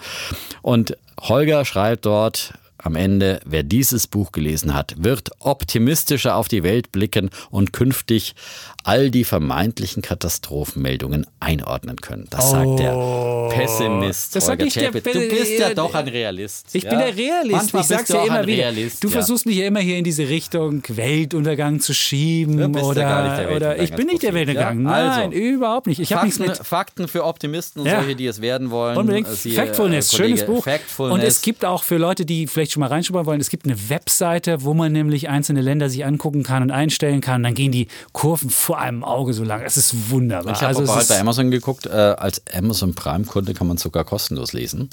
Und 0.62 0.98
Holger 1.22 1.64
schreibt 1.66 2.06
dort 2.06 2.54
am 2.82 2.96
Ende, 2.96 3.42
wer 3.46 3.64
dieses 3.64 4.08
Buch 4.08 4.32
gelesen 4.32 4.74
hat, 4.74 4.96
wird 4.98 5.32
optimistischer 5.40 6.36
auf 6.36 6.48
die 6.48 6.64
Welt 6.64 6.92
blicken 6.94 7.30
und 7.52 7.74
künftig 7.74 8.36
all 8.84 9.12
die 9.12 9.24
vermeintlichen 9.24 10.02
Katastrophenmeldungen 10.02 11.26
einordnen 11.40 11.98
können. 11.98 12.28
Das 12.30 12.52
sagt 12.52 12.80
der 12.80 13.50
Pessimist 13.52 14.36
Das 14.36 14.46
sagt 14.46 14.62
nicht 14.62 14.76
der. 14.76 14.92
Pe- 14.92 15.02
Du 15.02 15.28
bist 15.28 15.60
ja 15.60 15.74
doch 15.74 15.94
ein 15.94 16.08
Realist. 16.08 16.68
Ich 16.74 16.84
ja? 16.84 16.90
bin 16.92 17.00
der 17.00 17.16
Realist. 17.16 17.52
Manchmal 17.52 17.82
ich 17.82 17.88
sag's 17.88 18.10
ja 18.10 18.24
immer 18.24 18.46
wieder. 18.48 18.64
Realist, 18.64 19.04
du 19.04 19.08
ja. 19.08 19.12
versuchst 19.14 19.46
mich 19.46 19.58
ja 19.58 19.66
immer 19.68 19.80
hier 19.80 19.98
in 19.98 20.04
diese 20.04 20.28
Richtung 20.30 20.82
Weltuntergang 20.88 21.80
zu 21.80 21.94
schieben 21.94 22.58
Du 22.58 22.68
bist 22.70 22.84
ja 22.86 22.90
oder, 22.92 23.02
gar 23.02 23.24
nicht 23.28 23.50
der 23.50 23.56
oder 23.56 23.80
ich 23.82 23.94
bin 23.94 24.08
nicht 24.08 24.24
der 24.24 24.34
Weltuntergang. 24.34 24.84
Ja, 24.86 24.92
also. 24.92 25.20
Nein, 25.22 25.32
überhaupt 25.32 25.88
nicht. 25.88 26.00
Ich 26.00 26.14
habe 26.14 26.26
nichts 26.26 26.38
Fakten, 26.40 26.52
mit 26.58 26.68
Fakten 26.68 27.08
für 27.08 27.24
Optimisten 27.26 27.82
und 27.82 27.88
Ja. 27.88 28.00
solche, 28.02 28.16
die 28.16 28.26
es 28.28 28.42
werden 28.42 28.72
wollen. 28.72 28.98
Unbedingt. 28.98 29.28
Äh, 29.28 29.34
siehe, 29.36 29.56
Factfulness, 29.56 30.14
äh, 30.14 30.18
schönes 30.18 30.46
Buch. 30.46 30.64
Factfulness. 30.64 31.14
Und 31.14 31.24
es 31.24 31.42
gibt 31.42 31.66
auch 31.66 31.84
für 31.84 31.98
Leute, 31.98 32.26
die 32.26 32.48
vielleicht 32.48 32.72
schon 32.74 32.82
mal 32.82 32.88
reinschauen 32.88 33.26
wollen, 33.26 33.42
es 33.42 33.50
gibt 33.50 33.66
eine 33.66 33.90
Webseite, 33.90 34.64
wo 34.64 34.74
man 34.74 34.92
nämlich 34.92 35.30
einzelne 35.30 35.62
Länder 35.62 35.90
sich 35.90 36.06
angucken 36.06 36.44
kann 36.44 36.64
und 36.64 36.72
einstellen 36.72 37.22
kann. 37.22 37.44
Dann 37.44 37.54
gehen 37.54 37.72
die 37.72 37.88
Kurven 38.14 38.50
vor 38.70 38.78
einem 38.78 39.04
Auge 39.04 39.34
so 39.34 39.44
lang. 39.44 39.64
Es 39.64 39.78
ist 39.78 40.12
wunderbar. 40.12 40.54
Ich 40.54 40.62
habe 40.62 40.78
also 40.78 40.84
ist, 40.84 41.10
bei 41.10 41.20
Amazon 41.20 41.50
geguckt, 41.50 41.88
äh, 41.88 41.90
als 41.90 42.44
Amazon 42.54 42.94
Prime-Kunde 42.94 43.56
kann 43.56 43.66
man 43.66 43.78
sogar 43.78 44.04
kostenlos 44.04 44.54
lesen. 44.54 44.92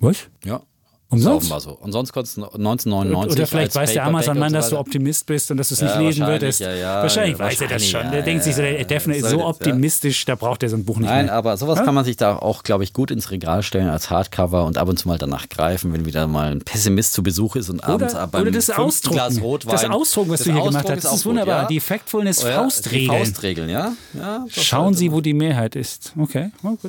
Was? 0.00 0.26
Ja. 0.42 0.62
Umsonst? 1.12 1.46
Ist 1.46 1.52
offenbar 1.52 1.60
so. 1.60 1.78
Und 1.84 1.92
sonst 1.92 2.12
kostet 2.12 2.38
es 2.38 2.42
1999 2.54 3.32
Oder 3.38 3.46
vielleicht 3.46 3.74
weiß 3.74 3.92
der 3.92 4.04
Amazon-Mann, 4.06 4.48
und 4.48 4.50
so 4.50 4.56
dass 4.56 4.70
du. 4.70 4.78
Optimist 4.78 5.26
bist 5.26 5.50
und 5.50 5.58
dass 5.58 5.68
du 5.68 5.74
es 5.74 5.80
Ja, 5.80 5.86
nicht 5.86 5.96
lesen 5.98 6.20
wahrscheinlich, 6.22 6.42
würdest. 6.42 6.60
ja, 6.60 6.74
ja, 6.74 7.02
wahrscheinlich 7.02 7.38
ja, 7.38 7.44
weiß 7.44 7.60
er 7.60 7.68
das 7.68 7.86
schon. 7.86 8.00
ja, 8.04 8.10
der 8.10 8.22
denkt 8.22 8.44
sich 8.44 8.54
so, 8.56 8.62
ja, 8.62 8.70
der 8.70 8.78
ja, 8.80 8.84
Defner 8.84 9.14
ist 9.14 9.22
so 9.28 9.36
das, 9.36 9.40
ja. 9.40 9.46
optimistisch, 9.46 10.24
da 10.24 10.34
braucht 10.34 10.62
er 10.62 10.68
so 10.70 10.76
ein 10.76 10.84
Buch 10.84 10.98
nicht 10.98 11.08
Nein, 11.08 11.26
mehr. 11.26 11.34
aber 11.34 11.56
sowas 11.56 11.80
kann 11.84 11.94
man 11.94 12.04
sich 12.04 12.16
da 12.16 12.36
auch, 12.36 12.62
glaube 12.62 12.84
ich, 12.84 12.92
gut 12.92 13.10
ins 13.10 13.30
Regal 13.30 13.62
stellen 13.62 13.88
als 13.88 14.10
Hardcover 14.10 14.64
und 14.64 14.78
ab 14.78 14.88
und 14.88 14.98
zu 14.98 15.06
mal 15.08 15.18
danach 15.18 15.48
greifen, 15.48 15.92
wenn 15.92 16.06
wieder 16.06 16.26
mal 16.26 16.52
ein 16.52 16.60
Pessimist 16.60 17.12
zu 17.12 17.22
Besuch 17.22 17.56
ist 17.56 17.68
und 17.68 17.84
abends 17.84 18.14
Oder, 18.14 18.22
ab 18.22 18.34
oder 18.34 18.50
das 18.50 18.70
Ausdrucken. 18.70 19.16
Glas 19.16 19.40
Rotwein. 19.40 19.72
das 19.72 19.84
Ausdrucken, 19.84 20.30
was 20.30 20.42
du 20.44 20.52
hier 20.52 20.62
gemacht 20.62 20.88
hast, 20.90 21.04
das 21.04 21.14
ist 21.14 21.26
wunderbar. 21.26 21.62
Ja? 21.62 21.68
Die 21.68 21.80
Factfulness 21.80 22.44
Oh 22.44 22.48
ja, 22.48 22.54
Faustregeln. 22.56 23.68
Ja. 23.68 23.92
ja 24.14 24.44
das 24.54 24.64
Schauen 24.64 24.94
Sie, 24.94 25.12
wo 25.12 25.20
die 25.20 25.34
Mehrheit 25.34 25.76
ist. 25.76 26.12
Okay, 26.18 26.50
gut. 26.62 26.80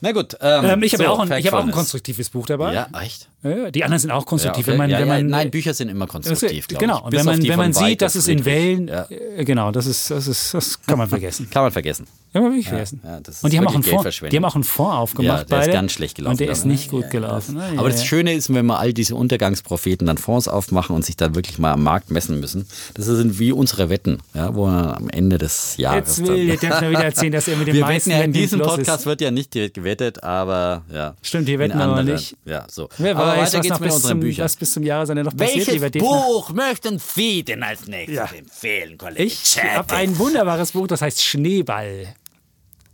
Na 0.00 0.12
gut. 0.12 0.36
Ähm, 0.40 0.64
Ähm, 0.64 0.82
ich 0.82 0.92
habe 0.92 1.02
so, 1.02 1.04
ja 1.04 1.10
auch, 1.10 1.18
ein- 1.20 1.32
ich 1.38 1.46
hab 1.46 1.54
auch 1.54 1.64
ein 1.64 1.70
konstruktives 1.70 2.30
Buch 2.30 2.46
dabei. 2.46 2.72
Ja, 2.74 2.88
echt? 3.00 3.28
Ja, 3.44 3.70
die 3.70 3.82
anderen 3.84 3.98
sind 4.00 4.10
auch 4.10 4.20
Ja, 4.22 4.26
konstruktiv. 4.26 4.64
okay. 4.64 4.70
Wenn 4.72 4.78
man, 4.78 4.90
ja, 4.90 5.00
wenn 5.00 5.08
ja, 5.08 5.14
man, 5.14 5.26
nein, 5.26 5.50
Bücher 5.50 5.74
sind 5.74 5.88
immer 5.88 6.06
konstruktiv, 6.06 6.68
glaube 6.68 6.84
genau. 6.86 7.06
wenn 7.10 7.24
man, 7.24 7.40
die 7.40 7.48
wenn 7.48 7.58
man 7.58 7.72
sieht, 7.72 8.00
dass 8.02 8.14
es 8.14 8.28
in. 8.28 8.44
Wellen, 8.44 8.88
Ja. 8.88 9.06
genau, 9.44 9.70
das 9.72 9.86
ist, 9.86 10.10
das 10.10 10.26
ist, 10.28 10.54
das 10.54 10.80
kann 10.82 10.98
man 10.98 11.08
vergessen. 11.08 11.48
Kann 11.50 11.62
man 11.62 11.72
vergessen. 11.72 12.06
Kann 12.32 12.42
man 12.44 12.52
wirklich 12.52 12.68
vergessen. 12.68 13.00
ja, 13.04 13.20
das 13.20 13.36
ist 13.36 13.44
und 13.44 13.52
die 13.52 13.58
haben, 13.58 13.66
auch 13.68 13.74
einen 13.74 13.82
Fonds, 13.82 14.20
die 14.30 14.36
haben 14.36 14.44
auch 14.46 14.54
einen 14.54 14.64
Fonds 14.64 14.96
aufgemacht, 14.96 15.26
Ja, 15.40 15.44
der 15.44 15.58
ist 15.58 15.66
beide. 15.66 15.72
ganz 15.72 15.92
schlecht 15.92 16.16
gelaufen. 16.16 16.30
Und 16.32 16.40
der 16.40 16.50
ist 16.50 16.60
ich. 16.60 16.64
nicht 16.64 16.90
gut 16.90 17.10
gelaufen. 17.10 17.58
Ah, 17.58 17.66
Ja, 17.74 17.78
Aber 17.78 17.88
ja, 17.88 17.92
das 17.92 18.00
ja. 18.00 18.06
Schöne 18.06 18.32
ist, 18.32 18.52
wenn 18.54 18.64
wir 18.64 18.78
all 18.78 18.94
diese 18.94 19.16
Untergangspropheten 19.16 20.06
dann 20.06 20.16
Fonds 20.16 20.48
aufmachen 20.48 20.96
und 20.96 21.04
sich 21.04 21.16
dann 21.16 21.34
wirklich 21.34 21.58
mal 21.58 21.72
am 21.72 21.82
Markt 21.82 22.10
messen 22.10 22.40
müssen. 22.40 22.66
Das 22.94 23.04
sind 23.04 23.38
wie 23.38 23.52
unsere 23.52 23.90
Wetten, 23.90 24.20
ja, 24.32 24.54
wo 24.54 24.64
wir 24.66 24.96
am 24.96 25.10
Ende 25.10 25.36
des 25.36 25.76
Jahres. 25.76 26.16
Jetzt 26.18 26.26
will 26.26 26.46
der 26.46 26.56
dann, 26.56 26.70
Defner 26.70 26.90
wieder 26.90 27.04
erzählen, 27.04 27.32
dass 27.32 27.48
er 27.48 27.56
mit 27.58 27.68
dem 27.68 27.74
wir 27.74 27.82
meisten 27.82 28.10
ja 28.10 28.20
in 28.22 28.32
diesem 28.32 28.60
Podcast 28.60 29.00
ist. 29.00 29.06
wird 29.06 29.20
ja 29.20 29.30
nicht 29.30 29.52
direkt 29.52 29.74
gewettet, 29.74 30.22
aber 30.22 30.84
ja. 30.90 31.14
Stimmt, 31.20 31.48
in 31.50 31.58
wetten 31.58 31.80
aber 31.82 32.02
nicht. 32.02 32.34
Ja, 32.46 32.64
so. 32.70 32.88
Wer 32.96 33.14
aber 33.32 33.42
weiß, 33.42 33.48
weiter 33.54 33.58
was, 33.58 33.62
geht's 33.66 33.80
mit 33.80 33.86
bis 33.88 33.94
unseren 33.96 34.10
zum, 34.10 34.20
Büchern. 34.20 34.44
was 34.44 34.56
bis 34.56 34.72
zum 34.72 34.82
Jahresende 34.82 35.24
noch 35.24 35.36
passiert, 35.36 35.66
Welches 35.68 35.90
Defner. 35.92 36.08
Buch 36.08 36.52
möchten 36.52 36.98
Sie 36.98 37.42
denn 37.42 37.62
als 37.62 37.86
nächstes 37.86 38.16
Ja. 38.16 38.30
empfehlen, 38.36 38.98
Kollege? 38.98 39.22
Ich 39.24 39.62
habe 39.62 39.94
ein 39.94 40.18
wunderbares 40.18 40.72
Buch, 40.72 40.86
das 40.86 41.02
heißt 41.02 41.22
Schneeball. 41.22 42.14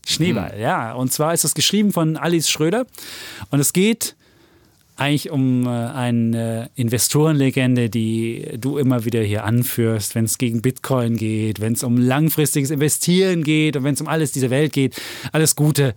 Schneeball, 0.06 0.52
Hm. 0.54 0.60
ja. 0.60 0.92
Und 0.94 1.12
zwar 1.12 1.34
ist 1.34 1.44
es 1.44 1.54
geschrieben 1.54 1.92
von 1.92 2.16
Alice 2.16 2.48
Schröder. 2.48 2.86
Und 3.50 3.60
es 3.60 3.72
geht 3.72 4.14
eigentlich 4.96 5.30
um 5.30 5.64
äh, 5.66 5.68
eine 5.68 6.70
Investorenlegende, 6.74 7.88
die 7.90 8.48
du 8.58 8.78
immer 8.78 9.04
wieder 9.04 9.20
hier 9.22 9.44
anführst, 9.44 10.14
wenn 10.16 10.24
es 10.24 10.38
gegen 10.38 10.60
Bitcoin 10.62 11.16
geht, 11.16 11.60
wenn 11.60 11.74
es 11.74 11.84
um 11.84 11.98
langfristiges 11.98 12.70
Investieren 12.70 13.44
geht 13.44 13.76
und 13.76 13.84
wenn 13.84 13.94
es 13.94 14.00
um 14.00 14.08
alles 14.08 14.32
dieser 14.32 14.50
Welt 14.50 14.72
geht. 14.72 15.00
Alles 15.30 15.54
Gute 15.54 15.94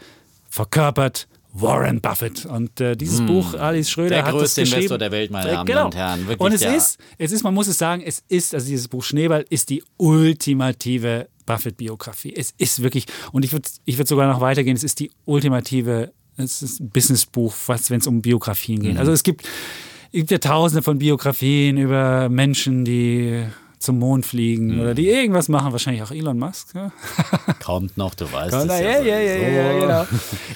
verkörpert 0.50 1.28
Warren 1.54 2.00
Buffett. 2.02 2.46
Und 2.46 2.80
äh, 2.80 2.96
dieses 2.96 3.22
Buch, 3.26 3.54
Alice 3.56 3.90
Schröder, 3.90 4.18
Hm. 4.18 4.24
Der 4.24 4.26
hat 4.26 4.34
das 4.34 4.40
größte 4.42 4.62
geschrieben. 4.62 4.78
Investor 4.84 4.98
der 4.98 5.12
Welt, 5.12 5.32
meine 5.32 5.50
Äh, 5.50 5.52
Damen 5.54 5.66
genau. 5.66 5.86
und 5.86 5.96
Herren. 5.96 6.20
Wirklich 6.22 6.40
und 6.40 6.54
es 6.54 6.62
der- 6.62 6.76
ist, 6.76 6.98
es 7.18 7.32
ist, 7.32 7.44
man 7.44 7.54
muss 7.54 7.68
es 7.68 7.78
sagen, 7.78 8.02
es 8.06 8.24
ist, 8.30 8.54
also 8.56 8.68
dieses 8.68 8.88
Buch 8.88 9.04
Schneeball 9.04 9.46
ist 9.50 9.70
die 9.70 9.84
ultimative 9.98 11.28
Buffett-Biografie. 11.46 12.34
Es 12.36 12.54
ist 12.58 12.82
wirklich, 12.82 13.06
und 13.32 13.44
ich 13.44 13.52
würde 13.52 13.68
ich 13.86 13.98
würd 13.98 14.08
sogar 14.08 14.28
noch 14.32 14.40
weitergehen, 14.42 14.76
es 14.76 14.84
ist 14.84 15.00
die 15.00 15.12
ultimative, 15.26 16.12
es 16.38 16.62
ist 16.62 16.80
ein 16.80 16.90
Businessbuch, 16.90 17.54
wenn 17.68 18.00
es 18.00 18.08
um 18.08 18.22
Biografien 18.22 18.80
Mhm. 18.80 18.84
geht. 18.84 18.98
Also 18.98 19.12
es 19.12 19.24
gibt, 19.24 19.46
es 19.46 20.12
gibt 20.12 20.32
ja 20.32 20.38
tausende 20.38 20.82
von 20.82 21.00
Biografien 21.00 21.78
über 21.78 22.30
Menschen, 22.30 22.86
die 22.86 23.44
zum 23.82 24.00
Mond 24.00 24.26
fliegen 24.26 24.76
Mhm. 24.76 24.82
oder 24.82 24.94
die 24.94 25.08
irgendwas 25.10 25.50
machen, 25.50 25.72
wahrscheinlich 25.72 26.04
auch 26.04 26.12
Elon 26.12 26.38
Musk. 26.38 26.74
Ja? 26.76 26.92
Kommt 27.64 27.98
noch, 27.98 28.14
du 28.16 28.32
weißt 28.32 28.54
Ja, 28.54 28.64
es 28.64 28.68
ja, 28.80 29.02
ja, 29.02 29.20
ja, 29.20 29.50
ja, 29.50 29.80
genau. 29.80 30.06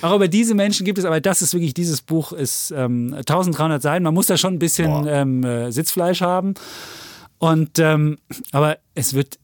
Auch 0.02 0.16
über 0.16 0.28
diese 0.28 0.54
Menschen 0.56 0.86
gibt 0.86 0.98
es, 1.00 1.06
aber 1.06 1.20
das 1.20 1.42
ist 1.42 1.54
wirklich, 1.54 1.74
dieses 1.74 2.02
Buch 2.02 2.32
ist 2.32 2.72
ähm, 2.76 3.14
1300 3.14 3.82
Seiten. 3.82 4.04
Man 4.04 4.14
muss 4.14 4.28
da 4.28 4.38
schon 4.38 4.54
ein 4.54 4.60
bisschen 4.60 5.06
ähm, 5.08 5.44
äh, 5.44 5.72
Sitzfleisch 5.72 6.22
haben. 6.22 6.54
Und, 7.38 7.80
ähm, 7.80 8.18
aber 8.52 8.78
es 8.94 9.14
wird 9.14 9.38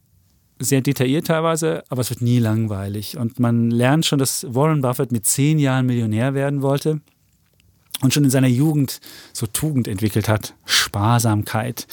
sehr 0.60 0.82
detailliert 0.82 1.28
teilweise, 1.28 1.84
aber 1.90 2.02
es 2.02 2.10
wird 2.12 2.22
nie 2.22 2.40
langweilig. 2.40 3.18
Und 3.18 3.40
man 3.40 3.72
lernt 3.72 4.06
schon, 4.06 4.20
dass 4.20 4.46
Warren 4.48 4.82
Buffett 4.82 5.12
mit 5.12 5.26
zehn 5.26 5.58
Jahren 5.60 5.88
Millionär 5.88 6.34
werden 6.36 6.62
wollte 6.62 7.02
und 8.04 8.14
schon 8.14 8.24
in 8.24 8.30
seiner 8.30 8.48
Jugend 8.48 9.00
so 9.34 9.46
Tugend 9.48 9.88
entwickelt 9.88 10.28
hat, 10.30 10.54
Sparsamkeit 10.66 11.88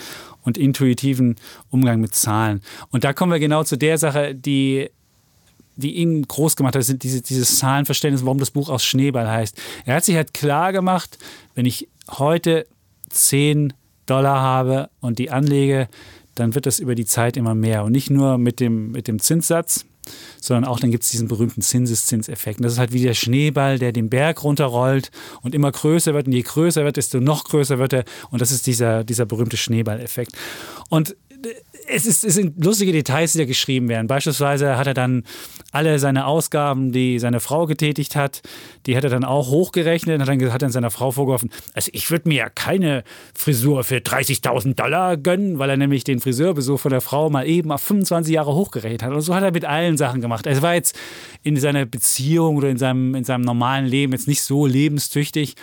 und 0.48 0.58
intuitiven 0.58 1.37
Umgang 1.70 2.00
mit 2.00 2.14
Zahlen. 2.14 2.62
Und 2.90 3.04
da 3.04 3.12
kommen 3.12 3.30
wir 3.30 3.38
genau 3.38 3.62
zu 3.62 3.76
der 3.76 3.98
Sache, 3.98 4.34
die 4.34 4.90
die 5.76 5.94
ihn 5.94 6.26
groß 6.26 6.56
gemacht 6.56 6.74
hat, 6.74 6.82
sind 6.82 7.04
diese, 7.04 7.22
dieses 7.22 7.58
Zahlenverständnis, 7.58 8.24
warum 8.24 8.38
das 8.38 8.50
Buch 8.50 8.68
aus 8.68 8.84
Schneeball 8.84 9.30
heißt. 9.30 9.56
Er 9.84 9.94
hat 9.94 10.04
sich 10.04 10.16
halt 10.16 10.34
klar 10.34 10.72
gemacht, 10.72 11.18
wenn 11.54 11.66
ich 11.66 11.88
heute 12.11 12.66
10 13.11 13.72
Dollar 14.06 14.40
habe 14.40 14.90
und 15.00 15.20
die 15.20 15.30
anlege, 15.30 15.88
dann 16.34 16.56
wird 16.56 16.66
das 16.66 16.80
über 16.80 16.96
die 16.96 17.04
Zeit 17.04 17.37
immer 17.37 17.54
mehr. 17.54 17.84
Und 17.84 17.92
nicht 17.92 18.11
nur 18.11 18.38
mit 18.38 18.58
dem, 18.58 18.90
mit 18.90 19.06
dem 19.06 19.20
Zinssatz, 19.20 19.84
sondern 20.40 20.64
auch 20.64 20.81
dann 20.81 20.90
gibt 20.90 21.05
es 21.05 21.11
diesen 21.11 21.29
berühmten 21.29 21.62
Zinseszinseffekt. 21.62 22.59
Und 22.59 22.64
das 22.64 22.75
ist 22.75 22.79
halt 22.79 22.92
wie 22.92 23.03
der 23.03 23.14
Schneeball, 23.14 23.79
der 23.79 23.92
den 23.92 24.11
Berg 24.11 24.42
runterrollt 24.44 25.11
und 25.42 25.55
immer 25.55 25.73
größer 25.73 26.14
wird. 26.14 26.27
Und 26.27 26.33
je 26.33 26.42
größer 26.42 26.85
wird, 26.85 26.97
desto 26.97 27.21
noch 27.21 27.44
größer 27.44 27.79
wird 27.79 27.92
er. 27.92 28.05
Und 28.31 28.40
das 28.40 28.51
ist 28.51 28.66
dieser, 28.66 29.05
dieser 29.05 29.27
berühmte 29.27 29.57
Schneeballeffekt. 29.57 30.33
Und 30.88 31.16
es, 31.87 32.07
ist, 32.07 32.24
es 32.24 32.35
sind 32.35 32.62
lustige 32.64 32.92
Details, 32.92 33.33
die 33.33 33.38
da 33.38 33.44
geschrieben 33.44 33.88
werden. 33.88 34.07
Beispielsweise 34.07 34.77
hat 34.77 34.87
er 34.87 34.94
dann 34.94 35.24
alle 35.72 35.98
seine 35.98 36.27
Ausgaben, 36.27 36.92
die 36.92 37.18
seine 37.18 37.40
Frau 37.40 37.66
getätigt 37.66 38.16
hat, 38.16 38.42
die 38.87 38.96
hat 38.96 39.05
er 39.05 39.11
dann 39.11 39.24
auch 39.24 39.48
hochgerechnet 39.48 40.16
und 40.16 40.22
hat 40.22 40.29
dann, 40.29 40.53
hat 40.53 40.62
dann 40.62 40.70
seiner 40.70 40.90
Frau 40.90 41.11
vorgeworfen, 41.11 41.51
also 41.74 41.90
ich 41.92 42.11
würde 42.11 42.29
mir 42.29 42.37
ja 42.37 42.48
keine 42.48 43.05
Frisur 43.35 43.85
für 43.85 43.96
30.000 43.96 44.74
Dollar 44.74 45.16
gönnen, 45.16 45.59
weil 45.59 45.70
er 45.70 45.77
nämlich 45.77 46.05
den 46.05 46.20
Friseurbesuch 46.20 46.81
von 46.81 46.90
der 46.90 47.01
Frau 47.01 47.31
mal 47.31 47.46
eben 47.46 47.70
auf 47.70 47.83
25 47.83 48.35
Jahre 48.35 48.55
hochgerechnet 48.55 49.03
hat. 49.03 49.12
Und 49.12 49.20
so 49.20 49.35
hat 49.35 49.42
er 49.42 49.53
mit 49.53 49.64
allen 49.64 49.96
Sachen 49.96 50.20
gemacht. 50.20 50.46
Es 50.46 50.62
war 50.62 50.74
jetzt 50.74 50.98
in 51.42 51.57
seiner 51.57 51.87
Beziehung 51.87 52.57
oder 52.57 52.68
in 52.68 52.79
seinem, 52.79 53.14
in 53.14 53.24
seinem 53.24 53.42
normalen 53.42 53.87
Leben 53.87 54.12
jetzt 54.12 54.29
nicht 54.29 54.42
so 54.42 54.66
lebenstüchtig, 54.66 55.55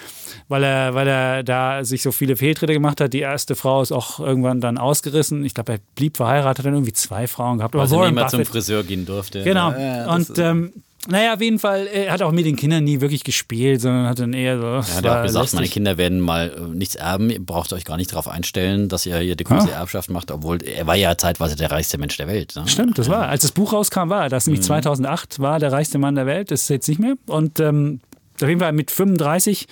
weil 0.48 0.64
er, 0.64 0.94
weil 0.94 1.08
er 1.08 1.44
da 1.44 1.84
sich 1.84 2.02
so 2.02 2.12
viele 2.12 2.36
Fehltritte 2.36 2.74
gemacht 2.74 3.02
hat. 3.02 3.14
Die 3.14 3.20
erste 3.20 3.56
Frau 3.56 3.82
ist 3.82 3.92
auch 3.92 4.20
irgendwann 4.20 4.62
dann 4.62 4.78
ausgerissen. 4.78 5.44
Ich 5.44 5.54
glaube, 5.54 5.65
er 5.70 5.80
blieb 5.96 6.18
verheiratet, 6.18 6.60
hat 6.60 6.66
dann 6.66 6.74
irgendwie 6.74 6.94
zwei 6.94 7.28
Frauen 7.28 7.58
gehabt. 7.58 7.76
Aber 7.76 7.90
Warren 7.90 8.06
nicht 8.08 8.16
mehr 8.16 8.28
zum 8.28 8.46
Friseur 8.46 8.84
gehen 8.84 9.06
durfte. 9.06 9.44
Genau. 9.44 9.72
Ja, 9.72 10.14
und 10.14 10.38
ähm, 10.40 10.72
naja, 11.08 11.36
auf 11.36 11.42
jeden 11.42 11.60
Fall, 11.60 11.88
er 11.88 12.12
hat 12.12 12.24
auch 12.24 12.32
mit 12.32 12.46
den 12.46 12.56
Kindern 12.56 12.84
nie 12.84 13.00
wirklich 13.00 13.24
gespielt, 13.24 13.80
sondern 13.80 14.08
hat 14.08 14.20
dann 14.20 14.34
eher 14.34 14.58
so. 14.58 14.66
Er 14.66 14.78
hat 14.78 15.06
auch 15.06 15.22
gesagt, 15.22 15.44
lästig. 15.44 15.54
meine 15.54 15.68
Kinder 15.68 15.98
werden 15.98 16.20
mal 16.20 16.52
äh, 16.56 16.76
nichts 16.76 16.96
erben, 16.96 17.30
ihr 17.30 17.44
braucht 17.44 17.74
euch 17.74 17.86
gar 17.86 17.98
nicht 17.98 18.12
darauf 18.12 18.28
einstellen, 18.28 18.90
dass 18.90 19.06
ihr 19.06 19.18
hier 19.20 19.36
die 19.36 19.44
große 19.44 19.70
ja. 19.70 19.76
Erbschaft 19.76 20.10
macht, 20.10 20.32
obwohl 20.32 20.64
er 20.64 20.88
war 20.88 20.96
ja 20.96 21.16
zeitweise 21.16 21.56
der 21.56 21.70
reichste 21.70 22.00
Mensch 22.00 22.18
der 22.18 22.28
Welt. 22.28 22.56
Ne? 22.56 22.68
Stimmt, 22.68 22.98
das 22.98 23.08
war. 23.08 23.30
Als 23.30 23.44
das 23.44 23.52
Buch 23.52 23.74
rauskam, 23.74 24.10
war 24.10 24.24
er. 24.24 24.30
Das 24.30 24.48
nämlich 24.48 24.62
mhm. 24.62 24.68
2008 24.68 25.40
war 25.40 25.60
der 25.60 25.72
reichste 25.72 26.00
Mann 26.00 26.16
der 26.16 26.26
Welt, 26.26 26.50
das 26.50 26.64
ist 26.64 26.70
jetzt 26.70 26.88
nicht 26.88 27.00
mehr. 27.00 27.16
Und 27.28 27.60
ähm, 27.60 28.02
auf 28.42 28.48
jeden 28.50 28.60
Fall 28.60 28.74
mit 28.74 28.90
35 28.90 29.68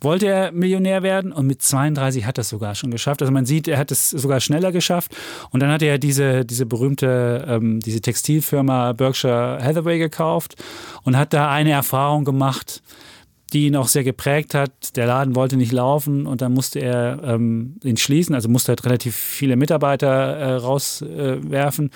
wollte 0.00 0.26
er 0.26 0.52
Millionär 0.52 1.02
werden 1.02 1.32
und 1.32 1.46
mit 1.46 1.62
32 1.62 2.26
hat 2.26 2.38
er 2.38 2.42
es 2.42 2.48
sogar 2.48 2.74
schon 2.74 2.90
geschafft. 2.90 3.22
Also 3.22 3.32
man 3.32 3.46
sieht, 3.46 3.68
er 3.68 3.78
hat 3.78 3.90
es 3.90 4.10
sogar 4.10 4.40
schneller 4.40 4.72
geschafft. 4.72 5.16
Und 5.50 5.60
dann 5.60 5.70
hat 5.70 5.82
er 5.82 5.98
diese, 5.98 6.44
diese 6.44 6.66
berühmte, 6.66 7.44
ähm, 7.48 7.80
diese 7.80 8.00
Textilfirma 8.00 8.92
Berkshire 8.92 9.58
Hathaway 9.62 9.98
gekauft 9.98 10.56
und 11.04 11.16
hat 11.16 11.32
da 11.32 11.50
eine 11.50 11.70
Erfahrung 11.70 12.24
gemacht, 12.24 12.82
die 13.52 13.66
ihn 13.66 13.76
auch 13.76 13.88
sehr 13.88 14.04
geprägt 14.04 14.54
hat. 14.54 14.96
Der 14.96 15.06
Laden 15.06 15.36
wollte 15.36 15.56
nicht 15.56 15.72
laufen 15.72 16.26
und 16.26 16.42
dann 16.42 16.52
musste 16.52 16.80
er 16.80 17.20
ähm, 17.22 17.76
ihn 17.84 17.96
schließen, 17.96 18.34
also 18.34 18.48
musste 18.48 18.72
halt 18.72 18.84
relativ 18.84 19.14
viele 19.14 19.56
Mitarbeiter 19.56 20.08
äh, 20.08 20.54
rauswerfen. 20.54 21.86
Äh, 21.86 21.90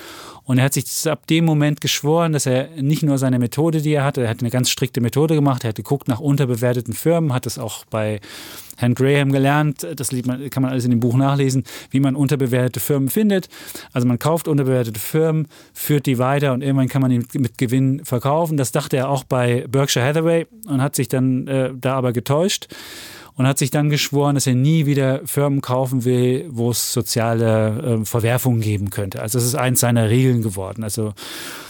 und 0.51 0.59
er 0.59 0.65
hat 0.65 0.75
sich 0.75 1.09
ab 1.09 1.29
dem 1.29 1.45
Moment 1.45 1.81
geschworen, 1.81 2.33
dass 2.33 2.45
er 2.45 2.71
nicht 2.83 3.05
nur 3.05 3.19
seine 3.19 3.39
Methode, 3.39 3.83
die 3.83 3.93
er 3.93 4.03
hatte, 4.03 4.23
er 4.23 4.31
hat 4.31 4.41
eine 4.41 4.51
ganz 4.51 4.69
strikte 4.69 5.01
Methode 5.01 5.37
gemacht, 5.37 5.63
er 5.63 5.69
hat 5.69 5.77
geguckt 5.77 6.09
nach 6.09 6.19
unterbewerteten 6.19 6.93
Firmen, 6.93 7.33
hat 7.33 7.47
es 7.47 7.57
auch 7.57 7.85
bei 7.85 8.21
Herrn 8.77 8.97
Graham 8.97 9.31
gelernt, 9.31 9.87
das 9.95 10.09
kann 10.09 10.63
man 10.65 10.73
alles 10.73 10.85
in 10.85 10.91
dem 10.91 10.99
Buch 10.99 11.17
nachlesen, 11.17 11.63
wie 11.91 12.01
man 12.01 12.17
unterbewertete 12.17 12.81
Firmen 12.81 13.11
findet. 13.11 13.49
Also 13.93 14.09
man 14.09 14.19
kauft 14.19 14.49
unterbewertete 14.49 14.99
Firmen, 14.99 15.47
führt 15.73 16.07
die 16.07 16.19
weiter 16.19 16.53
und 16.53 16.63
irgendwann 16.63 16.89
kann 16.89 17.03
man 17.03 17.13
die 17.13 17.39
mit 17.39 17.57
Gewinn 17.57 18.05
verkaufen. 18.05 18.57
Das 18.57 18.73
dachte 18.73 18.97
er 18.97 19.09
auch 19.09 19.23
bei 19.23 19.67
Berkshire 19.69 20.05
Hathaway 20.05 20.49
und 20.67 20.83
hat 20.83 20.97
sich 20.97 21.07
dann 21.07 21.47
äh, 21.47 21.71
da 21.81 21.95
aber 21.95 22.13
getäuscht 22.13 22.67
und 23.35 23.47
hat 23.47 23.59
sich 23.59 23.71
dann 23.71 23.91
geschworen, 23.91 24.35
dass 24.35 24.47
er 24.47 24.55
nie 24.55 24.87
wieder 24.87 25.21
Firmen 25.25 25.61
kaufen 25.61 26.05
will, 26.05 26.47
wo 26.51 26.71
es 26.71 26.93
soziale 26.93 28.01
äh, 28.01 28.05
Verwerfungen 28.05 28.61
geben 28.61 28.91
könnte. 28.91 29.23
Also 29.23 29.39
das 29.39 29.47
ist 29.47 29.55
eins 29.55 29.81
seiner 29.81 30.09
Regeln 30.11 30.43
geworden. 30.43 30.85
Also 30.85 31.15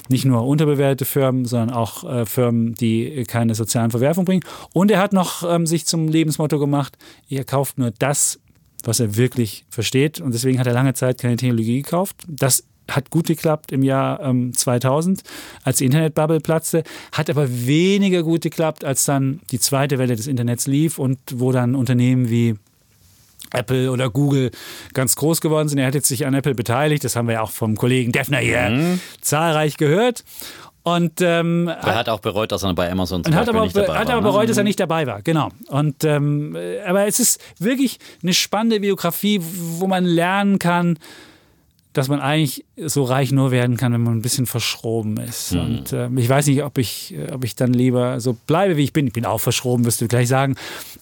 nicht 0.09 0.25
nur 0.25 0.47
unterbewertete 0.47 1.05
Firmen, 1.05 1.45
sondern 1.45 1.71
auch 1.71 2.05
äh, 2.05 2.27
Firmen, 2.27 2.75
die 2.75 3.25
keine 3.29 3.55
sozialen 3.55 3.91
Verwerfungen 3.91 4.27
bringen. 4.27 4.45
Und 4.73 4.91
er 4.91 4.99
hat 4.99 5.13
noch 5.13 5.49
ähm, 5.49 5.67
sich 5.67 5.87
zum 5.87 6.09
Lebensmotto 6.09 6.59
gemacht, 6.59 6.99
er 7.29 7.45
kauft 7.45 7.79
nur 7.79 7.93
das, 7.93 8.41
was 8.85 9.01
er 9.01 9.17
wirklich 9.17 9.65
versteht. 9.69 10.21
Und 10.21 10.35
deswegen 10.35 10.59
hat 10.59 10.67
er 10.67 10.73
lange 10.73 10.95
Zeit 10.95 11.19
keine 11.19 11.37
Technologie 11.37 11.83
gekauft. 11.83 12.17
Das 12.27 12.65
hat 12.91 13.11
gut 13.11 13.27
geklappt 13.27 13.73
im 13.73 13.83
Jahr 13.83 14.21
ähm, 14.21 14.55
2000, 14.55 15.23
als 15.65 15.79
die 15.79 15.87
Internetbubble 15.87 16.41
platzte, 16.41 16.83
hat 17.13 17.31
aber 17.31 17.49
weniger 17.67 18.23
gut 18.23 18.43
geklappt, 18.43 18.85
als 18.85 19.05
dann 19.05 19.41
die 19.51 19.59
zweite 19.59 19.99
Welle 19.99 20.17
des 20.17 20.27
Internets 20.27 20.67
lief 20.67 20.99
und 20.99 21.19
wo 21.35 21.53
dann 21.53 21.75
Unternehmen 21.75 22.31
wie 22.31 22.57
Apple 23.53 23.91
oder 23.91 24.11
Google 24.11 24.51
ganz 24.95 25.17
groß 25.17 25.41
geworden 25.41 25.69
sind. 25.69 25.79
Er 25.79 25.87
hat 25.87 25.95
jetzt 25.95 26.09
sich 26.09 26.27
an 26.27 26.35
Apple 26.35 26.55
beteiligt, 26.55 27.05
das 27.05 27.17
haben 27.17 27.27
wir 27.27 27.35
ja 27.35 27.43
auch 27.43 27.51
vom 27.51 27.77
Kollegen 27.77 28.13
Defner 28.13 28.39
hier 28.39 28.71
mhm. 28.71 29.01
zahlreich 29.21 29.77
gehört. 29.77 30.25
Und 30.83 31.21
ähm, 31.21 31.69
er 31.69 31.95
hat 31.95 32.09
auch 32.09 32.21
bereut, 32.21 32.53
dass 32.53 32.63
er 32.63 32.73
bei 32.73 32.91
Amazon 32.91 33.23
zum 33.23 33.35
hat 33.35 33.49
aber, 33.49 33.63
nicht 33.63 33.77
dabei 33.77 33.99
hat 33.99 34.09
war. 34.09 34.17
aber 34.17 34.23
bereut, 34.23 34.43
ne? 34.43 34.49
dass 34.49 34.57
er 34.57 34.65
nicht 34.65 34.81
dabei 34.81 35.07
war, 35.07 35.21
genau. 35.21 35.51
Und 35.69 36.05
ähm, 36.05 36.57
aber 36.87 37.07
es 37.07 37.21
ist 37.21 37.41
wirklich 37.59 37.99
eine 38.23 38.33
spannende 38.33 38.81
Biografie, 38.81 39.43
wo 39.43 39.87
man 39.87 40.05
lernen 40.05 40.59
kann, 40.59 40.99
dass 41.93 42.09
man 42.09 42.21
eigentlich 42.21 42.65
so 42.77 43.03
reich 43.03 43.33
nur 43.33 43.51
werden 43.51 43.77
kann, 43.77 43.93
wenn 43.93 44.03
man 44.03 44.19
ein 44.19 44.23
bisschen 44.23 44.47
verschroben 44.47 45.17
ist. 45.17 45.53
Mhm. 45.53 45.61
Und 45.61 45.93
äh, 45.93 46.09
ich 46.17 46.29
weiß 46.29 46.47
nicht, 46.47 46.63
ob 46.63 46.79
ich, 46.79 47.15
äh, 47.15 47.33
ob 47.33 47.45
ich 47.45 47.57
dann 47.57 47.73
lieber 47.73 48.21
so 48.21 48.35
bleibe, 48.47 48.77
wie 48.77 48.85
ich 48.85 48.93
bin. 48.93 49.09
Ich 49.09 49.13
bin 49.13 49.27
auch 49.27 49.41
verschroben, 49.41 49.85
wirst 49.85 50.01
du 50.01 50.07
gleich 50.07 50.29
sagen. 50.29 50.55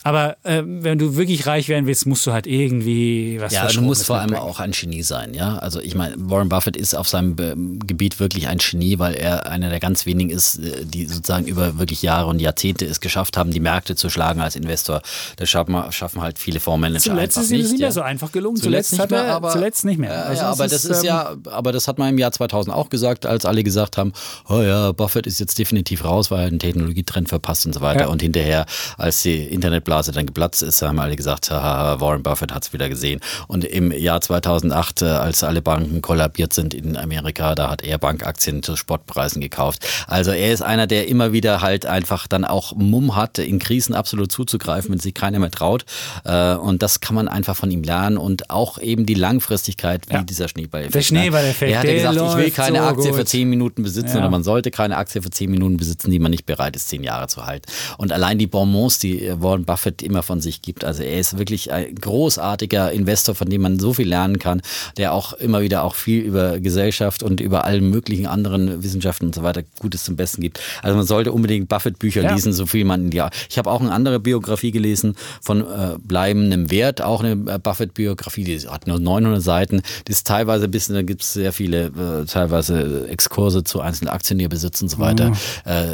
Aber 0.03 0.37
äh, 0.45 0.63
wenn 0.65 0.99
du 0.99 1.17
wirklich 1.17 1.47
reich 1.47 1.69
werden 1.69 1.87
willst, 1.87 2.07
musst 2.07 2.27
du 2.27 2.33
halt 2.33 2.47
irgendwie 2.47 3.39
was 3.41 3.53
Ja, 3.53 3.69
du 3.69 3.83
musst 3.83 4.07
vor 4.07 4.17
allem 4.17 4.35
auch 4.35 4.61
ein 4.61 4.71
Genie 4.71 5.03
sein, 5.03 5.35
ja. 5.35 5.59
Also 5.59 5.81
ich 5.81 5.95
meine, 5.95 6.15
Warren 6.19 6.49
Buffett 6.49 6.77
ist 6.77 6.95
auf 6.95 7.09
seinem 7.09 7.37
Be 7.37 7.55
Gebiet 7.87 8.19
wirklich 8.19 8.49
ein 8.49 8.59
Genie, 8.59 8.99
weil 8.99 9.15
er 9.15 9.51
einer 9.51 9.69
der 9.69 9.81
ganz 9.81 10.07
wenigen 10.07 10.31
ist, 10.31 10.59
äh, 10.59 10.85
die 10.87 11.07
sozusagen 11.07 11.47
über 11.47 11.79
wirklich 11.79 12.01
Jahre 12.01 12.29
und 12.29 12.41
Jahrzehnte 12.41 12.87
es 12.87 13.01
geschafft 13.01 13.37
haben, 13.37 13.51
die 13.51 13.61
Märkte 13.61 13.95
zu 13.95 14.09
schlagen 14.09 14.41
als 14.41 14.57
Investor. 14.57 15.03
Das 15.37 15.51
schaffen, 15.51 15.77
schaffen 15.93 16.23
halt 16.23 16.39
viele 16.39 16.61
Fondsmanager 16.61 17.11
Zuletzt 17.11 17.37
einfach 17.37 17.51
nicht. 17.51 17.59
Zuletzt 17.59 17.65
ist 17.67 17.73
nicht 17.73 17.81
mehr 17.81 17.93
so 17.93 18.01
einfach 18.01 18.33
gelungen. 18.33 18.57
Zuletzt, 18.57 18.91
zuletzt, 18.91 19.11
nicht 19.13 19.23
mehr, 19.23 19.35
aber, 19.35 19.51
zuletzt 19.51 19.85
nicht 19.85 19.99
mehr. 19.99 20.27
Also 20.27 20.43
ja, 20.43 20.49
aber 20.51 20.69
das 20.69 20.78
ist, 20.85 20.99
ist 20.99 21.05
ja, 21.05 21.37
aber 21.51 21.73
das 21.73 21.89
hat 21.89 21.99
man 21.99 22.11
im 22.11 22.19
Jahr 22.19 22.33
2000 22.33 22.75
auch 22.75 22.89
gesagt, 22.89 23.27
als 23.27 23.45
alle 23.45 23.63
gesagt 23.63 23.97
haben, 23.97 24.13
oh 24.49 24.61
ja, 24.61 24.93
Buffett 24.93 25.27
ist 25.27 25.41
jetzt 25.41 25.59
definitiv 25.59 26.05
raus, 26.05 26.31
weil 26.31 26.41
er 26.41 26.47
einen 26.47 26.59
Technologietrend 26.59 27.29
verpasst 27.29 27.67
und 27.67 27.75
so 27.75 27.81
weiter. 27.81 28.03
Ja. 28.03 28.07
Und 28.09 28.23
hinterher, 28.23 28.67
als 28.97 29.23
die 29.23 29.45
Internetblase 29.45 30.13
dann 30.13 30.27
geplatzt 30.27 30.63
ist, 30.63 30.83
haben 30.83 30.99
alle 30.99 31.17
gesagt, 31.17 31.51
haha, 31.51 32.01
Warren 32.01 32.23
Buffett 32.23 32.53
hat 32.53 32.65
es 32.65 32.73
wieder 32.73 32.89
gesehen. 32.89 33.21
Und 33.47 33.65
im 33.65 33.93
Jahr 33.93 34.21
2008, 34.21 35.03
äh, 35.03 35.07
als 35.07 35.45
alle 35.45 35.63
Banken 35.63 36.03
kollabiert 36.03 36.53
sind 36.53 36.75
in 36.75 36.97
Amerika, 36.97 37.55
da 37.55 37.71
hat 37.71 37.83
er 37.83 37.99
Bankaktien 37.99 38.63
zu 38.63 38.77
Spottpreisen 38.77 39.41
gekauft. 39.41 39.87
Also 40.07 40.31
er 40.31 40.53
ist 40.53 40.63
einer, 40.63 40.87
der 40.87 41.09
immer 41.09 41.33
wieder 41.33 41.61
halt 41.61 41.87
einfach 41.87 42.27
dann 42.27 42.45
auch 42.45 42.75
Mumm 42.75 43.17
hat, 43.17 43.39
in 43.39 43.59
Krisen 43.59 43.95
absolut 43.95 44.33
zuzugreifen, 44.33 44.91
wenn 44.93 45.01
sich 45.01 45.15
keiner 45.15 45.39
mehr 45.39 45.51
traut. 45.51 45.85
Äh, 46.25 46.55
und 46.55 46.83
das 46.83 47.01
kann 47.01 47.15
man 47.15 47.29
einfach 47.29 47.57
von 47.57 47.71
ihm 47.71 47.83
lernen 47.83 48.19
und 48.19 48.51
auch 48.51 48.79
eben 48.79 49.07
die 49.07 49.15
Langfristigkeit, 49.15 50.09
wie 50.09 50.15
ja. 50.15 50.23
dieser 50.23 50.49
Schneeball. 50.69 50.89
Der 50.89 51.03
Schneeball 51.03 51.45
Effekt. 51.45 51.73
Er 51.73 51.79
hat 51.79 51.87
gesagt, 51.87 52.17
ich 52.17 52.45
will 52.45 52.51
keine 52.51 52.79
so 52.79 52.85
Aktie 52.85 53.11
gut. 53.11 53.19
für 53.19 53.25
zehn 53.25 53.49
Minuten 53.49 53.83
besitzen 53.83 54.15
ja. 54.15 54.19
oder 54.19 54.31
man 54.31 54.43
sollte 54.43 54.71
keine 54.71 54.97
Aktie 54.97 55.23
für 55.23 55.31
zehn 55.31 55.51
Minuten 55.51 55.77
besitzen, 55.77 56.11
die 56.11 56.19
man 56.19 56.31
nicht 56.31 56.47
bereit 56.47 56.77
ist, 56.77 56.89
zehn 56.89 57.03
Jahre 57.03 57.29
zu 57.29 57.47
halten. 57.47 57.71
Und 57.97 58.13
allein 58.13 58.39
die 58.39 58.47
Bonbons, 58.47 58.99
die 58.99 59.33
Warren 59.41 59.65
Buffett 59.65 60.03
immer 60.03 60.23
von 60.23 60.41
sich 60.41 60.63
gibt, 60.63 60.85
also 60.85 61.03
er 61.03 61.19
ist 61.19 61.39
wirklich 61.39 61.73
ein 61.73 61.95
großartiger 61.95 62.93
Investor, 62.93 63.35
von 63.35 63.49
dem 63.49 63.63
man 63.63 63.79
so 63.79 63.95
viel 63.95 64.09
lernen 64.09 64.39
kann, 64.39 64.63
der 64.97 65.13
auch 65.13 65.33
immer 65.35 65.61
wieder 65.61 65.85
auch 65.85 65.95
viel 65.95 66.23
über 66.23 66.59
Gesellschaft 66.61 67.23
und 67.23 67.41
über 67.41 67.65
alle 67.65 67.81
möglichen 67.81 68.27
anderen 68.27 68.83
Wissenschaften 68.83 69.27
und 69.27 69.35
so 69.35 69.43
weiter 69.43 69.63
Gutes 69.79 70.05
zum 70.05 70.17
Besten 70.17 70.41
gibt. 70.41 70.61
Also 70.83 70.97
man 70.97 71.07
sollte 71.07 71.33
unbedingt 71.33 71.69
Buffett-Bücher 71.69 72.23
ja. 72.23 72.35
lesen, 72.35 72.53
so 72.53 72.67
viel 72.67 72.85
man 72.85 73.05
in 73.05 73.11
die. 73.11 73.23
Ich 73.49 73.59
habe 73.59 73.71
auch 73.71 73.81
eine 73.81 73.93
andere 73.93 74.21
Biografie 74.21 74.71
gelesen 74.71 75.15
von 75.41 75.61
äh, 75.61 75.97
bleibendem 75.99 76.71
Wert, 76.71 77.03
auch 77.03 77.23
eine 77.23 77.33
äh, 77.53 77.59
Buffett-Biografie, 77.59 78.45
die 78.45 78.59
hat 78.69 78.87
nur 78.87 78.99
900 78.99 79.43
Seiten, 79.43 79.83
die 80.07 80.13
ist 80.13 80.27
teilweise 80.27 80.58
ein 80.65 80.71
bisschen, 80.71 80.95
da 80.95 81.03
gibt 81.03 81.23
es 81.23 81.33
sehr 81.33 81.53
viele 81.53 81.87
äh, 81.87 82.25
teilweise 82.27 83.09
Exkurse 83.09 83.65
zu 83.65 83.81
einzelnen 83.81 84.11
Aktienierbesitz 84.11 84.83
und 84.83 84.89
so 84.89 84.99
weiter. 84.99 85.31
Mhm. 85.31 85.37
Äh, 85.65 85.85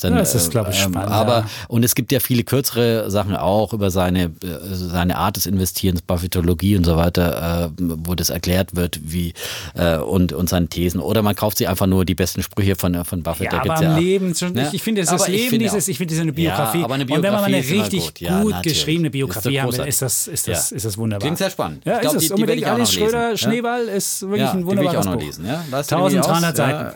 dann, 0.00 0.16
das 0.16 0.34
ist, 0.34 0.50
glaube 0.50 0.70
ich, 0.70 0.84
ähm, 0.84 0.92
spannend. 0.92 1.10
aber, 1.10 1.46
und 1.68 1.84
es 1.84 1.94
gibt 1.94 2.12
ja 2.12 2.20
viele 2.20 2.44
kürzere 2.44 3.10
Sachen 3.10 3.36
auch 3.36 3.72
über 3.72 3.90
seine, 3.90 4.24
äh, 4.24 4.30
seine 4.72 5.16
Art 5.16 5.36
des 5.36 5.46
Investierens, 5.46 6.02
Buffettologie 6.02 6.76
und 6.76 6.84
so 6.84 6.96
weiter, 6.96 7.66
äh, 7.66 7.70
wo 7.78 8.14
das 8.14 8.30
erklärt 8.30 8.74
wird, 8.76 9.00
wie, 9.02 9.34
äh, 9.74 9.96
und, 9.96 10.32
und 10.32 10.48
seine 10.48 10.68
Thesen. 10.68 11.00
Oder 11.00 11.22
man 11.22 11.34
kauft 11.34 11.58
sich 11.58 11.68
einfach 11.68 11.86
nur 11.86 12.04
die 12.04 12.14
besten 12.14 12.42
Sprüche 12.42 12.76
von, 12.76 13.04
von 13.04 13.22
Buffett. 13.22 13.52
Ja, 13.52 13.60
aber 13.60 13.82
ja, 13.82 13.98
Leben, 13.98 14.34
ne? 14.52 14.70
ich 14.72 14.82
finde, 14.82 15.02
das, 15.02 15.10
das 15.10 15.28
Leben, 15.28 15.58
dieses, 15.58 15.88
ich 15.88 15.98
finde, 15.98 16.10
diese 16.10 16.22
eine 16.22 16.32
Biografie. 16.32 16.78
Ja, 16.78 16.84
aber 16.84 16.94
eine 16.94 17.06
Biografie. 17.06 17.28
Und 17.28 17.34
wenn 17.34 17.40
man 17.40 17.44
eine 17.44 17.84
richtig 17.84 18.06
gut, 18.06 18.20
ja, 18.20 18.42
gut 18.42 18.62
geschriebene 18.62 19.10
Biografie 19.10 19.62
will, 19.62 19.86
ist 19.86 20.02
das, 20.02 20.28
ist 20.28 20.48
das, 20.48 20.72
ist 20.72 20.84
das 20.84 20.98
wunderbar. 20.98 21.26
Klingt 21.26 21.38
sehr 21.38 21.50
spannend. 21.50 21.84
Ja, 21.84 21.96
ich 21.96 22.00
glaub, 22.00 22.14
ist 22.14 22.22
es. 22.22 22.28
Die, 22.28 22.42
Unbedingt 22.42 22.66
Alice 22.66 22.92
Schröder, 22.92 23.36
Schneeball 23.36 23.88
ist 23.88 24.07
wirklich 24.22 24.48
ein 24.48 24.66
wunderbares 24.66 25.06
Buch. 25.06 25.20
Lesen, 25.20 25.46
ja? 25.46 25.60
1300 25.72 26.56
Seiten. 26.56 26.84
Ja. 26.86 26.94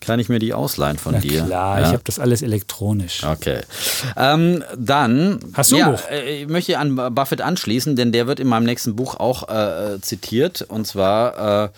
Kann 0.00 0.20
ich 0.20 0.28
mir 0.28 0.38
die 0.38 0.52
ausleihen 0.54 0.98
von 0.98 1.14
Na 1.14 1.20
dir? 1.20 1.42
klar, 1.44 1.80
ja? 1.80 1.86
ich 1.86 1.92
habe 1.92 2.02
das 2.04 2.18
alles 2.18 2.42
elektronisch. 2.42 3.24
Okay. 3.24 3.60
Ähm, 4.16 4.62
dann. 4.76 5.40
Hast 5.54 5.72
du 5.72 5.76
ein 5.76 5.80
ja, 5.80 5.90
Buch? 5.90 6.00
äh, 6.10 6.42
Ich 6.42 6.48
möchte 6.48 6.78
an 6.78 6.94
Buffett 7.14 7.40
anschließen, 7.40 7.96
denn 7.96 8.12
der 8.12 8.26
wird 8.26 8.38
in 8.38 8.46
meinem 8.46 8.64
nächsten 8.64 8.94
Buch 8.94 9.16
auch 9.16 9.48
äh, 9.48 10.00
zitiert. 10.00 10.62
Und 10.62 10.86
zwar. 10.86 11.64
Äh, 11.64 11.68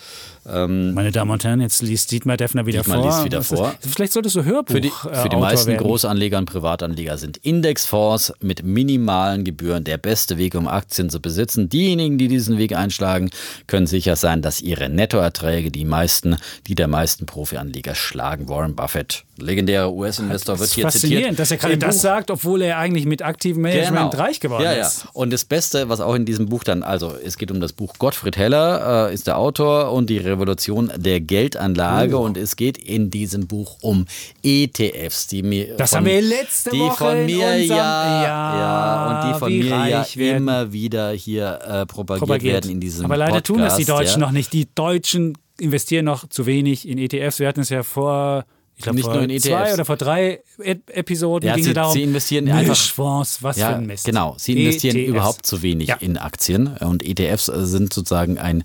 ähm, 0.50 0.94
Meine 0.94 1.12
Damen 1.12 1.30
und 1.30 1.44
Herren, 1.44 1.61
jetzt 1.61 1.82
liest 1.82 2.11
Dietmar 2.11 2.37
Defner 2.37 2.66
wieder 2.66 2.80
Dietmar 2.80 2.98
vor. 2.98 3.06
liest 3.06 3.24
wieder 3.24 3.42
vor. 3.42 3.74
Vielleicht 3.80 4.12
solltest 4.12 4.37
du 4.37 4.44
Hörbuch 4.44 4.72
Für 4.74 4.80
die, 4.80 4.88
äh, 4.88 5.22
für 5.22 5.28
die 5.28 5.37
meisten 5.37 5.68
werden. 5.68 5.84
Großanleger 5.84 6.38
und 6.38 6.46
Privatanleger 6.46 7.18
sind 7.18 7.37
Indexfonds 7.38 8.32
mit 8.40 8.62
minimalen 8.62 9.44
Gebühren 9.44 9.84
der 9.84 9.98
beste 9.98 10.38
Weg, 10.38 10.54
um 10.54 10.68
Aktien 10.68 11.11
zu 11.11 11.20
besitzen. 11.20 11.68
Diejenigen, 11.68 12.18
die 12.18 12.28
diesen 12.28 12.58
Weg 12.58 12.74
einschlagen, 12.74 13.30
können 13.66 13.87
sicher 13.87 14.16
sein, 14.16 14.42
dass 14.42 14.61
ihre 14.61 14.88
Nettoerträge 14.88 15.70
die 15.70 15.84
meisten, 15.84 16.37
die 16.66 16.74
der 16.74 16.88
meisten 16.88 17.26
Profianleger 17.26 17.94
schlagen. 17.94 18.48
Warren 18.48 18.74
Buffett, 18.74 19.24
legendärer 19.40 19.92
US-Investor, 19.92 20.59
wird 20.59 20.70
hier 20.70 20.83
faszinierend, 20.85 21.22
zitiert. 21.24 21.38
dass 21.38 21.51
er 21.51 21.57
gerade 21.59 21.79
das 21.79 21.96
Buch. 21.96 22.03
sagt, 22.03 22.31
obwohl 22.31 22.62
er 22.62 22.79
eigentlich 22.79 23.07
mit 23.07 23.22
aktivem 23.22 23.62
Management 23.62 24.11
Genau. 24.12 24.22
reich 24.22 24.40
geworden 24.40 24.64
ja, 24.64 24.74
ja. 24.74 24.87
ist. 24.87 25.07
Und 25.12 25.33
das 25.33 25.44
Beste, 25.44 25.88
was 25.88 26.01
auch 26.01 26.14
in 26.14 26.24
diesem 26.24 26.46
Buch 26.48 26.64
dann, 26.64 26.83
also 26.83 27.12
es 27.24 27.38
geht 27.38 27.51
um 27.51 27.61
das 27.61 27.72
Buch 27.72 27.94
Gottfried 27.98 28.37
Heller, 28.37 29.09
äh, 29.09 29.14
ist 29.14 29.27
der 29.27 29.38
Autor 29.38 29.92
und 29.92 30.11
die 30.11 30.18
Revolution 30.18 30.90
der 30.96 31.20
Geldanlage 31.20 32.18
Oh. 32.18 32.22
und 32.24 32.37
es 32.37 32.57
geht 32.57 32.79
in 32.79 33.11
diesem 33.11 33.46
Buch 33.46 33.79
um 33.81 34.07
ETFs, 34.42 35.27
die 35.27 35.42
mir 35.42 35.77
Das 35.77 35.90
von, 35.90 35.98
haben 35.98 36.07
wir 36.07 36.22
letzte 36.22 36.70
die 36.70 36.79
Woche 36.81 36.97
von 36.97 37.16
in 37.18 37.26
mir 37.26 37.47
unserem- 37.47 37.68
ja, 37.68 38.22
Ja, 38.24 38.59
ja 38.59 39.07
und 39.26 39.34
die 39.34 39.39
von 39.39 39.53
mir 39.53 39.89
ja 39.89 40.07
werden. 40.14 40.36
immer 40.36 40.72
wieder 40.72 41.11
hier 41.12 41.59
äh, 41.62 41.86
propagiert, 41.86 42.18
propagiert. 42.20 42.55
werden 42.55 42.70
in 42.70 42.80
diesem 42.80 43.05
Aber 43.05 43.16
leider 43.16 43.32
Podcast, 43.34 43.47
tun 43.47 43.59
das 43.61 43.76
die 43.76 43.84
Deutschen 43.84 44.20
ja. 44.20 44.26
noch 44.26 44.32
nicht. 44.32 44.53
Die 44.53 44.66
Deutschen 44.74 45.36
investieren 45.61 46.05
noch 46.05 46.28
zu 46.28 46.47
wenig 46.47 46.89
in 46.89 46.99
ETFs. 46.99 47.39
Wir 47.41 47.49
hatten 47.49 47.61
es 47.61 47.68
ja 47.68 47.82
vor, 47.82 48.45
ich 48.79 48.85
glaube, 48.85 48.95
Nicht 48.97 49.05
vor 49.07 49.14
nur 49.14 49.24
in 49.29 49.41
zwei 49.41 49.51
ETFs. 49.62 49.74
oder 49.74 49.85
vor 49.85 49.97
drei 49.97 50.41
E- 50.62 50.76
Episoden 50.93 51.49
Ja, 51.49 51.55
ging 51.57 51.64
sie- 51.64 51.70
es 51.70 51.74
darum, 51.74 51.93
sie 51.93 52.03
investieren 52.05 52.49
einfach- 52.49 52.79
was 52.97 53.37
für 53.39 53.53
Ja, 53.61 53.76
ein 53.76 53.87
Mist. 53.87 54.05
genau. 54.05 54.37
Sie 54.39 54.53
investieren 54.53 54.97
ETFs. 54.97 55.09
überhaupt 55.11 55.45
zu 55.47 55.62
wenig 55.62 55.89
Ja. 55.89 55.97
in 55.97 56.16
Aktien 56.16 56.68
und 56.79 57.05
ETFs 57.05 57.49
äh, 57.49 57.66
sind 57.66 57.93
sozusagen 57.93 58.39
ein 58.39 58.62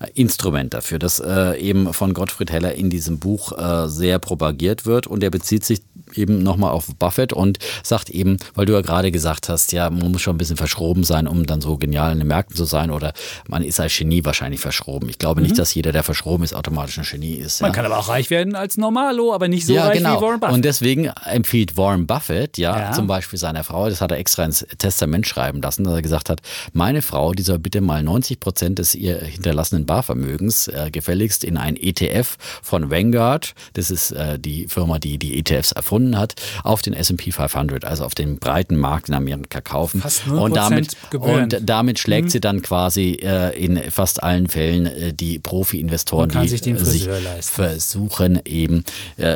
äh, 0.00 0.06
Instrument 0.14 0.74
dafür, 0.74 1.00
das 1.00 1.18
äh, 1.18 1.58
eben 1.60 1.92
von 1.92 2.14
Gottfried 2.14 2.52
Heller 2.52 2.72
in 2.76 2.88
diesem 2.88 3.18
Buch 3.18 3.50
äh, 3.58 3.88
sehr 3.88 4.20
propagiert 4.20 4.86
wird 4.86 5.08
und 5.08 5.24
er 5.24 5.30
bezieht 5.30 5.64
sich 5.64 5.80
eben 6.14 6.40
nochmal 6.44 6.70
auf 6.70 6.86
Buffett 7.00 7.32
und 7.32 7.58
sagt 7.82 8.08
eben, 8.08 8.36
weil 8.54 8.64
du 8.64 8.74
ja 8.74 8.80
gerade 8.80 9.10
gesagt 9.10 9.48
hast, 9.48 9.72
ja, 9.72 9.90
man 9.90 10.12
muss 10.12 10.22
schon 10.22 10.36
ein 10.36 10.38
bisschen 10.38 10.56
verschroben 10.56 11.02
sein, 11.02 11.26
um 11.26 11.46
dann 11.46 11.60
so 11.60 11.76
genial 11.78 12.12
in 12.12 12.18
den 12.18 12.28
Märkten 12.28 12.54
zu 12.54 12.64
sein 12.64 12.92
oder 12.92 13.12
man 13.48 13.64
ist 13.64 13.80
als 13.80 13.96
Genie 13.98 14.24
wahrscheinlich 14.24 14.60
verschroben. 14.60 15.08
Ich 15.08 15.18
glaube 15.18 15.42
nicht, 15.42 15.58
dass 15.58 15.74
jeder, 15.74 15.90
der 15.90 16.04
verschroben 16.04 16.44
ist, 16.44 16.54
automatisch 16.54 16.98
ein 16.98 17.04
Genie 17.10 17.34
ist. 17.34 17.60
Mhm. 17.60 17.66
Man 17.66 17.72
kann 17.72 17.84
aber 17.84 17.98
auch 17.98 18.08
reich 18.08 18.30
werden 18.30 18.54
als 18.54 18.76
Normalo, 18.76 19.34
aber 19.34 19.47
nicht 19.48 19.66
so 19.66 19.74
reich 19.76 20.00
wie 20.00 20.04
Warren 20.04 20.40
Buffett. 20.40 20.54
Und 20.54 20.64
deswegen 20.64 21.06
empfiehlt 21.24 21.76
Warren 21.76 22.06
Buffett, 22.06 22.58
ja, 22.58 22.78
Ja. 22.78 22.92
zum 22.92 23.06
Beispiel 23.06 23.38
seiner 23.38 23.64
Frau, 23.64 23.88
das 23.88 24.00
hat 24.00 24.10
er 24.12 24.18
extra 24.18 24.44
ins 24.44 24.66
Testament 24.78 25.26
schreiben 25.26 25.60
lassen, 25.62 25.84
dass 25.84 25.94
er 25.94 26.02
gesagt 26.02 26.28
hat, 26.30 26.40
meine 26.72 27.02
Frau, 27.02 27.32
die 27.32 27.42
soll 27.42 27.58
bitte 27.58 27.80
mal 27.80 28.02
90 28.02 28.40
Prozent 28.40 28.78
des 28.78 28.94
ihr 28.94 29.18
hinterlassenen 29.18 29.86
Barvermögens 29.86 30.68
äh, 30.68 30.90
gefälligst 30.90 31.44
in 31.44 31.56
ein 31.56 31.76
ETF 31.76 32.36
von 32.62 32.90
Vanguard, 32.90 33.54
das 33.74 33.90
ist 33.90 34.12
äh, 34.12 34.38
die 34.38 34.66
Firma, 34.68 34.98
die 34.98 35.18
die 35.18 35.38
ETFs 35.38 35.72
erfunden 35.72 36.18
hat, 36.18 36.34
auf 36.64 36.82
den 36.82 36.92
S&P 36.94 37.32
500, 37.32 37.84
also 37.84 38.04
auf 38.04 38.14
den 38.14 38.38
breiten 38.38 38.76
Markt 38.76 39.08
in 39.08 39.14
Amerika 39.14 39.60
kaufen. 39.60 40.00
Fast 40.00 40.22
0% 40.24 40.38
und 40.38 40.56
damit, 40.56 40.96
Gebühren. 41.10 41.42
und 41.44 41.58
damit 41.62 41.98
schlägt 41.98 42.26
Mhm. 42.26 42.30
sie 42.30 42.40
dann 42.40 42.62
quasi 42.62 43.18
äh, 43.22 43.56
in 43.58 43.78
fast 43.90 44.22
allen 44.22 44.48
Fällen 44.48 44.86
äh, 44.86 45.12
die 45.12 45.38
Profi-Investoren, 45.38 46.30
die 46.30 46.48
sich 46.48 46.60
den 46.60 46.76
äh, 46.76 46.84
sich 46.84 47.08
versuchen 47.40 48.40
eben 48.44 48.84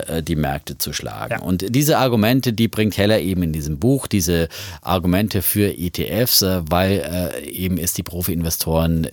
äh, 0.08 0.22
die 0.22 0.36
Märkte 0.36 0.78
zu 0.78 0.92
schlagen. 0.92 1.36
Ja. 1.38 1.40
Und 1.40 1.74
diese 1.74 1.98
Argumente, 1.98 2.52
die 2.52 2.68
bringt 2.68 2.96
Heller 2.96 3.20
eben 3.20 3.42
in 3.42 3.52
diesem 3.52 3.78
Buch, 3.78 4.06
diese 4.06 4.48
Argumente 4.80 5.42
für 5.42 5.76
ETFs, 5.76 6.42
äh, 6.42 6.62
weil 6.68 7.32
äh, 7.36 7.48
eben 7.48 7.78
es 7.78 7.94
die 7.94 8.02
Profi-Investoren 8.02 9.04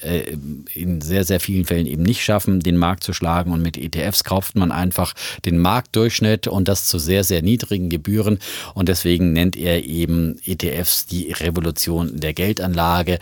in 0.73 1.01
sehr, 1.01 1.23
sehr 1.23 1.39
vielen 1.39 1.65
Fällen 1.65 1.85
eben 1.85 2.03
nicht 2.03 2.23
schaffen, 2.23 2.59
den 2.59 2.77
Markt 2.77 3.03
zu 3.03 3.13
schlagen. 3.13 3.51
Und 3.51 3.61
mit 3.61 3.77
ETFs 3.77 4.23
kauft 4.23 4.55
man 4.55 4.71
einfach 4.71 5.13
den 5.45 5.57
Marktdurchschnitt 5.57 6.47
und 6.47 6.67
das 6.67 6.85
zu 6.85 6.99
sehr, 6.99 7.23
sehr 7.23 7.41
niedrigen 7.41 7.89
Gebühren. 7.89 8.39
Und 8.73 8.89
deswegen 8.89 9.33
nennt 9.33 9.55
er 9.55 9.83
eben 9.85 10.37
ETFs 10.45 11.05
die 11.05 11.31
Revolution 11.31 12.19
der 12.19 12.33
Geldanlage. 12.33 13.19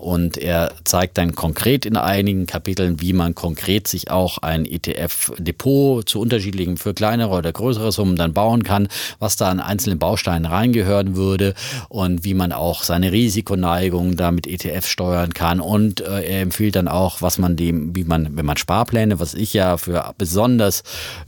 Und 0.00 0.38
er 0.38 0.72
zeigt 0.84 1.18
dann 1.18 1.34
konkret 1.34 1.86
in 1.86 1.96
einigen 1.96 2.46
Kapiteln, 2.46 3.00
wie 3.00 3.12
man 3.12 3.34
konkret 3.34 3.88
sich 3.88 4.10
auch 4.10 4.38
ein 4.38 4.66
ETF-Depot 4.66 6.08
zu 6.08 6.20
unterschiedlichen, 6.20 6.76
für 6.86 6.94
kleinere 6.94 7.30
oder 7.30 7.52
größere 7.52 7.90
Summen 7.90 8.14
dann 8.14 8.32
bauen 8.32 8.62
kann, 8.62 8.86
was 9.18 9.36
da 9.36 9.48
an 9.48 9.58
einzelnen 9.58 9.98
Bausteinen 9.98 10.46
reingehören 10.46 11.16
würde 11.16 11.54
und 11.88 12.22
wie 12.22 12.34
man 12.34 12.52
auch 12.52 12.84
seine 12.84 13.10
Risikoneigung 13.10 14.16
da 14.16 14.30
mit 14.30 14.46
ETFs 14.46 14.88
steuern 14.88 15.34
kann. 15.34 15.58
Und 15.58 16.00
äh, 16.00 16.22
er 16.22 16.42
empfiehlt 16.42 16.76
dann 16.76 16.86
auch, 16.86 17.22
was 17.22 17.38
man 17.38 17.56
dem, 17.56 17.96
wie 17.96 18.04
man, 18.04 18.36
wenn 18.36 18.46
man 18.46 18.56
Sparpläne, 18.56 19.18
was 19.18 19.34
ich 19.34 19.52
ja 19.52 19.78
für 19.78 20.14
besonders 20.16 20.84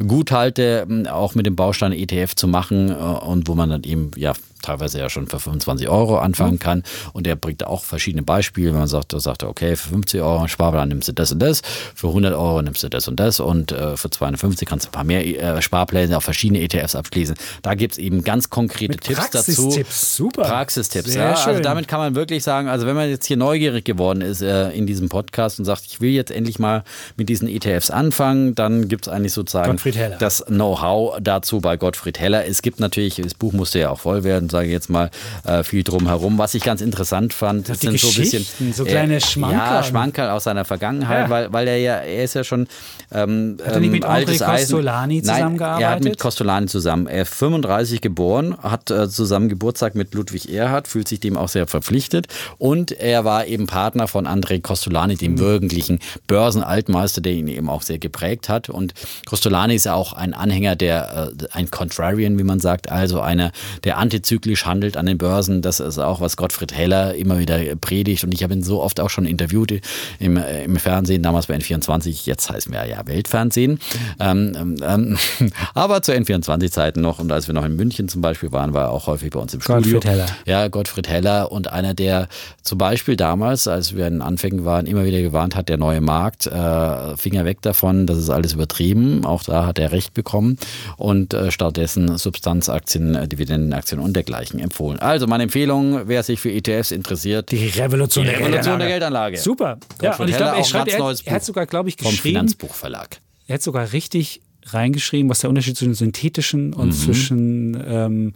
gut 0.06 0.30
halte, 0.30 0.86
auch 1.11 1.34
mit 1.34 1.46
dem 1.46 1.56
Baustein 1.56 1.90
ETF 1.90 2.36
zu 2.36 2.46
machen 2.46 2.90
äh, 2.90 2.94
und 2.94 3.48
wo 3.48 3.56
man 3.56 3.70
dann 3.70 3.82
eben 3.82 4.12
ja 4.14 4.34
teilweise 4.62 4.98
ja 4.98 5.09
schon 5.09 5.26
für 5.26 5.40
25 5.40 5.88
Euro 5.88 6.18
anfangen 6.18 6.59
kann. 6.59 6.82
Und 7.12 7.26
er 7.26 7.36
bringt 7.36 7.66
auch 7.66 7.84
verschiedene 7.84 8.22
Beispiele. 8.22 8.72
Wenn 8.72 8.78
man 8.78 8.88
sagt, 8.88 9.12
da 9.12 9.20
sagt 9.20 9.42
er, 9.42 9.48
okay, 9.48 9.76
für 9.76 9.90
50 9.90 10.20
Euro 10.20 10.46
Sparplan 10.48 10.88
nimmst 10.88 11.09
du 11.09 11.12
das 11.12 11.32
und 11.32 11.40
das, 11.40 11.62
für 11.94 12.09
100 12.09 12.34
Euro 12.34 12.62
nimmst 12.62 12.82
du 12.82 12.88
das 12.88 13.09
und 13.09 13.18
das 13.20 13.40
und 13.40 13.72
äh, 13.72 13.96
für 13.96 14.11
250 14.11 14.68
kannst 14.68 14.86
du 14.86 14.90
ein 14.90 14.92
paar 14.92 15.04
mehr 15.04 15.26
äh, 15.26 15.62
Sparpläne 15.62 16.16
auf 16.16 16.24
verschiedene 16.24 16.61
ETFs 16.61 16.94
abschließen. 16.94 17.36
Da 17.62 17.74
gibt 17.74 17.92
es 17.92 17.98
eben 17.98 18.24
ganz 18.24 18.50
konkrete 18.50 18.92
Mit 18.92 19.02
Tipps 19.02 19.30
dazu. 19.30 19.62
Praxistipps, 19.62 20.16
super. 20.16 20.42
Praxistipps, 20.42 21.12
Sehr 21.12 21.22
ja. 21.22 21.30
Also 21.30 21.52
schön. 21.52 21.62
damit 21.62 21.88
kann 21.88 22.00
man 22.00 22.14
wirklich 22.14 22.42
sagen, 22.42 22.68
also 22.68 22.86
wenn 22.86 22.96
man 22.96 23.09
jetzt 23.09 23.26
hier 23.26 23.36
neugierig 23.36 23.84
geworden 23.84 24.20
ist 24.20 24.42
äh, 24.42 24.70
in 24.70 24.86
diesem 24.86 25.09
Podcast 25.09 25.59
und 25.59 25.64
sagt, 25.64 25.84
ich 25.86 26.00
will 26.00 26.11
jetzt 26.11 26.30
endlich 26.30 26.59
mal 26.59 26.84
mit 27.16 27.28
diesen 27.28 27.48
ETFs 27.48 27.90
anfangen, 27.90 28.54
dann 28.54 28.88
gibt 28.88 29.06
es 29.06 29.12
eigentlich 29.12 29.32
sozusagen 29.32 29.78
das 30.18 30.44
Know-how 30.46 31.18
dazu 31.20 31.61
bei 31.61 31.76
Gottfried 31.76 32.18
Heller. 32.18 32.46
Es 32.46 32.62
gibt 32.62 32.80
natürlich, 32.80 33.16
das 33.16 33.34
Buch 33.34 33.52
musste 33.52 33.78
ja 33.78 33.90
auch 33.90 34.00
voll 34.00 34.24
werden, 34.24 34.47
sage 34.51 34.66
ich 34.66 34.72
jetzt 34.72 34.90
mal, 34.90 35.11
äh, 35.44 35.62
viel 35.62 35.82
drumherum. 35.84 36.38
Was 36.38 36.55
ich 36.55 36.62
ganz 36.62 36.80
interessant 36.80 37.32
fand, 37.34 37.68
die 37.68 37.74
sind 37.74 38.01
so 38.01 38.09
ein 38.09 38.14
bisschen 38.14 38.72
so 38.72 38.84
kleine 38.84 39.20
Schmankerl. 39.20 39.59
Ja, 39.76 39.82
Schmankerl 39.82 40.30
aus 40.30 40.44
seiner 40.44 40.64
Vergangenheit, 40.64 41.24
Ja. 41.26 41.30
weil, 41.30 41.53
weil 41.53 41.68
er 41.68 41.78
ja, 41.78 41.94
er 41.96 42.24
ist 42.24 42.34
ja 42.34 42.44
schon 42.44 42.66
ähm, 43.12 43.59
Hat 43.64 43.74
er 43.74 43.80
nicht 43.80 43.90
mit 43.92 44.05
ähm, 44.05 44.11
André 44.11 44.14
altes 44.14 44.42
Eisen. 44.42 44.72
Costolani 44.76 45.16
Nein, 45.16 45.24
er 45.26 45.32
hat 45.32 45.36
zusammengearbeitet? 45.38 46.05
mit 46.05 46.18
Costolani 46.18 46.66
zusammen. 46.66 47.07
Er 47.07 47.22
ist 47.22 47.34
35 47.34 48.01
geboren, 48.01 48.57
hat 48.62 48.90
äh, 48.90 49.09
zusammen 49.09 49.49
Geburtstag 49.49 49.94
mit 49.94 50.14
Ludwig 50.14 50.53
Erhard, 50.53 50.88
fühlt 50.88 51.09
sich 51.09 51.20
dem 51.20 51.36
auch 51.36 51.49
sehr 51.49 51.66
verpflichtet 51.66 52.26
und 52.59 52.92
er 52.92 53.24
war 53.24 53.46
eben 53.46 53.66
Partner 53.66 54.09
von 54.09 54.26
André 54.26 54.61
Costolani, 54.61 55.16
dem 55.16 55.32
Mhm. 55.32 55.38
wirklichen 55.38 55.99
Börsenaltmeister, 56.26 57.20
der 57.20 57.32
ihn 57.32 57.49
eben 57.49 57.68
auch 57.68 57.82
sehr 57.82 57.99
geprägt 57.99 58.49
hat 58.49 58.68
und 58.68 58.94
Costolani 59.26 59.74
ist 59.74 59.84
ja 59.84 59.94
auch 59.94 60.12
ein 60.12 60.34
Anhänger 60.34 60.76
der, 60.76 61.32
äh, 61.40 61.46
ein 61.53 61.70
Contrarian, 61.70 62.38
wie 62.38 62.44
man 62.44 62.61
sagt, 62.61 62.90
also 62.90 63.20
einer, 63.20 63.53
der 63.84 63.99
antizyklisch 64.39 64.66
handelt 64.66 64.97
an 64.97 65.07
den 65.07 65.18
Börsen. 65.18 65.62
Das 65.62 65.80
ist 65.80 65.99
auch, 65.99 66.20
was 66.20 66.36
Gottfried 66.36 66.72
Heller 66.72 67.14
immer 67.14 67.39
wieder 67.39 67.59
predigt 67.80 68.24
und 68.24 68.32
ich 68.32 68.43
habe 68.43 68.55
ihn 68.55 68.62
so 68.62 68.82
oft 68.82 69.01
auch 69.01 69.11
schon 69.11 69.26
interviewt 69.26 69.80
im, 70.18 70.36
äh, 70.36 70.64
im 70.64 70.76
Fernsehen, 70.76 71.22
damals 71.22 71.47
bei 71.47 71.57
N24, 71.57 72.26
jetzt 72.26 72.51
heißen 72.51 72.72
wir 72.72 72.86
ja 72.86 73.07
Weltfernsehen. 73.07 73.80
Ähm, 74.20 74.76
ähm, 74.82 75.18
aber 75.74 76.03
zu 76.03 76.12
N24-Zeiten 76.12 77.01
noch 77.01 77.18
und 77.18 77.32
als 77.32 77.49
wir 77.49 77.55
noch 77.55 77.64
in 77.64 77.76
München 77.76 78.09
zum 78.09 78.22
Beispiel 78.22 78.53
waren, 78.53 78.72
war 78.72 78.84
er 78.84 78.91
auch 78.91 79.07
häufig 79.07 79.30
bei 79.30 79.41
uns 79.41 79.55
im 79.55 79.61
Gottfried 79.61 79.86
Studio. 79.86 80.11
Heller. 80.11 80.26
Ja, 80.47 80.68
Gottfried 80.68 81.09
Heller 81.09 81.51
und 81.51 81.72
einer, 81.72 81.95
der 81.95 82.28
zum 82.62 82.78
Beispiel 82.78 83.16
damals, 83.16 83.66
als 83.66 83.97
wir 83.97 84.07
in 84.07 84.22
Anfängen 84.22 84.64
waren, 84.64 84.86
immer 84.86 85.05
wieder 85.05 85.20
gewarnt 85.20 85.57
hat, 85.57 85.68
der 85.68 85.76
neue 85.76 86.01
Markt, 86.01 86.47
äh, 86.47 87.16
Finger 87.16 87.45
weg 87.45 87.62
davon, 87.62 88.07
das 88.07 88.18
ist 88.18 88.30
alles 88.30 88.53
übertrieben. 88.53 89.24
Auch 89.24 89.43
da 89.43 89.66
hat 89.66 89.78
er 89.78 89.93
recht 89.93 90.14
bekommen 90.14 90.59
und 90.97 91.34
äh, 91.34 91.51
stattdessen 91.51 92.16
Substanzaktien, 92.18 93.14
äh, 93.14 93.26
Dividendenaktien 93.26 94.01
und 94.01 94.16
dergleichen 94.29 94.61
empfohlen. 94.61 94.99
Also 95.01 95.26
meine 95.26 95.45
Empfehlung, 95.45 96.03
wer 96.07 96.22
sich 96.22 96.41
für 96.41 96.51
ETFs 96.53 96.91
interessiert, 96.91 97.51
Die 97.51 97.68
Revolution, 97.68 98.24
Die 98.24 98.31
der, 98.31 98.39
Revolution 98.41 98.79
Geldanlage. 98.79 98.79
der 98.79 98.89
Geldanlage. 98.89 99.37
Super. 99.39 99.79
Ja, 100.03 100.16
und 100.16 100.29
ich 100.29 100.37
glaube, 100.37 100.57
er 100.59 100.64
schreibt, 100.64 100.93
er, 100.93 101.14
er 101.24 101.33
hat 101.35 101.45
sogar, 101.45 101.66
glaube 101.66 101.89
ich, 101.89 101.97
vom 101.97 102.11
geschrieben, 102.11 102.35
Finanzbuchverlag. 102.37 103.18
er 103.47 103.55
hat 103.55 103.62
sogar 103.62 103.93
richtig 103.93 104.41
reingeschrieben, 104.74 105.30
was 105.30 105.40
der 105.40 105.50
Unterschied 105.50 105.76
zwischen 105.76 105.94
synthetischen 105.94 106.72
und 106.74 106.88
Mhm. 106.88 106.92
zwischen 106.92 107.84
ähm, 107.86 108.32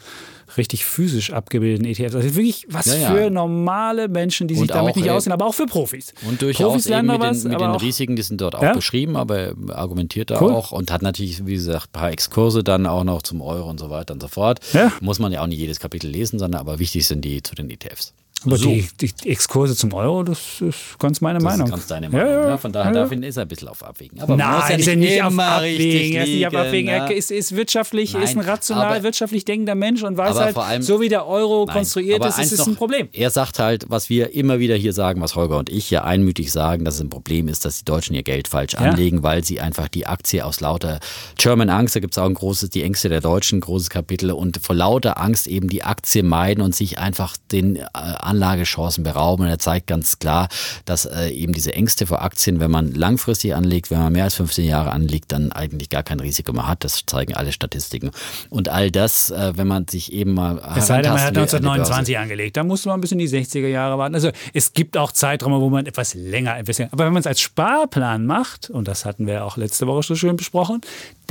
richtig 0.56 0.84
physisch 0.84 1.32
abgebildeten 1.32 1.86
ETFs. 1.86 2.14
Also 2.14 2.34
wirklich 2.34 2.66
was 2.68 2.86
Ja, 2.86 2.94
ja. 2.96 3.10
für 3.14 3.30
normale 3.30 4.08
Menschen, 4.08 4.48
die 4.48 4.54
sich 4.54 4.62
Und 4.62 4.70
damit 4.70 4.92
auch, 4.92 4.96
nicht 4.96 5.06
äh, 5.06 5.10
auskennen, 5.10 5.32
aber 5.32 5.46
auch 5.46 5.54
für 5.54 5.64
Profis. 5.66 6.12
Und 6.28 6.42
durchaus 6.42 6.66
Profis 6.72 6.86
eben 6.86 6.90
lernen 6.92 7.08
mit 7.08 7.18
mal 7.20 7.26
den, 7.28 7.36
was, 7.36 7.44
mit 7.44 7.60
den 7.60 7.70
Risiken, 7.76 8.16
die 8.16 8.22
sind 8.22 8.40
dort 8.40 8.54
auch 8.56 8.62
Ja? 8.62 8.74
beschrieben, 8.74 9.16
aber 9.16 9.38
er 9.38 9.54
argumentiert 9.70 10.30
da 10.30 10.40
Cool. 10.42 10.52
auch 10.52 10.72
und 10.72 10.90
hat 10.90 11.00
natürlich, 11.02 11.46
wie 11.46 11.54
gesagt, 11.54 11.88
ein 11.88 11.92
paar 11.92 12.10
Exkurse 12.12 12.62
dann 12.62 12.86
auch 12.86 13.04
noch 13.04 13.22
zum 13.22 13.40
Euro 13.40 13.70
und 13.70 13.80
so 13.80 13.88
weiter 13.88 14.12
und 14.12 14.20
so 14.20 14.28
fort. 14.28 14.60
Muss 15.00 15.18
man 15.18 15.32
ja 15.32 15.40
auch 15.42 15.46
nicht 15.46 15.58
jedes 15.58 15.80
Kapitel 15.80 16.10
lesen, 16.10 16.38
sondern 16.38 16.60
aber 16.60 16.78
wichtig 16.78 17.06
sind 17.06 17.24
die 17.24 17.42
zu 17.42 17.54
den 17.54 17.70
ETFs. 17.70 18.12
Aber 18.45 18.57
So. 18.57 18.68
die, 18.68 18.88
die 19.01 19.28
Exkurse 19.30 19.76
zum 19.76 19.93
Euro, 19.93 20.22
das 20.22 20.61
ist 20.61 20.99
ganz 20.99 21.20
meine 21.20 21.38
Das 21.38 21.45
Meinung. 21.45 21.66
ist 21.66 21.70
ganz 21.72 21.86
deine 21.86 22.09
Meinung. 22.11 22.28
Ja, 22.28 22.57
von 22.59 22.72
daher 22.72 22.90
ja, 22.93 22.97
ja. 22.99 23.03
davon 23.05 23.22
ist 23.22 23.36
er 23.36 23.43
ein 23.43 23.49
bisschen 23.49 23.68
auf 23.68 23.82
Abwägen. 23.84 24.20
Aber 24.20 24.36
Nein, 24.36 24.80
ist 24.80 24.88
er 24.88 24.97
nicht 24.97 25.22
auf 25.22 25.38
Abwägen. 25.38 26.14
Er 26.16 26.22
ist 26.24 26.28
nicht 26.30 26.47
auf 26.47 26.55
Abwägen. 26.55 26.88
Er 26.88 26.97
ja. 26.99 27.07
ist, 27.07 27.30
ist 27.30 27.55
wirtschaftlich, 27.57 28.14
Nein, 28.14 28.22
ist 28.22 28.36
ein 28.36 28.40
rational, 28.40 28.86
aber- 28.97 29.03
wirtschaftlich 29.03 29.45
denkender 29.45 29.74
Mensch 29.74 30.03
und 30.03 30.16
weiß 30.16 30.36
halt, 30.36 30.55
vor 30.55 30.64
allem- 30.64 30.82
so 30.82 31.01
wie 31.01 31.09
der 31.09 31.26
Euro 31.26 31.64
Nein, 31.66 31.76
konstruiert 31.76 32.24
ist, 32.24 32.38
ist 32.38 32.53
es 32.53 32.66
ein 32.66 32.74
Problem. 32.76 33.09
Er 33.12 33.30
sagt 33.30 33.59
halt, 33.59 33.86
was 33.88 34.09
wir 34.11 34.34
immer 34.34 34.59
wieder 34.59 34.74
hier 34.76 34.93
sagen, 34.93 35.20
was 35.20 35.34
Holger 35.36 35.59
und 35.59 35.68
ich 35.70 35.90
ja 35.90 36.05
einmütig 36.05 36.51
sagen, 36.53 36.84
dass 36.84 36.97
es 36.97 37.01
ein 37.01 37.11
Problem 37.11 37.49
ist, 37.49 37.64
dass 37.64 37.78
die 37.78 37.84
Deutschen 37.84 38.14
ihr 38.14 38.22
Geld 38.22 38.49
falsch 38.49 38.74
anlegen, 38.74 39.22
weil 39.22 39.45
sie 39.45 39.61
einfach 39.61 39.88
die 39.88 40.07
Aktie 40.07 40.45
aus 40.45 40.61
lauter 40.61 41.01
German 41.38 41.70
Angst, 41.70 41.95
da 41.97 42.01
gibt 42.01 42.14
es 42.14 42.18
auch 42.18 42.26
ein 42.26 42.34
großes, 42.34 42.70
die 42.70 42.82
Ängste 42.82 43.09
der 43.09 43.20
Deutschen, 43.20 43.61
großes 43.61 43.90
Kapitel 43.90 44.30
und 44.32 44.59
vor 44.62 44.74
lauter 44.74 45.20
Angst 45.20 45.47
eben 45.47 45.68
die 45.68 45.82
Aktie 45.82 46.22
meiden 46.22 46.62
und 46.62 46.74
sich 46.74 46.99
einfach 46.99 47.36
den 47.51 47.76
äh, 47.76 47.86
Anlagechancen 48.32 49.04
berauben. 49.04 49.44
Und 49.44 49.48
er 49.48 49.58
zeigt 49.58 49.86
ganz 49.86 50.18
klar, 50.18 50.48
dass 50.84 51.04
äh, 51.06 51.28
eben 51.28 51.52
diese 51.52 51.74
Ängste 51.74 52.06
vor 52.06 52.22
Aktien, 52.22 52.60
wenn 52.60 52.70
man 52.70 52.92
langfristig 52.92 53.54
anlegt, 53.54 53.90
wenn 53.90 53.98
man 53.98 54.12
mehr 54.12 54.24
als 54.24 54.34
15 54.34 54.64
Jahre 54.64 54.90
anlegt, 54.90 55.32
dann 55.32 55.52
eigentlich 55.52 55.88
gar 55.88 56.02
kein 56.02 56.20
Risiko 56.20 56.52
mehr 56.52 56.66
hat. 56.66 56.84
Das 56.84 57.04
zeigen 57.06 57.34
alle 57.34 57.52
Statistiken. 57.52 58.10
Und 58.50 58.68
all 58.68 58.90
das, 58.90 59.30
äh, 59.30 59.52
wenn 59.56 59.66
man 59.66 59.86
sich 59.88 60.12
eben 60.12 60.34
mal 60.34 60.60
Es 60.76 60.86
sei 60.86 61.02
denn, 61.02 61.12
man 61.12 61.20
hat 61.20 61.34
herantastet 61.34 61.60
an 61.60 61.62
die 61.62 61.78
Börse. 61.78 61.92
1929 61.92 62.18
angelegt. 62.18 62.56
Da 62.56 62.64
musste 62.64 62.88
man 62.88 63.00
bis 63.00 63.12
in 63.12 63.18
die 63.18 63.28
60er 63.28 63.68
Jahre 63.68 63.98
warten. 63.98 64.14
Also 64.14 64.30
es 64.52 64.72
gibt 64.72 64.96
auch 64.96 65.12
Zeiträume, 65.12 65.60
wo 65.60 65.68
man 65.68 65.86
etwas 65.86 66.14
länger 66.14 66.58
investiert. 66.58 66.92
Aber 66.92 67.04
wenn 67.04 67.12
man 67.12 67.20
es 67.20 67.26
als 67.26 67.40
Sparplan 67.40 68.26
macht, 68.26 68.70
und 68.70 68.88
das 68.88 69.04
hatten 69.04 69.26
wir 69.26 69.44
auch 69.44 69.56
letzte 69.56 69.86
Woche 69.86 70.02
so 70.02 70.14
schön 70.14 70.36
besprochen, 70.36 70.80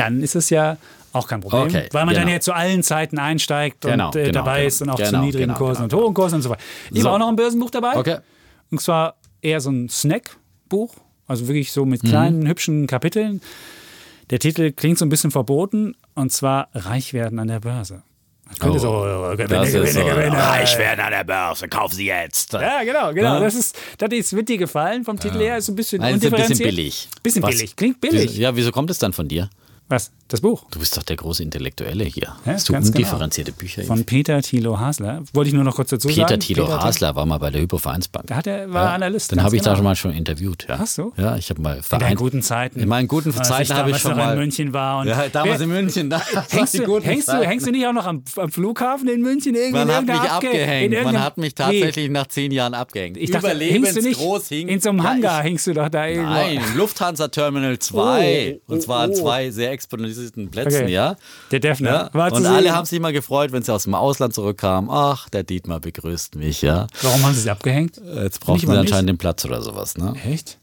dann 0.04 0.22
ist 0.22 0.36
es 0.36 0.50
ja 0.50 0.78
auch 1.14 1.28
kein 1.28 1.42
Problem. 1.42 1.64
Okay, 1.64 1.90
weil 1.92 2.06
man 2.06 2.14
dann 2.16 2.24
genau. 2.24 2.36
ja 2.36 2.40
zu 2.40 2.54
allen 2.54 2.84
Zeiten 2.84 3.20
einsteigt 3.20 3.82
Genau, 3.82 4.08
und 4.08 4.16
äh, 4.16 4.24
genau, 4.28 4.40
dabei 4.40 4.58
genau. 4.60 4.68
ist 4.68 4.82
und 4.82 4.90
auch 4.90 4.96
zu 4.96 5.04
Genau, 5.04 5.22
niedrigen 5.24 5.48
genau, 5.48 5.58
Kursen 5.58 5.88
genau, 5.90 5.98
und 6.00 6.06
hohen 6.06 6.14
Kursen 6.14 6.36
und 6.36 6.42
so 6.44 6.50
weiter. 6.50 6.62
Ich 6.92 7.02
So. 7.02 7.08
habe 7.08 7.16
auch 7.16 7.20
noch 7.20 7.28
ein 7.30 7.36
Börsenbuch 7.36 7.70
dabei. 7.70 7.96
Okay. 7.98 8.18
Und 8.70 8.80
zwar 8.82 9.16
eher 9.42 9.60
so 9.60 9.70
ein 9.72 9.90
Snackbuch, 9.90 10.96
also 11.28 11.48
wirklich 11.48 11.72
so 11.72 11.84
Mhm. 11.86 11.92
mit 11.92 12.02
kleinen, 12.04 12.48
hübschen 12.48 12.88
Kapiteln. 12.88 13.42
Der 14.30 14.40
Titel 14.40 14.72
klingt 14.72 14.98
so 14.98 15.06
ein 15.06 15.10
bisschen 15.10 15.32
verboten 15.32 15.96
und 16.16 16.32
zwar 16.32 16.70
Reich 16.74 17.14
werden 17.14 17.40
an 17.40 17.48
der 17.50 17.60
Börse. 17.60 18.04
Das 18.48 18.60
könnte 18.60 18.78
Oh, 18.78 18.80
so 18.80 19.32
äh, 19.32 19.36
Gewinne, 19.38 19.48
Das 19.60 19.68
ist 19.70 19.74
Gewinne, 19.74 19.92
so, 19.92 20.04
Gewinne. 20.06 20.38
reich 20.38 20.78
werden 20.78 21.00
an 21.00 21.12
der 21.12 21.24
Börse, 21.24 21.68
kauf 21.70 21.94
sie 21.94 22.06
jetzt. 22.08 22.52
Ja, 22.54 22.84
genau, 22.84 23.14
genau. 23.14 23.36
Ja. 23.36 23.40
Das, 23.40 23.56
ist, 23.56 23.78
das 23.98 24.10
ist, 24.12 24.34
wird 24.36 24.50
dir 24.50 24.58
gefallen 24.58 25.04
vom 25.06 25.18
Titel 25.20 25.40
her. 25.40 25.58
Ist 25.58 25.70
ein 25.70 25.76
bisschen 25.76 26.02
Nein, 26.02 26.16
ist 26.16 26.26
ein 26.26 26.32
bisschen 26.32 26.34
undifferenziert. 26.36 26.70
billig. 26.70 27.10
Bisschen 27.24 27.44
Was? 27.44 27.50
billig. 27.52 27.76
Klingt 27.78 28.02
billig. 28.02 28.38
Ja, 28.38 28.54
wieso 28.56 28.72
kommt 28.72 28.90
es 28.90 28.98
dann 29.00 29.14
von 29.14 29.28
dir? 29.28 29.50
Was? 29.92 30.10
Das 30.30 30.40
Buch? 30.40 30.64
Du 30.72 30.80
bist 30.80 30.96
doch 30.96 31.04
der 31.04 31.18
große 31.18 31.44
Intellektuelle 31.44 32.06
hier. 32.06 32.34
Ja, 32.46 32.54
Hast 32.54 32.70
du 32.70 32.74
genau. 32.74 32.86
undifferenzierte 32.88 33.52
Bücher? 33.52 33.84
Von 33.84 34.06
Peter 34.06 34.42
Thilo 34.42 34.80
Hasler. 34.80 35.22
Wollte 35.34 35.50
ich 35.50 35.54
nur 35.54 35.66
noch 35.66 35.76
kurz 35.76 35.90
dazu 35.90 36.08
Peter 36.08 36.30
sagen. 36.30 36.40
Thilo 36.40 36.70
Hasler 36.70 37.14
war 37.18 37.26
mal 37.26 37.38
bei 37.40 37.50
der 37.52 37.60
Hypovereinsbank. 37.62 38.28
Da 38.28 38.38
hat 38.38 38.48
er, 38.48 38.72
war 38.72 38.86
Ja, 38.86 38.94
Analyst. 38.94 39.34
Den 39.34 39.44
habe 39.44 39.58
ich 39.58 39.62
da 39.62 39.72
genau. 39.72 39.76
schon 39.76 39.84
mal 39.84 39.96
schon 39.98 40.14
interviewt. 40.14 40.66
Ja. 40.70 40.80
Hast 40.80 40.98
du? 40.98 41.12
Ja, 41.18 41.36
ich 41.36 41.50
habe 41.50 41.62
mal 41.62 41.76
In 41.78 41.84
Verein. 41.84 42.00
deinen 42.00 42.16
guten 42.16 42.42
Zeiten. 42.42 42.80
In 42.80 42.88
meinen 42.88 43.10
guten 43.10 43.38
Als 43.38 43.50
Zeiten 43.50 43.74
habe 43.74 43.92
ich 43.92 43.98
schon 43.98 44.16
mal. 44.16 44.32
in 44.32 44.40
München 44.40 44.72
war. 44.72 45.02
Und 45.02 45.08
ja, 45.08 45.28
damals 45.28 45.60
Wer- 45.60 45.66
in 45.66 45.70
München. 45.74 46.10
Da, 46.10 46.22
Hängst 46.50 46.80
du, 46.80 47.00
hängst, 47.02 47.28
du, 47.28 47.34
hängst 47.44 47.68
du 47.68 47.72
nicht 47.72 47.86
auch 47.86 47.94
noch 47.94 48.06
am, 48.06 48.24
am 48.38 48.50
Flughafen 48.50 49.10
in 49.10 49.22
München 49.22 49.54
irgendwie? 49.56 49.74
Man 49.86 49.90
in 49.90 49.96
hat 49.96 50.06
mich 50.06 50.16
in 50.16 50.30
abgehängt. 50.30 51.04
Man 51.04 51.22
hat 51.22 51.38
mich 51.38 51.56
tatsächlich 51.56 52.10
nach 52.10 52.28
zehn 52.28 52.54
Jahren 52.54 52.74
abgehängt. 52.74 53.18
Ich 53.18 53.32
dachte, 53.32 53.50
hängst 53.50 53.98
du 53.98 54.02
nicht 54.02 54.22
in 54.52 54.80
so 54.80 54.90
einem 54.90 55.04
Hangar 55.04 55.44
hängst 55.44 55.68
du 55.68 55.74
doch 55.74 55.90
da 55.90 56.08
irgendwo. 56.08 56.32
Nein, 56.32 56.62
Lufthansa 56.78 57.28
Terminal 57.28 57.78
2. 57.78 58.60
Oh, 58.68 58.74
und 58.74 58.82
zwar 58.82 59.10
oh. 59.10 59.14
zwei 59.14 59.50
sehr 59.52 59.74
exponierten 59.82 60.50
Plätzen, 60.52 60.84
Okay. 60.84 60.92
ja. 60.94 61.16
Der 61.52 61.60
Defner. 61.60 61.90
ja. 61.90 62.10
War 62.14 62.30
zu 62.30 62.38
Und 62.38 62.46
alle 62.46 62.74
haben 62.74 62.86
sich 62.86 62.98
immer 62.98 63.12
gefreut, 63.12 63.52
wenn 63.52 63.64
sie 63.64 63.74
aus 63.74 63.84
dem 63.84 63.96
Ausland 63.96 64.34
zurückkamen. 64.34 64.90
Ach, 64.92 65.28
der 65.30 65.44
Dietmar 65.44 65.80
begrüßt 65.80 66.36
mich, 66.36 66.62
ja. 66.62 66.88
Warum 67.02 67.24
haben 67.26 67.34
sie 67.34 67.42
sie 67.42 67.50
abgehängt? 67.50 68.00
Jetzt 68.16 68.40
brauchen 68.40 68.60
sie 68.60 68.68
anscheinend 68.78 69.10
den 69.10 69.18
Platz 69.18 69.44
oder 69.46 69.62
sowas, 69.62 69.98
ne? 69.98 70.14
Echt? 70.26 70.58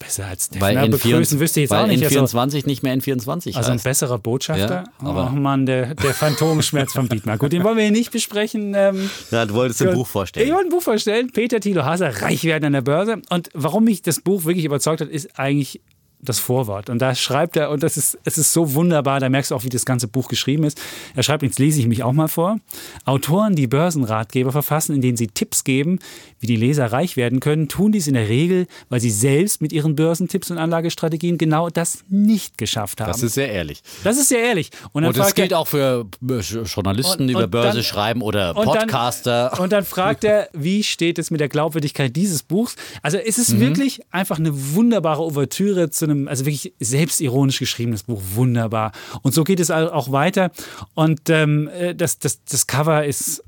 Besser 0.00 0.26
als 0.26 0.50
Weil 0.60 0.74
Defner 0.76 0.90
begrüßen 0.90 1.38
N24, 1.38 1.40
wüsste 1.40 1.58
ich 1.60 1.62
jetzt 1.64 1.70
weil 1.72 1.82
auch 1.82 1.86
nicht. 1.88 2.04
Also, 2.04 2.20
N24 2.38 2.66
nicht 2.66 2.82
mehr 2.84 2.96
N24 2.96 3.56
also 3.56 3.72
ein 3.72 3.80
besserer 3.80 4.18
Botschafter? 4.20 4.84
Ja, 5.02 5.08
aber- 5.08 5.32
oh 5.32 5.36
Mann, 5.36 5.66
der, 5.66 5.96
der 5.96 6.14
Phantomschmerz 6.14 6.92
von 6.92 7.08
Dietmar. 7.08 7.36
Gut, 7.36 7.52
den 7.52 7.64
wollen 7.64 7.76
wir 7.76 7.82
hier 7.82 7.92
nicht 7.92 8.12
besprechen. 8.12 8.74
Ähm, 8.76 9.10
Ja, 9.32 9.44
du 9.44 9.54
wolltest 9.54 9.82
ein 9.82 9.94
Buch 9.94 10.06
Ich 10.06 10.12
vorstellen. 10.12 10.52
wollte 10.52 10.68
ein 10.68 10.70
Buch 10.70 10.82
vorstellen. 10.82 11.32
Peter 11.32 11.58
Thilo 11.58 11.84
Haser, 11.84 12.22
Reich 12.22 12.44
werden 12.44 12.66
an 12.66 12.74
der 12.74 12.82
Börse. 12.82 13.20
Und 13.30 13.48
warum 13.54 13.84
mich 13.84 14.00
das 14.02 14.20
Buch 14.20 14.44
wirklich 14.44 14.64
überzeugt 14.64 15.00
hat, 15.00 15.08
ist 15.08 15.36
eigentlich 15.36 15.80
das 16.20 16.38
Vorwort. 16.40 16.90
Und 16.90 16.98
da 17.00 17.14
schreibt 17.14 17.56
er, 17.56 17.70
und 17.70 17.82
das 17.82 17.96
ist, 17.96 18.18
es 18.24 18.38
ist 18.38 18.52
so 18.52 18.74
wunderbar, 18.74 19.20
da 19.20 19.28
merkst 19.28 19.50
du 19.50 19.54
auch, 19.54 19.62
wie 19.64 19.68
das 19.68 19.84
ganze 19.84 20.08
Buch 20.08 20.28
geschrieben 20.28 20.64
ist. 20.64 20.80
Er 21.14 21.22
schreibt, 21.22 21.42
jetzt 21.44 21.58
lese 21.60 21.78
ich 21.80 21.86
mich 21.86 22.02
auch 22.02 22.12
mal 22.12 22.26
vor. 22.28 22.58
Autoren, 23.04 23.54
die 23.54 23.68
Börsenratgeber 23.68 24.50
verfassen, 24.50 24.94
in 24.96 25.00
denen 25.00 25.16
sie 25.16 25.28
Tipps 25.28 25.62
geben, 25.62 26.00
wie 26.40 26.46
die 26.48 26.56
Leser 26.56 26.86
reich 26.92 27.16
werden 27.16 27.38
können, 27.40 27.68
tun 27.68 27.92
dies 27.92 28.08
in 28.08 28.14
der 28.14 28.28
Regel, 28.28 28.66
weil 28.88 29.00
sie 29.00 29.10
selbst 29.10 29.62
mit 29.62 29.72
ihren 29.72 29.94
Börsentipps 29.94 30.50
und 30.50 30.58
Anlagestrategien 30.58 31.38
genau 31.38 31.68
das 31.70 31.98
nicht 32.08 32.58
geschafft 32.58 33.00
haben. 33.00 33.12
Das 33.12 33.22
ist 33.22 33.34
sehr 33.34 33.50
ehrlich. 33.52 33.82
Das 34.02 34.18
ist 34.18 34.28
sehr 34.28 34.40
ehrlich. 34.42 34.70
Und, 34.92 35.02
dann 35.02 35.10
Und 35.10 35.16
das 35.18 35.26
fragt 35.28 35.38
er- 35.38 35.42
gilt 35.44 35.54
auch 35.54 35.68
für 35.68 36.06
äh, 36.28 36.40
Journalisten, 36.40 37.22
Und- 37.22 37.28
die 37.28 37.34
über 37.34 37.46
Börse 37.46 37.74
dann- 37.78 37.84
schreiben 37.84 38.22
oder 38.22 38.56
und 38.56 38.66
dann- 38.66 38.78
Podcaster. 38.88 39.60
und 39.60 39.70
dann 39.72 39.84
fragt 39.84 40.24
er, 40.24 40.48
wie 40.52 40.82
steht 40.82 41.18
es 41.20 41.30
mit 41.30 41.40
der 41.40 41.48
Glaubwürdigkeit 41.48 42.14
dieses 42.16 42.42
Buchs? 42.42 42.74
Also 43.02 43.18
es 43.18 43.36
Mhm. 43.38 43.42
ist 43.42 43.60
wirklich 43.60 44.00
einfach 44.10 44.38
eine 44.38 44.50
wunderbare 44.74 45.22
Ouvertüre 45.22 45.90
zu 45.90 46.07
einem, 46.10 46.28
also 46.28 46.46
wirklich 46.46 46.72
selbstironisch 46.80 47.58
geschriebenes 47.58 48.04
Buch, 48.04 48.20
wunderbar. 48.34 48.92
Und 49.22 49.34
so 49.34 49.44
geht 49.44 49.60
es 49.60 49.70
auch 49.70 50.12
weiter. 50.12 50.50
Und 50.94 51.28
ähm, 51.28 51.68
äh, 51.68 51.94
das, 51.94 52.18
das, 52.18 52.42
das 52.44 52.66
Cover 52.66 53.04
ist, 53.04 53.42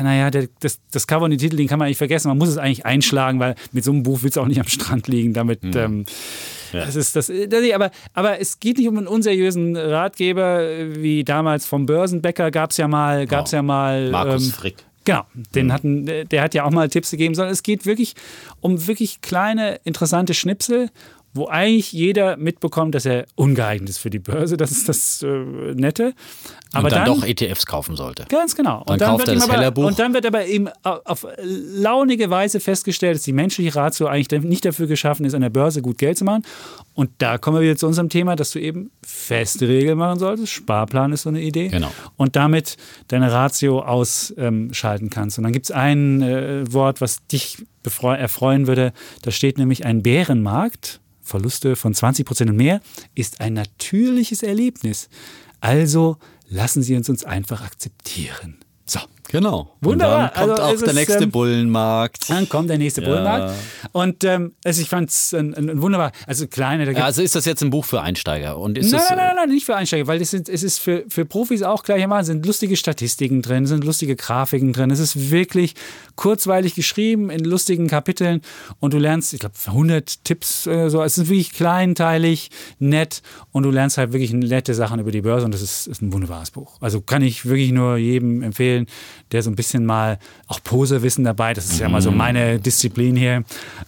naja, 0.00 0.30
der, 0.30 0.48
das, 0.60 0.80
das 0.90 1.06
Cover 1.06 1.24
und 1.24 1.30
den 1.30 1.38
Titel, 1.38 1.56
den 1.56 1.68
kann 1.68 1.78
man 1.78 1.86
eigentlich 1.86 1.98
vergessen. 1.98 2.28
Man 2.28 2.38
muss 2.38 2.48
es 2.48 2.58
eigentlich 2.58 2.86
einschlagen, 2.86 3.40
weil 3.40 3.54
mit 3.72 3.84
so 3.84 3.92
einem 3.92 4.02
Buch 4.02 4.20
willst 4.22 4.36
du 4.36 4.40
auch 4.40 4.46
nicht 4.46 4.60
am 4.60 4.68
Strand 4.68 5.08
liegen. 5.08 5.32
Damit, 5.32 5.62
Mhm. 5.62 5.76
ähm, 5.76 6.04
das 6.72 6.96
ist 6.96 7.16
das, 7.16 7.26
das, 7.48 7.72
aber, 7.72 7.90
aber 8.12 8.40
es 8.40 8.60
geht 8.60 8.78
nicht 8.78 8.88
um 8.88 8.98
einen 8.98 9.06
unseriösen 9.06 9.76
Ratgeber, 9.76 10.62
äh, 10.62 11.02
wie 11.02 11.24
damals 11.24 11.66
vom 11.66 11.86
Börsenbäcker 11.86 12.50
gab 12.50 12.70
es 12.70 12.76
ja 12.76 12.88
mal, 12.88 13.26
gab 13.26 13.46
es 13.46 13.52
ja 13.52 13.62
mal. 13.62 14.10
Markus 14.10 14.46
ähm, 14.46 14.52
Frick. 14.52 14.76
Genau, 15.04 15.22
den 15.54 15.72
hatten, 15.72 16.04
der 16.04 16.42
hat 16.42 16.52
ja 16.54 16.64
auch 16.64 16.72
mal 16.72 16.88
Tipps 16.88 17.12
gegeben, 17.12 17.36
sondern 17.36 17.52
es 17.52 17.62
geht 17.62 17.86
wirklich 17.86 18.14
um 18.60 18.88
wirklich 18.88 19.20
kleine, 19.20 19.78
interessante 19.84 20.34
Schnipsel, 20.34 20.90
wo 21.36 21.48
eigentlich 21.48 21.92
jeder 21.92 22.36
mitbekommt, 22.36 22.94
dass 22.94 23.06
er 23.06 23.26
ungeeignet 23.34 23.88
ist 23.90 23.98
für 23.98 24.10
die 24.10 24.18
Börse. 24.18 24.56
Das 24.56 24.70
ist 24.70 24.88
das 24.88 25.22
äh, 25.22 25.28
Nette. 25.74 26.14
Aber 26.72 26.84
und 26.84 26.92
dann, 26.92 27.04
dann, 27.04 27.20
doch 27.20 27.26
ETFs 27.26 27.66
kaufen 27.66 27.96
sollte. 27.96 28.24
Ganz 28.28 28.54
genau. 28.54 28.82
Dann 28.84 28.94
Und 28.94 29.00
dann, 29.00 29.10
kauft 29.10 29.26
wird 29.26 29.28
er 29.28 29.34
das 29.34 29.66
aber, 29.66 29.86
und 29.86 29.98
dann 29.98 30.14
wird 30.14 30.26
aber 30.26 30.46
eben 30.46 30.68
auf 30.82 31.26
launige 31.42 32.28
Weise 32.28 32.60
festgestellt, 32.60 33.16
dass 33.16 33.22
die 33.22 33.32
menschliche 33.32 33.74
Ratio 33.74 34.06
eigentlich 34.06 34.42
nicht 34.42 34.64
dafür 34.64 34.86
geschaffen 34.86 35.24
ist, 35.24 35.34
an 35.34 35.42
der 35.42 35.50
Börse 35.50 35.80
gut 35.82 35.98
Geld 35.98 36.18
zu 36.18 36.24
machen. 36.24 36.42
Und 36.94 37.10
da 37.18 37.38
kommen 37.38 37.58
wir 37.58 37.62
wieder 37.62 37.76
zu 37.76 37.86
unserem 37.86 38.08
Thema, 38.08 38.36
dass 38.36 38.50
du 38.50 38.58
eben 38.58 38.90
feste 39.04 39.68
Regeln 39.68 39.98
machen 39.98 40.18
solltest. 40.18 40.52
Sparplan 40.52 41.12
ist 41.12 41.22
so 41.22 41.28
eine 41.28 41.40
Idee. 41.40 41.68
Genau. 41.68 41.90
Und 42.16 42.36
damit 42.36 42.76
deine 43.08 43.32
Ratio 43.32 43.80
ausschalten 43.80 45.10
kannst. 45.10 45.38
Und 45.38 45.44
dann 45.44 45.52
gibt 45.52 45.66
es 45.66 45.70
ein 45.70 46.22
äh, 46.22 46.72
Wort, 46.72 47.00
was 47.00 47.26
dich 47.26 47.58
erfreuen 47.84 48.66
würde. 48.66 48.92
Da 49.22 49.30
steht 49.30 49.58
nämlich 49.58 49.84
ein 49.84 50.02
Bärenmarkt. 50.02 51.00
Verluste 51.26 51.74
von 51.74 51.92
20 51.92 52.24
Prozent 52.24 52.50
und 52.50 52.56
mehr 52.56 52.80
ist 53.16 53.40
ein 53.40 53.52
natürliches 53.52 54.44
Erlebnis. 54.44 55.08
Also 55.60 56.18
lassen 56.48 56.82
Sie 56.82 56.94
uns 56.94 57.08
uns 57.08 57.24
einfach 57.24 57.64
akzeptieren. 57.64 58.58
So. 58.86 59.00
Genau. 59.28 59.72
Wunderbar. 59.80 60.24
Und 60.24 60.36
dann 60.36 60.48
kommt 60.48 60.60
Also 60.60 60.82
auch 60.82 60.84
der 60.86 60.94
nächste 60.94 61.24
ähm, 61.24 61.30
Bullenmarkt. 61.30 62.30
Dann 62.30 62.48
kommt 62.48 62.70
der 62.70 62.78
nächste 62.78 63.02
Ja. 63.02 63.08
Bullenmarkt. 63.08 63.54
Und 63.92 64.24
ähm, 64.24 64.52
also 64.64 64.82
ich 64.82 64.88
fand 64.88 65.10
es 65.10 65.34
ein, 65.34 65.54
ein, 65.54 65.82
wunderbar, 65.82 66.12
also 66.26 66.46
kleine, 66.46 66.86
da 66.86 66.92
Ja, 66.92 67.04
also 67.04 67.22
ist 67.22 67.34
das 67.34 67.44
jetzt 67.44 67.62
ein 67.62 67.70
Buch 67.70 67.84
für 67.84 68.00
Einsteiger? 68.00 68.58
Und 68.58 68.78
ist 68.78 68.92
Nein, 68.92 69.00
es, 69.02 69.10
nein, 69.10 69.18
nein, 69.18 69.36
nein, 69.36 69.48
nicht 69.48 69.66
für 69.66 69.76
Einsteiger, 69.76 70.06
weil 70.06 70.20
es, 70.20 70.30
sind, 70.30 70.48
es 70.48 70.62
ist 70.62 70.78
für, 70.78 71.04
für 71.08 71.24
Profis 71.24 71.62
auch 71.62 71.82
gleichermaßen, 71.82 72.34
sind 72.34 72.46
lustige 72.46 72.76
Statistiken 72.76 73.42
drin, 73.42 73.66
sind 73.66 73.84
lustige 73.84 74.16
Grafiken 74.16 74.72
drin. 74.72 74.90
Es 74.90 75.00
ist 75.00 75.30
wirklich 75.30 75.74
kurzweilig 76.14 76.74
geschrieben 76.74 77.30
in 77.30 77.44
lustigen 77.44 77.88
Kapiteln 77.88 78.42
und 78.80 78.94
du 78.94 78.98
lernst, 78.98 79.34
ich 79.34 79.40
glaube, 79.40 79.54
100 79.66 80.24
Tipps, 80.24 80.66
äh, 80.66 80.88
so. 80.88 81.02
Es 81.02 81.18
ist 81.18 81.28
wirklich 81.28 81.52
kleinteilig, 81.52 82.50
nett 82.78 83.22
und 83.52 83.64
du 83.64 83.70
lernst 83.70 83.98
halt 83.98 84.12
wirklich 84.12 84.32
nette 84.32 84.74
Sachen 84.74 85.00
über 85.00 85.10
die 85.10 85.20
Börse 85.22 85.44
und 85.44 85.52
das 85.52 85.62
ist, 85.62 85.86
ist 85.86 86.02
ein 86.02 86.12
wunderbares 86.12 86.50
Buch. 86.50 86.76
Also 86.80 87.00
kann 87.00 87.22
ich 87.22 87.44
wirklich 87.46 87.72
nur 87.72 87.96
jedem 87.96 88.42
empfehlen, 88.42 88.86
der 89.32 89.42
so 89.42 89.50
ein 89.50 89.56
bisschen 89.56 89.84
mal 89.84 90.18
auch 90.46 90.60
Poserwissen 90.62 91.24
dabei, 91.24 91.52
das 91.54 91.66
ist 91.66 91.80
ja 91.80 91.88
mal 91.88 92.00
so 92.02 92.10
Mhm. 92.10 92.16
meine 92.16 92.58
Disziplin 92.60 93.16
hier. 93.16 93.42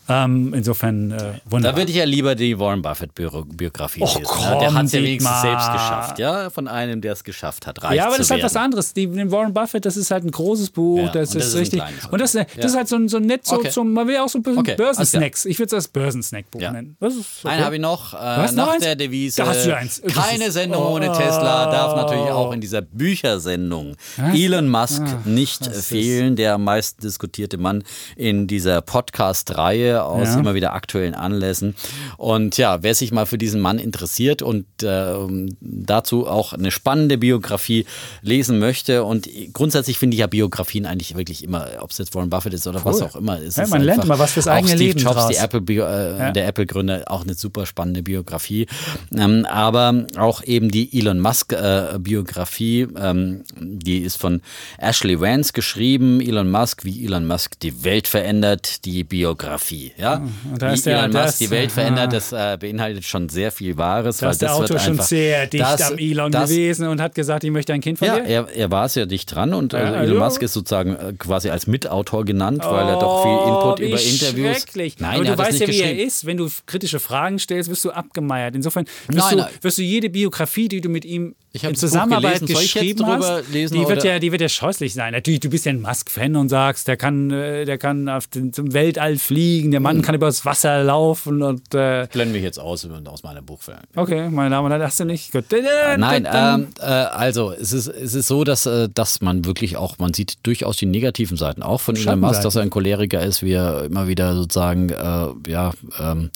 Ähm, 0.08 0.52
insofern 0.54 1.12
äh, 1.12 1.34
wunderbar. 1.44 1.72
Da 1.72 1.76
würde 1.78 1.90
ich 1.90 1.96
ja 1.98 2.04
lieber 2.04 2.34
die 2.34 2.58
Warren 2.58 2.82
Buffett 2.82 3.14
Bio- 3.14 3.44
Biografie 3.44 4.02
Och, 4.02 4.14
lesen. 4.18 4.26
komm, 4.28 4.42
ja, 4.44 4.58
der 4.58 4.74
hat 4.74 4.86
es 4.86 4.92
ja 4.92 5.02
wenigstens 5.02 5.30
Dietmar. 5.42 5.42
selbst 5.42 5.72
geschafft, 5.72 6.18
ja, 6.18 6.50
von 6.50 6.66
einem, 6.68 7.00
der 7.00 7.12
es 7.12 7.22
geschafft 7.24 7.66
hat, 7.66 7.82
reich 7.82 7.96
Ja, 7.96 8.06
aber 8.06 8.12
das 8.16 8.26
ist 8.26 8.30
halt 8.30 8.42
werden. 8.42 8.46
was 8.46 8.56
anderes. 8.56 8.92
Die, 8.94 9.06
den 9.06 9.30
Warren 9.30 9.52
Buffett, 9.54 9.84
das 9.84 9.96
ist 9.96 10.10
halt 10.10 10.24
ein 10.24 10.30
großes 10.30 10.70
Buch. 10.70 10.98
Ja, 10.98 11.08
das, 11.12 11.30
und 11.30 11.36
das 11.36 11.46
ist 11.48 11.54
ist 11.54 11.60
richtig. 11.60 11.82
und 12.10 12.20
das, 12.20 12.32
das 12.32 12.46
ja. 12.56 12.64
ist 12.64 12.76
halt 12.76 12.88
so, 12.88 12.96
ein- 12.96 13.08
so 13.08 13.18
nett, 13.18 13.46
so 13.46 13.56
Okay. 13.56 13.70
zum, 13.70 13.92
man 13.92 14.06
will 14.08 14.16
auch 14.18 14.28
so 14.28 14.38
ein 14.38 14.42
bisschen 14.42 14.58
Okay, 14.60 14.74
Börsensnacks. 14.76 15.44
Ich 15.44 15.58
würde 15.58 15.68
es 15.68 15.74
als 15.74 15.88
Börsensnackbuch 15.88 16.60
Ja. 16.60 16.72
nennen. 16.72 16.96
Das 17.00 17.14
ist 17.14 17.44
okay. 17.44 17.54
Einen 17.54 17.64
habe 17.64 17.74
ich 17.76 17.80
noch, 17.80 18.14
äh, 18.14 18.16
noch 18.46 18.52
nach 18.52 18.68
eins? 18.72 18.82
der 18.82 18.96
Devise. 18.96 19.42
Da 19.42 19.48
hast 19.48 19.66
du 19.66 19.76
eins. 19.76 20.02
Keine 20.14 20.46
ist- 20.46 20.54
Sendung 20.54 20.82
Oh. 20.82 20.94
ohne 20.96 21.12
Tesla 21.12 21.70
darf 21.70 21.94
natürlich 21.96 22.30
auch 22.30 22.52
in 22.52 22.60
dieser 22.60 22.82
Büchersendung 22.82 23.94
Elon 24.34 24.68
Musk 24.68 25.02
nicht 25.34 25.66
fehlen. 25.66 26.36
Der 26.36 26.54
am 26.54 26.64
meisten 26.64 27.00
diskutierte 27.02 27.58
Mann 27.58 27.84
in 28.16 28.46
dieser 28.46 28.80
Podcast-Reihe 28.80 30.02
aus 30.02 30.28
ja. 30.28 30.38
immer 30.38 30.54
wieder 30.54 30.72
aktuellen 30.72 31.14
Anlässen. 31.14 31.74
Und 32.16 32.56
ja, 32.56 32.82
wer 32.82 32.94
sich 32.94 33.12
mal 33.12 33.26
für 33.26 33.38
diesen 33.38 33.60
Mann 33.60 33.78
interessiert 33.78 34.42
und 34.42 34.66
äh, 34.82 35.14
dazu 35.60 36.26
auch 36.26 36.52
eine 36.52 36.70
spannende 36.70 37.18
Biografie 37.18 37.86
lesen 38.22 38.58
möchte 38.58 39.04
und 39.04 39.28
grundsätzlich 39.52 39.98
finde 39.98 40.14
ich 40.14 40.20
ja 40.20 40.26
Biografien 40.26 40.86
eigentlich 40.86 41.16
wirklich 41.16 41.44
immer, 41.44 41.68
ob 41.80 41.90
es 41.90 41.98
jetzt 41.98 42.14
Warren 42.14 42.30
Buffett 42.30 42.54
ist 42.54 42.66
oder 42.66 42.80
cool. 42.80 42.92
was 42.92 43.02
auch 43.02 43.16
immer. 43.16 43.38
Ist 43.38 43.58
ja, 43.58 43.66
man 43.66 43.82
lernt 43.82 44.06
mal 44.06 44.18
was 44.18 44.32
fürs 44.32 44.48
eigene 44.48 44.74
Steve 44.74 44.84
Leben 44.84 44.98
Jobs, 45.00 45.14
draus. 45.14 45.28
Die 45.28 45.36
Apple, 45.36 45.62
äh, 45.68 46.18
ja. 46.18 46.30
der 46.32 46.46
Apple-Gründer, 46.46 47.04
auch 47.06 47.22
eine 47.22 47.34
super 47.34 47.66
spannende 47.66 48.02
Biografie. 48.02 48.66
Ähm, 49.16 49.46
aber 49.46 50.06
auch 50.16 50.42
eben 50.42 50.70
die 50.70 50.98
Elon 50.98 51.20
Musk-Biografie, 51.20 52.82
äh, 52.82 53.10
ähm, 53.10 53.44
die 53.58 53.98
ist 53.98 54.16
von 54.16 54.42
Ashley 54.78 55.17
Vance 55.20 55.52
geschrieben. 55.52 56.20
Elon 56.20 56.50
Musk, 56.50 56.84
wie 56.84 57.04
Elon 57.04 57.26
Musk 57.26 57.58
die 57.60 57.84
Welt 57.84 58.08
verändert, 58.08 58.84
die 58.84 59.04
Biografie. 59.04 59.92
Ja? 59.96 60.22
wie 60.44 60.90
Elon 60.90 61.10
der, 61.10 61.24
Musk 61.24 61.38
die 61.38 61.50
Welt 61.50 61.72
verändert, 61.72 62.12
das 62.12 62.32
äh, 62.32 62.56
beinhaltet 62.58 63.04
schon 63.04 63.28
sehr 63.28 63.52
viel 63.52 63.76
Wahres. 63.76 64.18
Da 64.18 64.30
ist 64.30 64.42
der 64.42 64.54
Autor 64.54 64.78
schon 64.78 64.98
sehr 65.00 65.46
dicht 65.46 65.62
das, 65.62 65.92
am 65.92 65.98
Elon 65.98 66.32
das, 66.32 66.50
gewesen 66.50 66.88
und 66.88 67.00
hat 67.00 67.14
gesagt, 67.14 67.44
ich 67.44 67.50
möchte 67.50 67.72
ein 67.72 67.80
Kind 67.80 67.98
von 67.98 68.08
ja, 68.08 68.20
dir. 68.20 68.24
Er, 68.24 68.48
er 68.48 68.70
war 68.70 68.88
sehr 68.88 69.06
dicht 69.06 69.34
dran 69.34 69.54
und 69.54 69.72
ja, 69.72 70.02
Elon 70.02 70.18
ja. 70.18 70.24
Musk 70.24 70.42
ist 70.42 70.52
sozusagen 70.52 70.96
äh, 70.96 71.12
quasi 71.18 71.50
als 71.50 71.66
Mitautor 71.66 72.24
genannt, 72.24 72.62
oh, 72.64 72.70
weil 72.70 72.88
er 72.88 72.98
doch 72.98 73.22
viel 73.22 73.48
Input 73.48 73.80
über 73.80 74.00
Interviews. 74.00 74.98
Nein, 74.98 75.16
Aber 75.16 75.24
du 75.24 75.38
weißt 75.38 75.60
ja, 75.60 75.68
wie 75.68 75.80
er 75.80 75.98
ist. 75.98 76.26
Wenn 76.26 76.36
du 76.36 76.48
kritische 76.66 77.00
Fragen 77.00 77.38
stellst, 77.38 77.70
wirst 77.70 77.84
du 77.84 77.90
abgemeiert. 77.90 78.54
Insofern 78.54 78.86
wirst, 79.08 79.18
nein, 79.18 79.36
du, 79.36 79.42
nein. 79.42 79.52
wirst 79.60 79.78
du 79.78 79.82
jede 79.82 80.10
Biografie, 80.10 80.68
die 80.68 80.80
du 80.80 80.88
mit 80.88 81.04
ihm 81.04 81.34
in 81.64 81.74
Zusammenarbeit 81.74 82.46
geschrieben 82.46 83.06
hast, 83.06 83.48
lesen, 83.52 83.74
die, 83.74 83.88
wird 83.88 84.04
ja, 84.04 84.18
die 84.18 84.32
wird 84.32 84.40
ja 84.40 84.48
scheußlich 84.48 84.94
sein. 84.94 85.12
Natürlich, 85.12 85.40
du 85.40 85.50
bist 85.50 85.66
ja 85.66 85.72
ein 85.72 85.80
Musk-Fan 85.80 86.36
und 86.36 86.48
sagst, 86.48 86.88
der 86.88 86.96
kann, 86.96 87.30
äh, 87.30 87.64
der 87.64 87.78
kann 87.78 88.08
auf 88.08 88.26
den, 88.26 88.52
zum 88.52 88.72
Weltall 88.72 89.16
fliegen, 89.18 89.70
der 89.70 89.80
Mann 89.80 89.96
hm. 89.96 90.02
kann 90.02 90.14
übers 90.14 90.44
Wasser 90.44 90.82
laufen 90.82 91.42
und. 91.42 91.74
Äh 91.74 92.06
Blenden 92.12 92.34
wir 92.34 92.40
jetzt 92.40 92.58
aus 92.58 92.88
aus 93.06 93.22
meiner 93.22 93.42
Buchfilm. 93.42 93.78
Okay, 93.96 94.28
meine 94.28 94.50
Damen 94.50 94.66
und 94.66 94.72
Herren, 94.72 94.82
hast 94.82 95.00
du 95.00 95.04
nicht? 95.04 95.32
Gut. 95.32 95.44
Nein, 95.96 96.28
ähm, 96.30 96.68
äh, 96.78 96.84
also 96.84 97.52
es 97.52 97.72
ist, 97.72 97.88
es 97.88 98.14
ist 98.14 98.28
so, 98.28 98.44
dass, 98.44 98.66
äh, 98.66 98.88
dass 98.92 99.20
man 99.20 99.44
wirklich 99.44 99.76
auch, 99.76 99.98
man 99.98 100.14
sieht 100.14 100.46
durchaus 100.46 100.76
die 100.76 100.86
negativen 100.86 101.36
Seiten 101.36 101.62
auch 101.62 101.80
von 101.80 101.96
Elon 101.96 102.20
Musk, 102.20 102.42
dass 102.42 102.56
er 102.56 102.62
ein 102.62 102.70
Choleriker 102.70 103.22
ist, 103.22 103.42
wie 103.42 103.52
er 103.52 103.84
immer 103.84 104.08
wieder 104.08 104.34
sozusagen 104.34 104.90
äh, 104.90 105.50
ja 105.50 105.72
ähm, 105.98 106.30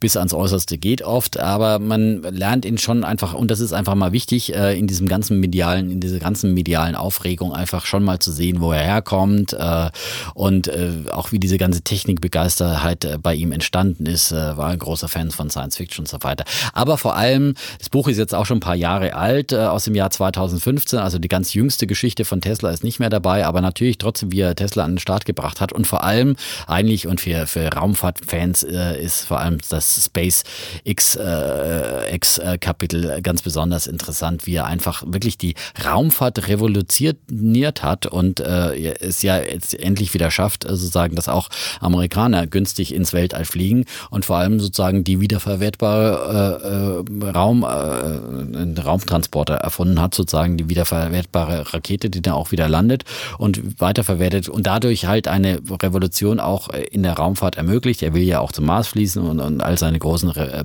bis 0.00 0.16
ans 0.16 0.34
Äußerste 0.34 0.78
geht 0.78 1.02
oft, 1.02 1.38
aber 1.38 1.78
man 1.78 2.22
lernt 2.22 2.64
ihn 2.64 2.78
schon 2.78 3.04
einfach 3.04 3.34
und 3.34 3.50
das 3.50 3.60
ist 3.60 3.72
einfach 3.72 3.94
mal 3.94 4.12
wichtig 4.12 4.54
äh, 4.54 4.63
in 4.72 4.86
diesem 4.86 5.08
ganzen 5.08 5.40
medialen, 5.40 5.90
in 5.90 6.00
dieser 6.00 6.18
ganzen 6.18 6.54
medialen 6.54 6.94
Aufregung 6.94 7.52
einfach 7.52 7.86
schon 7.86 8.04
mal 8.04 8.18
zu 8.18 8.32
sehen, 8.32 8.60
wo 8.60 8.72
er 8.72 8.82
herkommt 8.82 9.52
äh, 9.52 9.90
und 10.34 10.68
äh, 10.68 10.92
auch 11.10 11.32
wie 11.32 11.38
diese 11.38 11.58
ganze 11.58 11.82
Technikbegeisterheit 11.82 13.04
äh, 13.04 13.18
bei 13.18 13.34
ihm 13.34 13.52
entstanden 13.52 14.06
ist. 14.06 14.32
Äh, 14.32 14.56
war 14.56 14.68
ein 14.68 14.78
großer 14.78 15.08
Fan 15.08 15.30
von 15.30 15.50
Science 15.50 15.76
Fiction 15.76 16.02
und 16.02 16.08
so 16.08 16.18
weiter. 16.22 16.44
Aber 16.72 16.98
vor 16.98 17.16
allem, 17.16 17.54
das 17.78 17.88
Buch 17.88 18.08
ist 18.08 18.18
jetzt 18.18 18.34
auch 18.34 18.46
schon 18.46 18.58
ein 18.58 18.60
paar 18.60 18.74
Jahre 18.74 19.14
alt, 19.14 19.52
äh, 19.52 19.56
aus 19.56 19.84
dem 19.84 19.94
Jahr 19.94 20.10
2015, 20.10 20.98
also 20.98 21.18
die 21.18 21.28
ganz 21.28 21.54
jüngste 21.54 21.86
Geschichte 21.86 22.24
von 22.24 22.40
Tesla 22.40 22.70
ist 22.70 22.84
nicht 22.84 23.00
mehr 23.00 23.10
dabei, 23.10 23.46
aber 23.46 23.60
natürlich 23.60 23.98
trotzdem, 23.98 24.32
wie 24.32 24.40
er 24.40 24.54
Tesla 24.54 24.84
an 24.84 24.92
den 24.92 24.98
Start 24.98 25.24
gebracht 25.24 25.60
hat 25.60 25.72
und 25.72 25.86
vor 25.86 26.04
allem 26.04 26.36
eigentlich 26.66 27.06
und 27.06 27.20
für, 27.20 27.46
für 27.46 27.68
Raumfahrtfans 27.72 28.62
äh, 28.64 29.02
ist 29.02 29.24
vor 29.24 29.40
allem 29.40 29.58
das 29.68 30.04
Space 30.04 30.44
X, 30.84 31.16
äh, 31.16 32.14
X 32.14 32.40
Kapitel 32.60 33.20
ganz 33.22 33.42
besonders 33.42 33.86
interessant, 33.86 34.43
wie 34.46 34.56
er 34.56 34.66
einfach 34.66 35.02
wirklich 35.06 35.38
die 35.38 35.54
Raumfahrt 35.84 36.48
revolutioniert 36.48 37.82
hat 37.82 38.06
und 38.06 38.40
äh, 38.40 38.94
es 38.94 39.22
ja 39.22 39.38
jetzt 39.38 39.78
endlich 39.78 40.14
wieder 40.14 40.30
schafft, 40.30 40.64
äh, 40.64 40.76
sozusagen, 40.76 41.16
dass 41.16 41.28
auch 41.28 41.48
Amerikaner 41.80 42.46
günstig 42.46 42.94
ins 42.94 43.12
Weltall 43.12 43.44
fliegen 43.44 43.84
und 44.10 44.24
vor 44.24 44.36
allem 44.36 44.60
sozusagen 44.60 45.04
die 45.04 45.20
wiederverwertbare 45.20 47.04
äh, 47.04 47.26
äh, 47.26 47.30
Raum, 47.30 47.62
äh, 47.62 48.80
Raumtransporter 48.80 49.54
erfunden 49.54 50.00
hat, 50.00 50.14
sozusagen 50.14 50.56
die 50.56 50.68
wiederverwertbare 50.68 51.72
Rakete, 51.72 52.10
die 52.10 52.22
dann 52.22 52.34
auch 52.34 52.52
wieder 52.52 52.68
landet 52.68 53.04
und 53.38 53.80
weiterverwertet 53.80 54.48
und 54.48 54.66
dadurch 54.66 55.06
halt 55.06 55.28
eine 55.28 55.60
Revolution 55.82 56.40
auch 56.40 56.68
in 56.68 57.02
der 57.02 57.14
Raumfahrt 57.14 57.56
ermöglicht. 57.56 58.02
Er 58.02 58.14
will 58.14 58.22
ja 58.22 58.40
auch 58.40 58.52
zum 58.52 58.66
Mars 58.66 58.88
fließen 58.88 59.22
und, 59.22 59.40
und 59.40 59.60
all 59.60 59.78
seine 59.78 59.98
großen 59.98 60.30
Re 60.30 60.64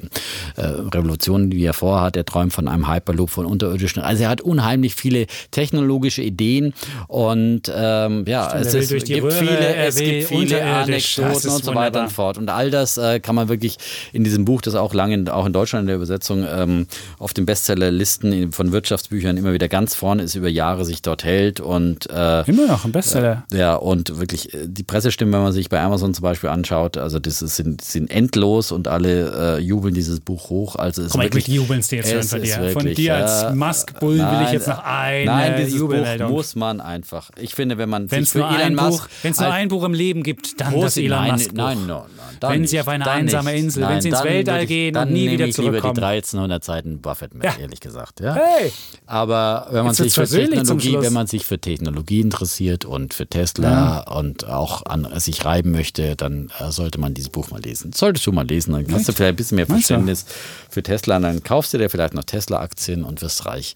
äh, 0.56 0.62
Revolutionen, 0.62 1.50
die 1.50 1.64
er 1.64 1.74
vorhat. 1.74 2.16
Er 2.18 2.26
träumt 2.26 2.54
von 2.54 2.68
einem 2.68 2.92
Hyperloop 2.92 3.30
von 3.30 3.46
unterirdischen. 3.70 4.02
Also 4.02 4.24
er 4.24 4.30
hat 4.30 4.42
unheimlich 4.42 4.96
viele 4.96 5.28
technologische 5.52 6.22
Ideen 6.22 6.74
und 7.08 7.72
ähm, 7.74 8.26
ja, 8.28 8.50
Stimmt, 8.50 8.66
es, 8.66 8.92
ist, 8.92 9.06
gibt 9.06 9.24
Röhre, 9.24 9.32
viele, 9.32 9.76
es 9.76 9.96
gibt 9.96 10.28
viele 10.28 10.64
Anekdoten 10.64 11.50
und 11.50 11.64
so 11.64 11.76
weiter 11.76 12.02
und 12.02 12.12
fort. 12.12 12.38
Und 12.38 12.50
all 12.50 12.72
das 12.72 12.98
äh, 12.98 13.20
kann 13.20 13.36
man 13.36 13.50
wirklich 13.50 13.78
in 14.14 14.24
diesem 14.24 14.46
Buch, 14.46 14.62
das 14.62 14.76
auch 14.76 14.94
lange, 14.94 15.14
in, 15.14 15.30
auch 15.30 15.46
in 15.46 15.54
Deutschland 15.54 15.84
in 15.84 15.88
der 15.88 15.96
Übersetzung 15.96 16.46
ähm, 16.50 16.88
auf 17.18 17.34
den 17.34 17.46
Bestsellerlisten 17.46 18.52
von 18.52 18.72
Wirtschaftsbüchern 18.72 19.38
immer 19.38 19.54
wieder 19.54 19.68
ganz 19.68 19.96
vorne 19.96 20.24
ist, 20.24 20.36
über 20.36 20.50
Jahre 20.50 20.86
sich 20.86 21.02
dort 21.02 21.24
hält 21.24 21.60
und 21.60 22.10
äh, 22.10 22.42
immer 22.50 22.68
noch 22.68 22.86
ein 22.86 22.92
Bestseller. 22.92 23.46
Äh, 23.52 23.60
ja, 23.60 23.76
und 23.76 24.20
wirklich 24.20 24.54
äh, 24.54 24.68
die 24.68 24.84
Pressestimmen, 24.84 25.34
wenn 25.34 25.44
man 25.44 25.54
sich 25.54 25.70
bei 25.70 25.80
Amazon 25.80 26.14
zum 26.14 26.24
Beispiel 26.24 26.50
anschaut, 26.50 26.98
also 26.98 27.20
das 27.20 27.42
ist, 27.42 27.56
sind, 27.56 27.82
sind 27.82 28.10
endlos 28.12 28.72
und 28.72 28.88
alle 28.88 29.58
äh, 29.58 29.62
jubeln 29.62 29.94
dieses 29.94 30.20
Buch 30.20 30.50
hoch. 30.50 30.76
Also 30.76 31.02
es 31.04 31.12
Komm, 31.12 31.22
wirklich, 31.22 31.48
ich 31.48 31.56
jubeln 31.56 31.80
es 31.80 31.88
dir 31.88 31.98
jetzt 31.98 32.14
es 32.14 32.30
von 32.30 32.42
dir. 32.42 32.58
Wirklich, 32.60 32.74
von 32.74 32.94
dir 32.94 33.16
als 33.16 33.54
Musk-Bull 33.60 34.18
will 34.18 34.42
ich 34.46 34.52
jetzt 34.52 34.68
noch 34.68 34.84
eine 34.84 35.26
Nein, 35.26 35.66
dieses. 35.66 35.80
Buch 35.80 36.30
muss 36.30 36.56
man 36.56 36.82
einfach. 36.82 37.30
Ich 37.38 37.54
finde, 37.56 37.78
wenn 37.78 37.90
man 37.90 38.10
Wenn's 38.10 38.32
sich 38.32 38.42
für 38.42 38.48
Elon 38.48 38.76
Musk... 38.76 39.10
Wenn 39.22 39.32
es 39.32 39.40
nur 39.40 39.52
ein 39.52 39.68
Buch 39.68 39.84
im 39.84 39.94
Leben 39.94 40.24
gibt, 40.24 40.60
dann 40.60 40.80
das 40.80 40.98
Elon 40.98 41.20
nein, 41.20 41.32
Musk 41.34 41.50
Buch. 41.50 41.58
Nein, 41.58 41.88
nein, 41.88 42.02
nein. 42.42 42.52
wenn 42.52 42.68
sie 42.68 42.80
auf 42.80 42.88
eine 42.88 43.10
einsame 43.10 43.52
nicht. 43.52 43.64
Insel, 43.64 43.82
nein, 43.82 43.96
wenn 43.96 44.02
sie 44.02 44.10
ins 44.10 44.24
Weltall 44.24 44.64
ich, 44.64 44.68
gehen 44.68 44.98
und 44.98 45.12
nie 45.12 45.30
wieder 45.30 45.50
zurückkommen. 45.52 45.96
Dann 45.96 46.12
lieber 46.12 46.22
die 46.22 46.30
1300 46.30 46.64
Seiten 46.64 47.02
Buffett 47.02 47.34
mit, 47.34 47.44
ja. 47.44 47.56
ehrlich 47.60 47.80
gesagt. 47.80 48.20
Ja? 48.20 48.36
Hey. 48.36 48.72
Aber 49.06 49.68
wenn 49.72 49.86
man, 49.86 49.94
sich 49.94 50.14
für 50.14 50.28
Technologie, 50.28 50.98
wenn 51.00 51.14
man 51.14 51.28
sich 51.28 51.46
für 51.46 51.60
Technologie 51.60 52.22
interessiert 52.22 52.86
und 52.86 53.14
für 53.14 53.28
Tesla 53.28 53.70
ja. 54.08 54.18
und 54.18 54.48
auch 54.48 54.86
an 54.86 55.08
sich 55.20 55.46
reiben 55.46 55.72
möchte, 55.72 56.16
dann 56.16 56.52
äh, 56.60 56.72
sollte 56.72 57.00
man 57.00 57.14
dieses 57.14 57.30
Buch 57.30 57.52
mal 57.52 57.62
lesen. 57.62 57.92
Solltest 57.94 58.26
du 58.28 58.32
mal 58.32 58.48
lesen, 58.48 58.74
dann 58.74 58.92
hast 58.94 59.08
du 59.08 59.14
vielleicht 59.14 59.34
ein 59.34 59.36
bisschen 59.36 59.56
mehr 59.56 59.68
Verständnis 59.68 60.26
für 60.70 60.84
Tesla 60.84 61.18
und 61.18 61.24
dann 61.24 61.44
kaufst 61.44 61.74
du 61.74 61.78
dir 61.78 61.90
vielleicht 61.90 62.14
noch 62.14 62.24
Tesla-Aktien 62.24 63.04
und 63.04 63.22
wirst 63.22 63.46
reich. 63.50 63.76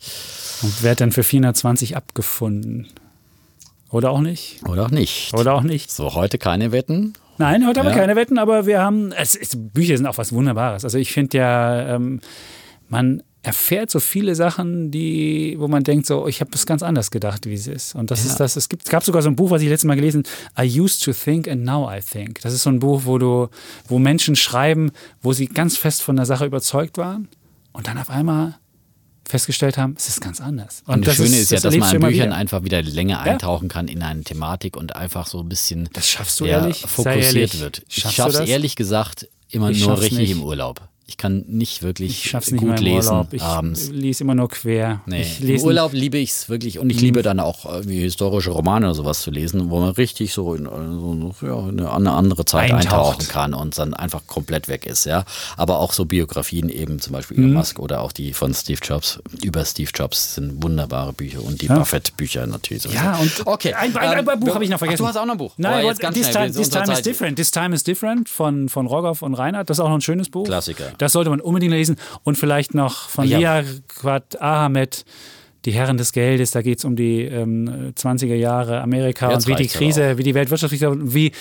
Und 0.61 0.83
wird 0.83 1.01
dann 1.01 1.11
für 1.11 1.23
420 1.23 1.97
abgefunden. 1.97 2.87
Oder 3.89 4.11
auch 4.11 4.21
nicht. 4.21 4.59
Oder 4.67 4.85
auch 4.85 4.91
nicht. 4.91 5.33
Oder 5.33 5.53
auch 5.53 5.61
nicht. 5.61 5.91
So, 5.91 6.15
heute 6.15 6.37
keine 6.37 6.71
Wetten. 6.71 7.13
Nein, 7.37 7.67
heute 7.67 7.79
haben 7.79 7.87
wir 7.87 7.95
keine 7.95 8.15
Wetten, 8.15 8.37
aber 8.37 8.65
wir 8.65 8.81
haben, 8.81 9.11
es 9.11 9.35
ist, 9.35 9.73
Bücher 9.73 9.97
sind 9.97 10.05
auch 10.05 10.17
was 10.17 10.33
Wunderbares. 10.33 10.83
Also 10.83 10.97
ich 10.97 11.11
finde 11.11 11.37
ja, 11.37 11.95
ähm, 11.95 12.21
man 12.89 13.23
erfährt 13.43 13.91
so 13.91 13.99
viele 13.99 14.35
Sachen, 14.35 14.89
die, 14.89 15.55
wo 15.59 15.67
man 15.67 15.83
denkt, 15.83 16.05
so, 16.05 16.27
ich 16.27 16.39
habe 16.39 16.51
es 16.53 16.65
ganz 16.65 16.81
anders 16.81 17.11
gedacht, 17.11 17.45
wie 17.45 17.55
es 17.55 17.67
ist. 17.67 17.93
Und 17.93 18.09
das 18.09 18.23
ja. 18.23 18.31
ist 18.31 18.39
das, 18.39 18.55
es 18.55 18.69
gibt, 18.69 18.85
es 18.85 18.89
gab 18.89 19.03
sogar 19.03 19.21
so 19.21 19.29
ein 19.29 19.35
Buch, 19.35 19.51
was 19.51 19.61
ich 19.61 19.67
letztes 19.67 19.87
Mal 19.87 19.95
gelesen 19.95 20.23
I 20.57 20.79
used 20.79 21.03
to 21.03 21.11
think 21.11 21.47
and 21.47 21.63
now 21.65 21.91
I 21.91 21.99
think. 21.99 22.39
Das 22.41 22.53
ist 22.53 22.63
so 22.63 22.69
ein 22.69 22.79
Buch, 22.79 23.01
wo 23.03 23.17
du, 23.17 23.49
wo 23.87 23.99
Menschen 23.99 24.35
schreiben, 24.35 24.91
wo 25.21 25.33
sie 25.33 25.47
ganz 25.47 25.75
fest 25.75 26.01
von 26.01 26.15
der 26.15 26.25
Sache 26.25 26.45
überzeugt 26.45 26.97
waren 26.97 27.27
und 27.73 27.87
dann 27.87 27.97
auf 27.97 28.09
einmal 28.09 28.55
festgestellt 29.27 29.77
haben, 29.77 29.95
es 29.97 30.09
ist 30.09 30.21
ganz 30.21 30.41
anders. 30.41 30.83
Und, 30.85 30.95
und 30.95 31.07
das, 31.07 31.17
das 31.17 31.25
Schöne 31.27 31.39
ist, 31.39 31.51
ja, 31.51 31.59
dass 31.59 31.75
man 31.75 31.95
in 31.95 32.01
Büchern 32.01 32.27
wieder. 32.27 32.35
einfach 32.35 32.63
wieder 32.63 32.81
länger 32.81 33.21
eintauchen 33.21 33.69
kann 33.69 33.87
in 33.87 34.01
eine 34.03 34.23
Thematik 34.23 34.75
und 34.77 34.95
einfach 34.95 35.27
so 35.27 35.39
ein 35.39 35.49
bisschen 35.49 35.89
das 35.93 36.09
schaffst 36.09 36.39
du 36.39 36.45
ehrlich? 36.45 36.81
fokussiert 36.81 37.25
ehrlich. 37.25 37.59
wird. 37.59 37.83
Ich 37.87 38.03
schaff's 38.03 38.39
ehrlich 38.39 38.75
gesagt 38.75 39.27
immer 39.49 39.69
ich 39.69 39.85
nur 39.85 39.99
richtig 39.99 40.19
nicht. 40.19 40.31
im 40.31 40.43
Urlaub. 40.43 40.81
Ich 41.05 41.17
kann 41.17 41.43
nicht 41.47 41.83
wirklich 41.83 42.25
ich 42.25 42.33
nicht 42.33 42.57
gut 42.57 42.79
lesen 42.79 43.27
ich 43.31 43.41
abends. 43.41 43.89
Ich 43.89 43.91
lese 43.91 44.23
immer 44.23 44.35
nur 44.35 44.47
quer. 44.47 45.01
Nee. 45.05 45.25
Im 45.41 45.61
Urlaub 45.61 45.91
liebe 45.91 46.17
ich 46.17 46.31
es 46.31 46.49
wirklich 46.49 46.79
und 46.79 46.89
ich 46.89 47.01
liebe 47.01 47.21
dann 47.21 47.41
auch 47.41 47.65
irgendwie 47.65 47.99
historische 47.99 48.51
Romane 48.51 48.85
oder 48.85 48.95
sowas 48.95 49.21
zu 49.21 49.29
lesen, 49.29 49.69
wo 49.69 49.81
man 49.81 49.89
richtig 49.91 50.33
so 50.33 50.55
in, 50.55 50.63
so, 50.63 51.33
ja, 51.45 51.67
in 51.67 51.81
eine 51.81 52.11
andere 52.11 52.45
Zeit 52.45 52.71
Eintaucht. 52.71 52.85
eintauchen 52.85 53.27
kann 53.27 53.53
und 53.53 53.77
dann 53.77 53.93
einfach 53.93 54.25
komplett 54.27 54.69
weg 54.69 54.85
ist. 54.85 55.05
Ja, 55.05 55.25
aber 55.57 55.79
auch 55.79 55.91
so 55.91 56.05
Biografien 56.05 56.69
eben 56.69 56.99
zum 57.01 57.11
Beispiel 57.13 57.37
Elon 57.37 57.49
mhm. 57.49 57.57
Musk 57.57 57.79
oder 57.79 57.99
auch 57.99 58.13
die 58.13 58.31
von 58.31 58.53
Steve 58.53 58.79
Jobs 58.81 59.19
über 59.41 59.65
Steve 59.65 59.91
Jobs 59.93 60.35
sind 60.35 60.63
wunderbare 60.63 61.11
Bücher 61.11 61.43
und 61.43 61.61
die 61.61 61.65
ja. 61.65 61.77
Buffett-Bücher 61.77 62.47
natürlich. 62.47 62.83
Sowieso. 62.83 63.03
Ja 63.03 63.17
und 63.17 63.45
okay, 63.45 63.73
ein, 63.73 63.95
ein, 63.97 64.27
ein 64.29 64.39
Buch 64.39 64.55
habe 64.55 64.63
ich 64.63 64.69
noch 64.69 64.79
vergessen. 64.79 65.03
Ach, 65.03 65.11
du 65.11 65.15
hast 65.15 65.21
auch 65.21 65.25
noch 65.25 65.33
ein 65.33 65.37
Buch. 65.37 65.53
Nein, 65.57 65.85
oh, 65.85 66.11
this, 66.11 66.31
time, 66.31 66.51
this 66.51 66.69
time 66.69 66.91
is 66.93 67.01
different. 67.01 67.35
This 67.35 67.51
time 67.51 67.75
is 67.75 67.83
different 67.83 68.29
von 68.29 68.69
von 68.69 68.87
Rogoff 68.87 69.21
und 69.21 69.33
Reinhardt. 69.33 69.69
Das 69.69 69.77
ist 69.77 69.81
auch 69.81 69.89
noch 69.89 69.95
ein 69.95 70.01
schönes 70.01 70.29
Buch. 70.29 70.45
Klassiker. 70.45 70.92
Das 70.97 71.13
sollte 71.13 71.29
man 71.29 71.41
unbedingt 71.41 71.73
lesen. 71.73 71.97
Und 72.23 72.37
vielleicht 72.37 72.73
noch 72.73 73.09
von 73.09 73.27
ja. 73.27 73.37
Lia 73.37 73.63
Quad 73.87 74.41
Ahmed. 74.41 75.05
Die 75.65 75.71
Herren 75.71 75.95
des 75.95 76.11
Geldes, 76.11 76.51
da 76.51 76.61
geht 76.61 76.79
es 76.79 76.83
um 76.83 76.97
die 76.97 77.21
ähm, 77.21 77.93
20er 77.95 78.35
Jahre 78.35 78.81
Amerika 78.81 79.31
Jetzt 79.31 79.47
und 79.47 79.53
wie 79.53 79.63
die 79.63 79.69
Krise, 79.69 80.17
wie 80.17 80.23
die 80.23 80.33
Weltwirtschaftskrise, 80.33 80.93
wie 81.13 81.31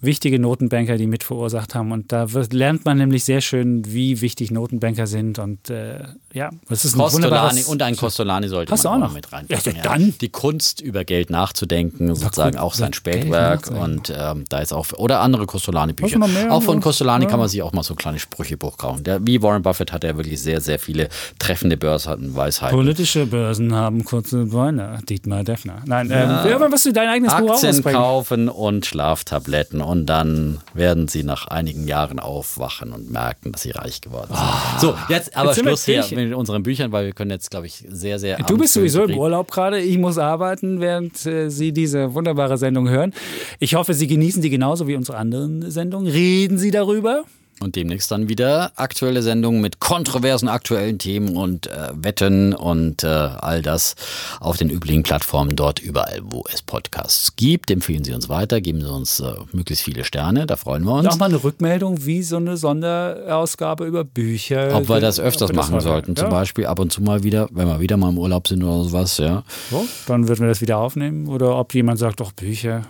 wichtige 0.00 0.38
Notenbanker, 0.38 0.96
die 0.96 1.06
mit 1.06 1.24
verursacht 1.24 1.74
haben. 1.74 1.92
Und 1.92 2.12
da 2.12 2.32
wird, 2.32 2.52
lernt 2.52 2.84
man 2.84 2.98
nämlich 2.98 3.24
sehr 3.24 3.40
schön, 3.40 3.82
wie 3.86 4.20
wichtig 4.20 4.50
Notenbanker 4.50 5.06
sind. 5.06 5.38
Und 5.38 5.70
äh, 5.70 6.04
ja, 6.32 6.50
das 6.68 6.84
ist 6.84 6.94
ein 6.94 6.98
Costolani 6.98 7.62
und 7.64 7.82
ein 7.82 7.96
Costolani 7.96 8.48
sollte 8.48 8.72
man 8.74 8.86
auch 8.86 8.98
noch? 8.98 9.12
mit 9.12 9.32
reinpacken. 9.32 9.76
Ja, 9.76 9.82
dann. 9.82 10.14
Die 10.20 10.28
Kunst 10.28 10.80
über 10.80 11.04
Geld 11.04 11.30
nachzudenken, 11.30 12.14
sozusagen 12.14 12.56
cool. 12.56 12.62
auch 12.62 12.74
sein 12.74 12.92
Spätwerk 12.92 13.70
und 13.70 14.12
ähm, 14.16 14.44
da 14.48 14.60
ist 14.60 14.72
auch 14.72 14.92
oder 14.96 15.20
andere 15.20 15.46
Costolani-Bücher. 15.46 16.20
Auch 16.50 16.62
von? 16.62 16.80
Costolani 16.80 17.24
Ja. 17.24 17.30
kann 17.30 17.40
man 17.40 17.48
sich 17.48 17.62
auch 17.62 17.72
mal 17.72 17.82
so 17.82 17.94
kleine 17.94 18.18
Sprüchebuch 18.18 18.76
kaufen. 18.76 19.04
Der, 19.04 19.26
wie 19.26 19.42
Warren 19.42 19.62
Buffett 19.62 19.92
hat 19.92 20.04
er 20.04 20.16
wirklich 20.16 20.40
sehr, 20.40 20.60
sehr 20.60 20.78
viele 20.78 21.08
treffende 21.38 21.76
Börsenweisheiten. 21.76 22.76
Politische 22.76 23.26
Börsen 23.26 23.74
haben 23.74 24.04
kurze 24.04 24.46
Beine. 24.46 24.98
Dietmar 25.08 25.44
Defner. 25.44 25.82
Nein, 25.86 26.06
ähm, 26.12 26.30
ja. 26.48 26.70
was 26.70 26.82
du 26.84 26.92
dein 26.92 27.08
eigenes 27.08 27.34
Buch 27.34 27.50
auch 27.50 27.62
Aktien 27.62 27.82
kaufen 27.82 28.48
und 28.48 28.86
Schlaftabletten 28.86 29.80
und 29.88 30.06
dann 30.06 30.58
werden 30.74 31.08
sie 31.08 31.22
nach 31.22 31.46
einigen 31.46 31.86
Jahren 31.86 32.18
aufwachen 32.18 32.92
und 32.92 33.10
merken, 33.10 33.52
dass 33.52 33.62
sie 33.62 33.70
reich 33.70 34.00
geworden 34.00 34.34
sind. 34.34 34.80
so, 34.80 34.94
jetzt 35.08 35.36
aber 35.36 35.50
Jetzt 35.50 35.60
Schluss 35.60 35.84
hier 35.84 36.04
mit 36.12 36.34
unseren 36.34 36.62
Büchern, 36.62 36.92
weil 36.92 37.06
wir 37.06 37.12
können 37.12 37.30
jetzt, 37.30 37.50
glaube 37.50 37.66
ich, 37.66 37.84
sehr, 37.88 38.18
sehr. 38.18 38.36
Du 38.38 38.58
bist 38.58 38.74
sowieso 38.74 39.04
im 39.04 39.16
Urlaub 39.16 39.50
gerade. 39.50 39.80
Ich 39.80 39.98
muss 39.98 40.18
arbeiten, 40.18 40.80
während 40.80 41.24
äh, 41.26 41.48
Sie 41.48 41.72
diese 41.72 42.14
wunderbare 42.14 42.58
Sendung 42.58 42.88
hören. 42.88 43.14
Ich 43.58 43.74
hoffe, 43.74 43.94
Sie 43.94 44.06
genießen 44.06 44.42
die 44.42 44.50
genauso 44.50 44.86
wie 44.86 44.94
unsere 44.94 45.16
anderen 45.16 45.70
Sendungen. 45.70 46.10
Reden 46.10 46.58
Sie 46.58 46.70
darüber. 46.70 47.24
Und 47.60 47.74
demnächst 47.74 48.10
dann 48.12 48.28
wieder 48.28 48.70
aktuelle 48.76 49.20
Sendungen 49.22 49.60
mit 49.60 49.80
kontroversen 49.80 50.48
aktuellen 50.48 50.98
Themen 50.98 51.36
und 51.36 51.66
äh, 51.66 51.88
Wetten 51.94 52.54
und 52.54 53.02
äh, 53.02 53.06
all 53.06 53.62
das 53.62 53.96
auf 54.38 54.56
den 54.56 54.70
üblichen 54.70 55.02
Plattformen 55.02 55.56
dort 55.56 55.80
überall, 55.80 56.20
wo 56.22 56.44
es 56.52 56.62
Podcasts 56.62 57.34
gibt. 57.34 57.70
Empfehlen 57.70 58.04
Sie 58.04 58.12
uns 58.14 58.28
weiter, 58.28 58.60
geben 58.60 58.80
Sie 58.80 58.90
uns 58.90 59.18
äh, 59.20 59.32
möglichst 59.52 59.84
viele 59.84 60.04
Sterne, 60.04 60.46
da 60.46 60.56
freuen 60.56 60.84
wir 60.84 60.92
uns. 60.92 61.08
Auch 61.08 61.18
mal 61.18 61.26
eine 61.26 61.42
Rückmeldung, 61.42 62.04
wie 62.06 62.22
so 62.22 62.36
eine 62.36 62.56
Sonderausgabe 62.56 63.84
über 63.86 64.04
Bücher. 64.04 64.76
Ob 64.76 64.88
wir 64.88 65.00
das 65.00 65.18
öfters 65.18 65.48
wir 65.50 65.56
das 65.56 65.66
machen 65.66 65.74
mal- 65.74 65.80
sollten, 65.80 66.14
zum 66.16 66.26
Ja. 66.26 66.30
Beispiel 66.30 66.66
ab 66.66 66.78
und 66.78 66.92
zu 66.92 67.02
mal 67.02 67.22
wieder, 67.24 67.48
wenn 67.50 67.66
wir 67.66 67.80
wieder 67.80 67.96
mal 67.96 68.10
im 68.10 68.18
Urlaub 68.18 68.46
sind 68.46 68.62
oder 68.62 68.84
sowas, 68.84 69.18
ja. 69.18 69.42
So, 69.70 69.84
dann 70.06 70.28
würden 70.28 70.40
wir 70.42 70.48
das 70.48 70.60
wieder 70.60 70.78
aufnehmen. 70.78 71.26
Oder 71.28 71.56
ob 71.58 71.74
jemand 71.74 71.98
sagt, 71.98 72.20
doch 72.20 72.32
Bücher, 72.32 72.84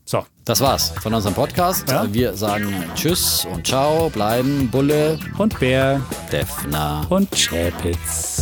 So, 0.05 0.25
Das 0.45 0.59
war's 0.59 0.89
von 0.89 1.13
unserem 1.13 1.35
Podcast. 1.35 1.87
Ja. 1.89 2.11
Wir 2.11 2.33
sagen 2.35 2.73
Tschüss 2.95 3.45
und 3.45 3.67
Ciao, 3.67 4.09
bleiben 4.09 4.69
Bulle, 4.69 5.19
und 5.37 5.57
Bär 5.59 6.01
Defner. 6.31 7.05
und 7.09 7.29
Chapitz. 7.31 8.41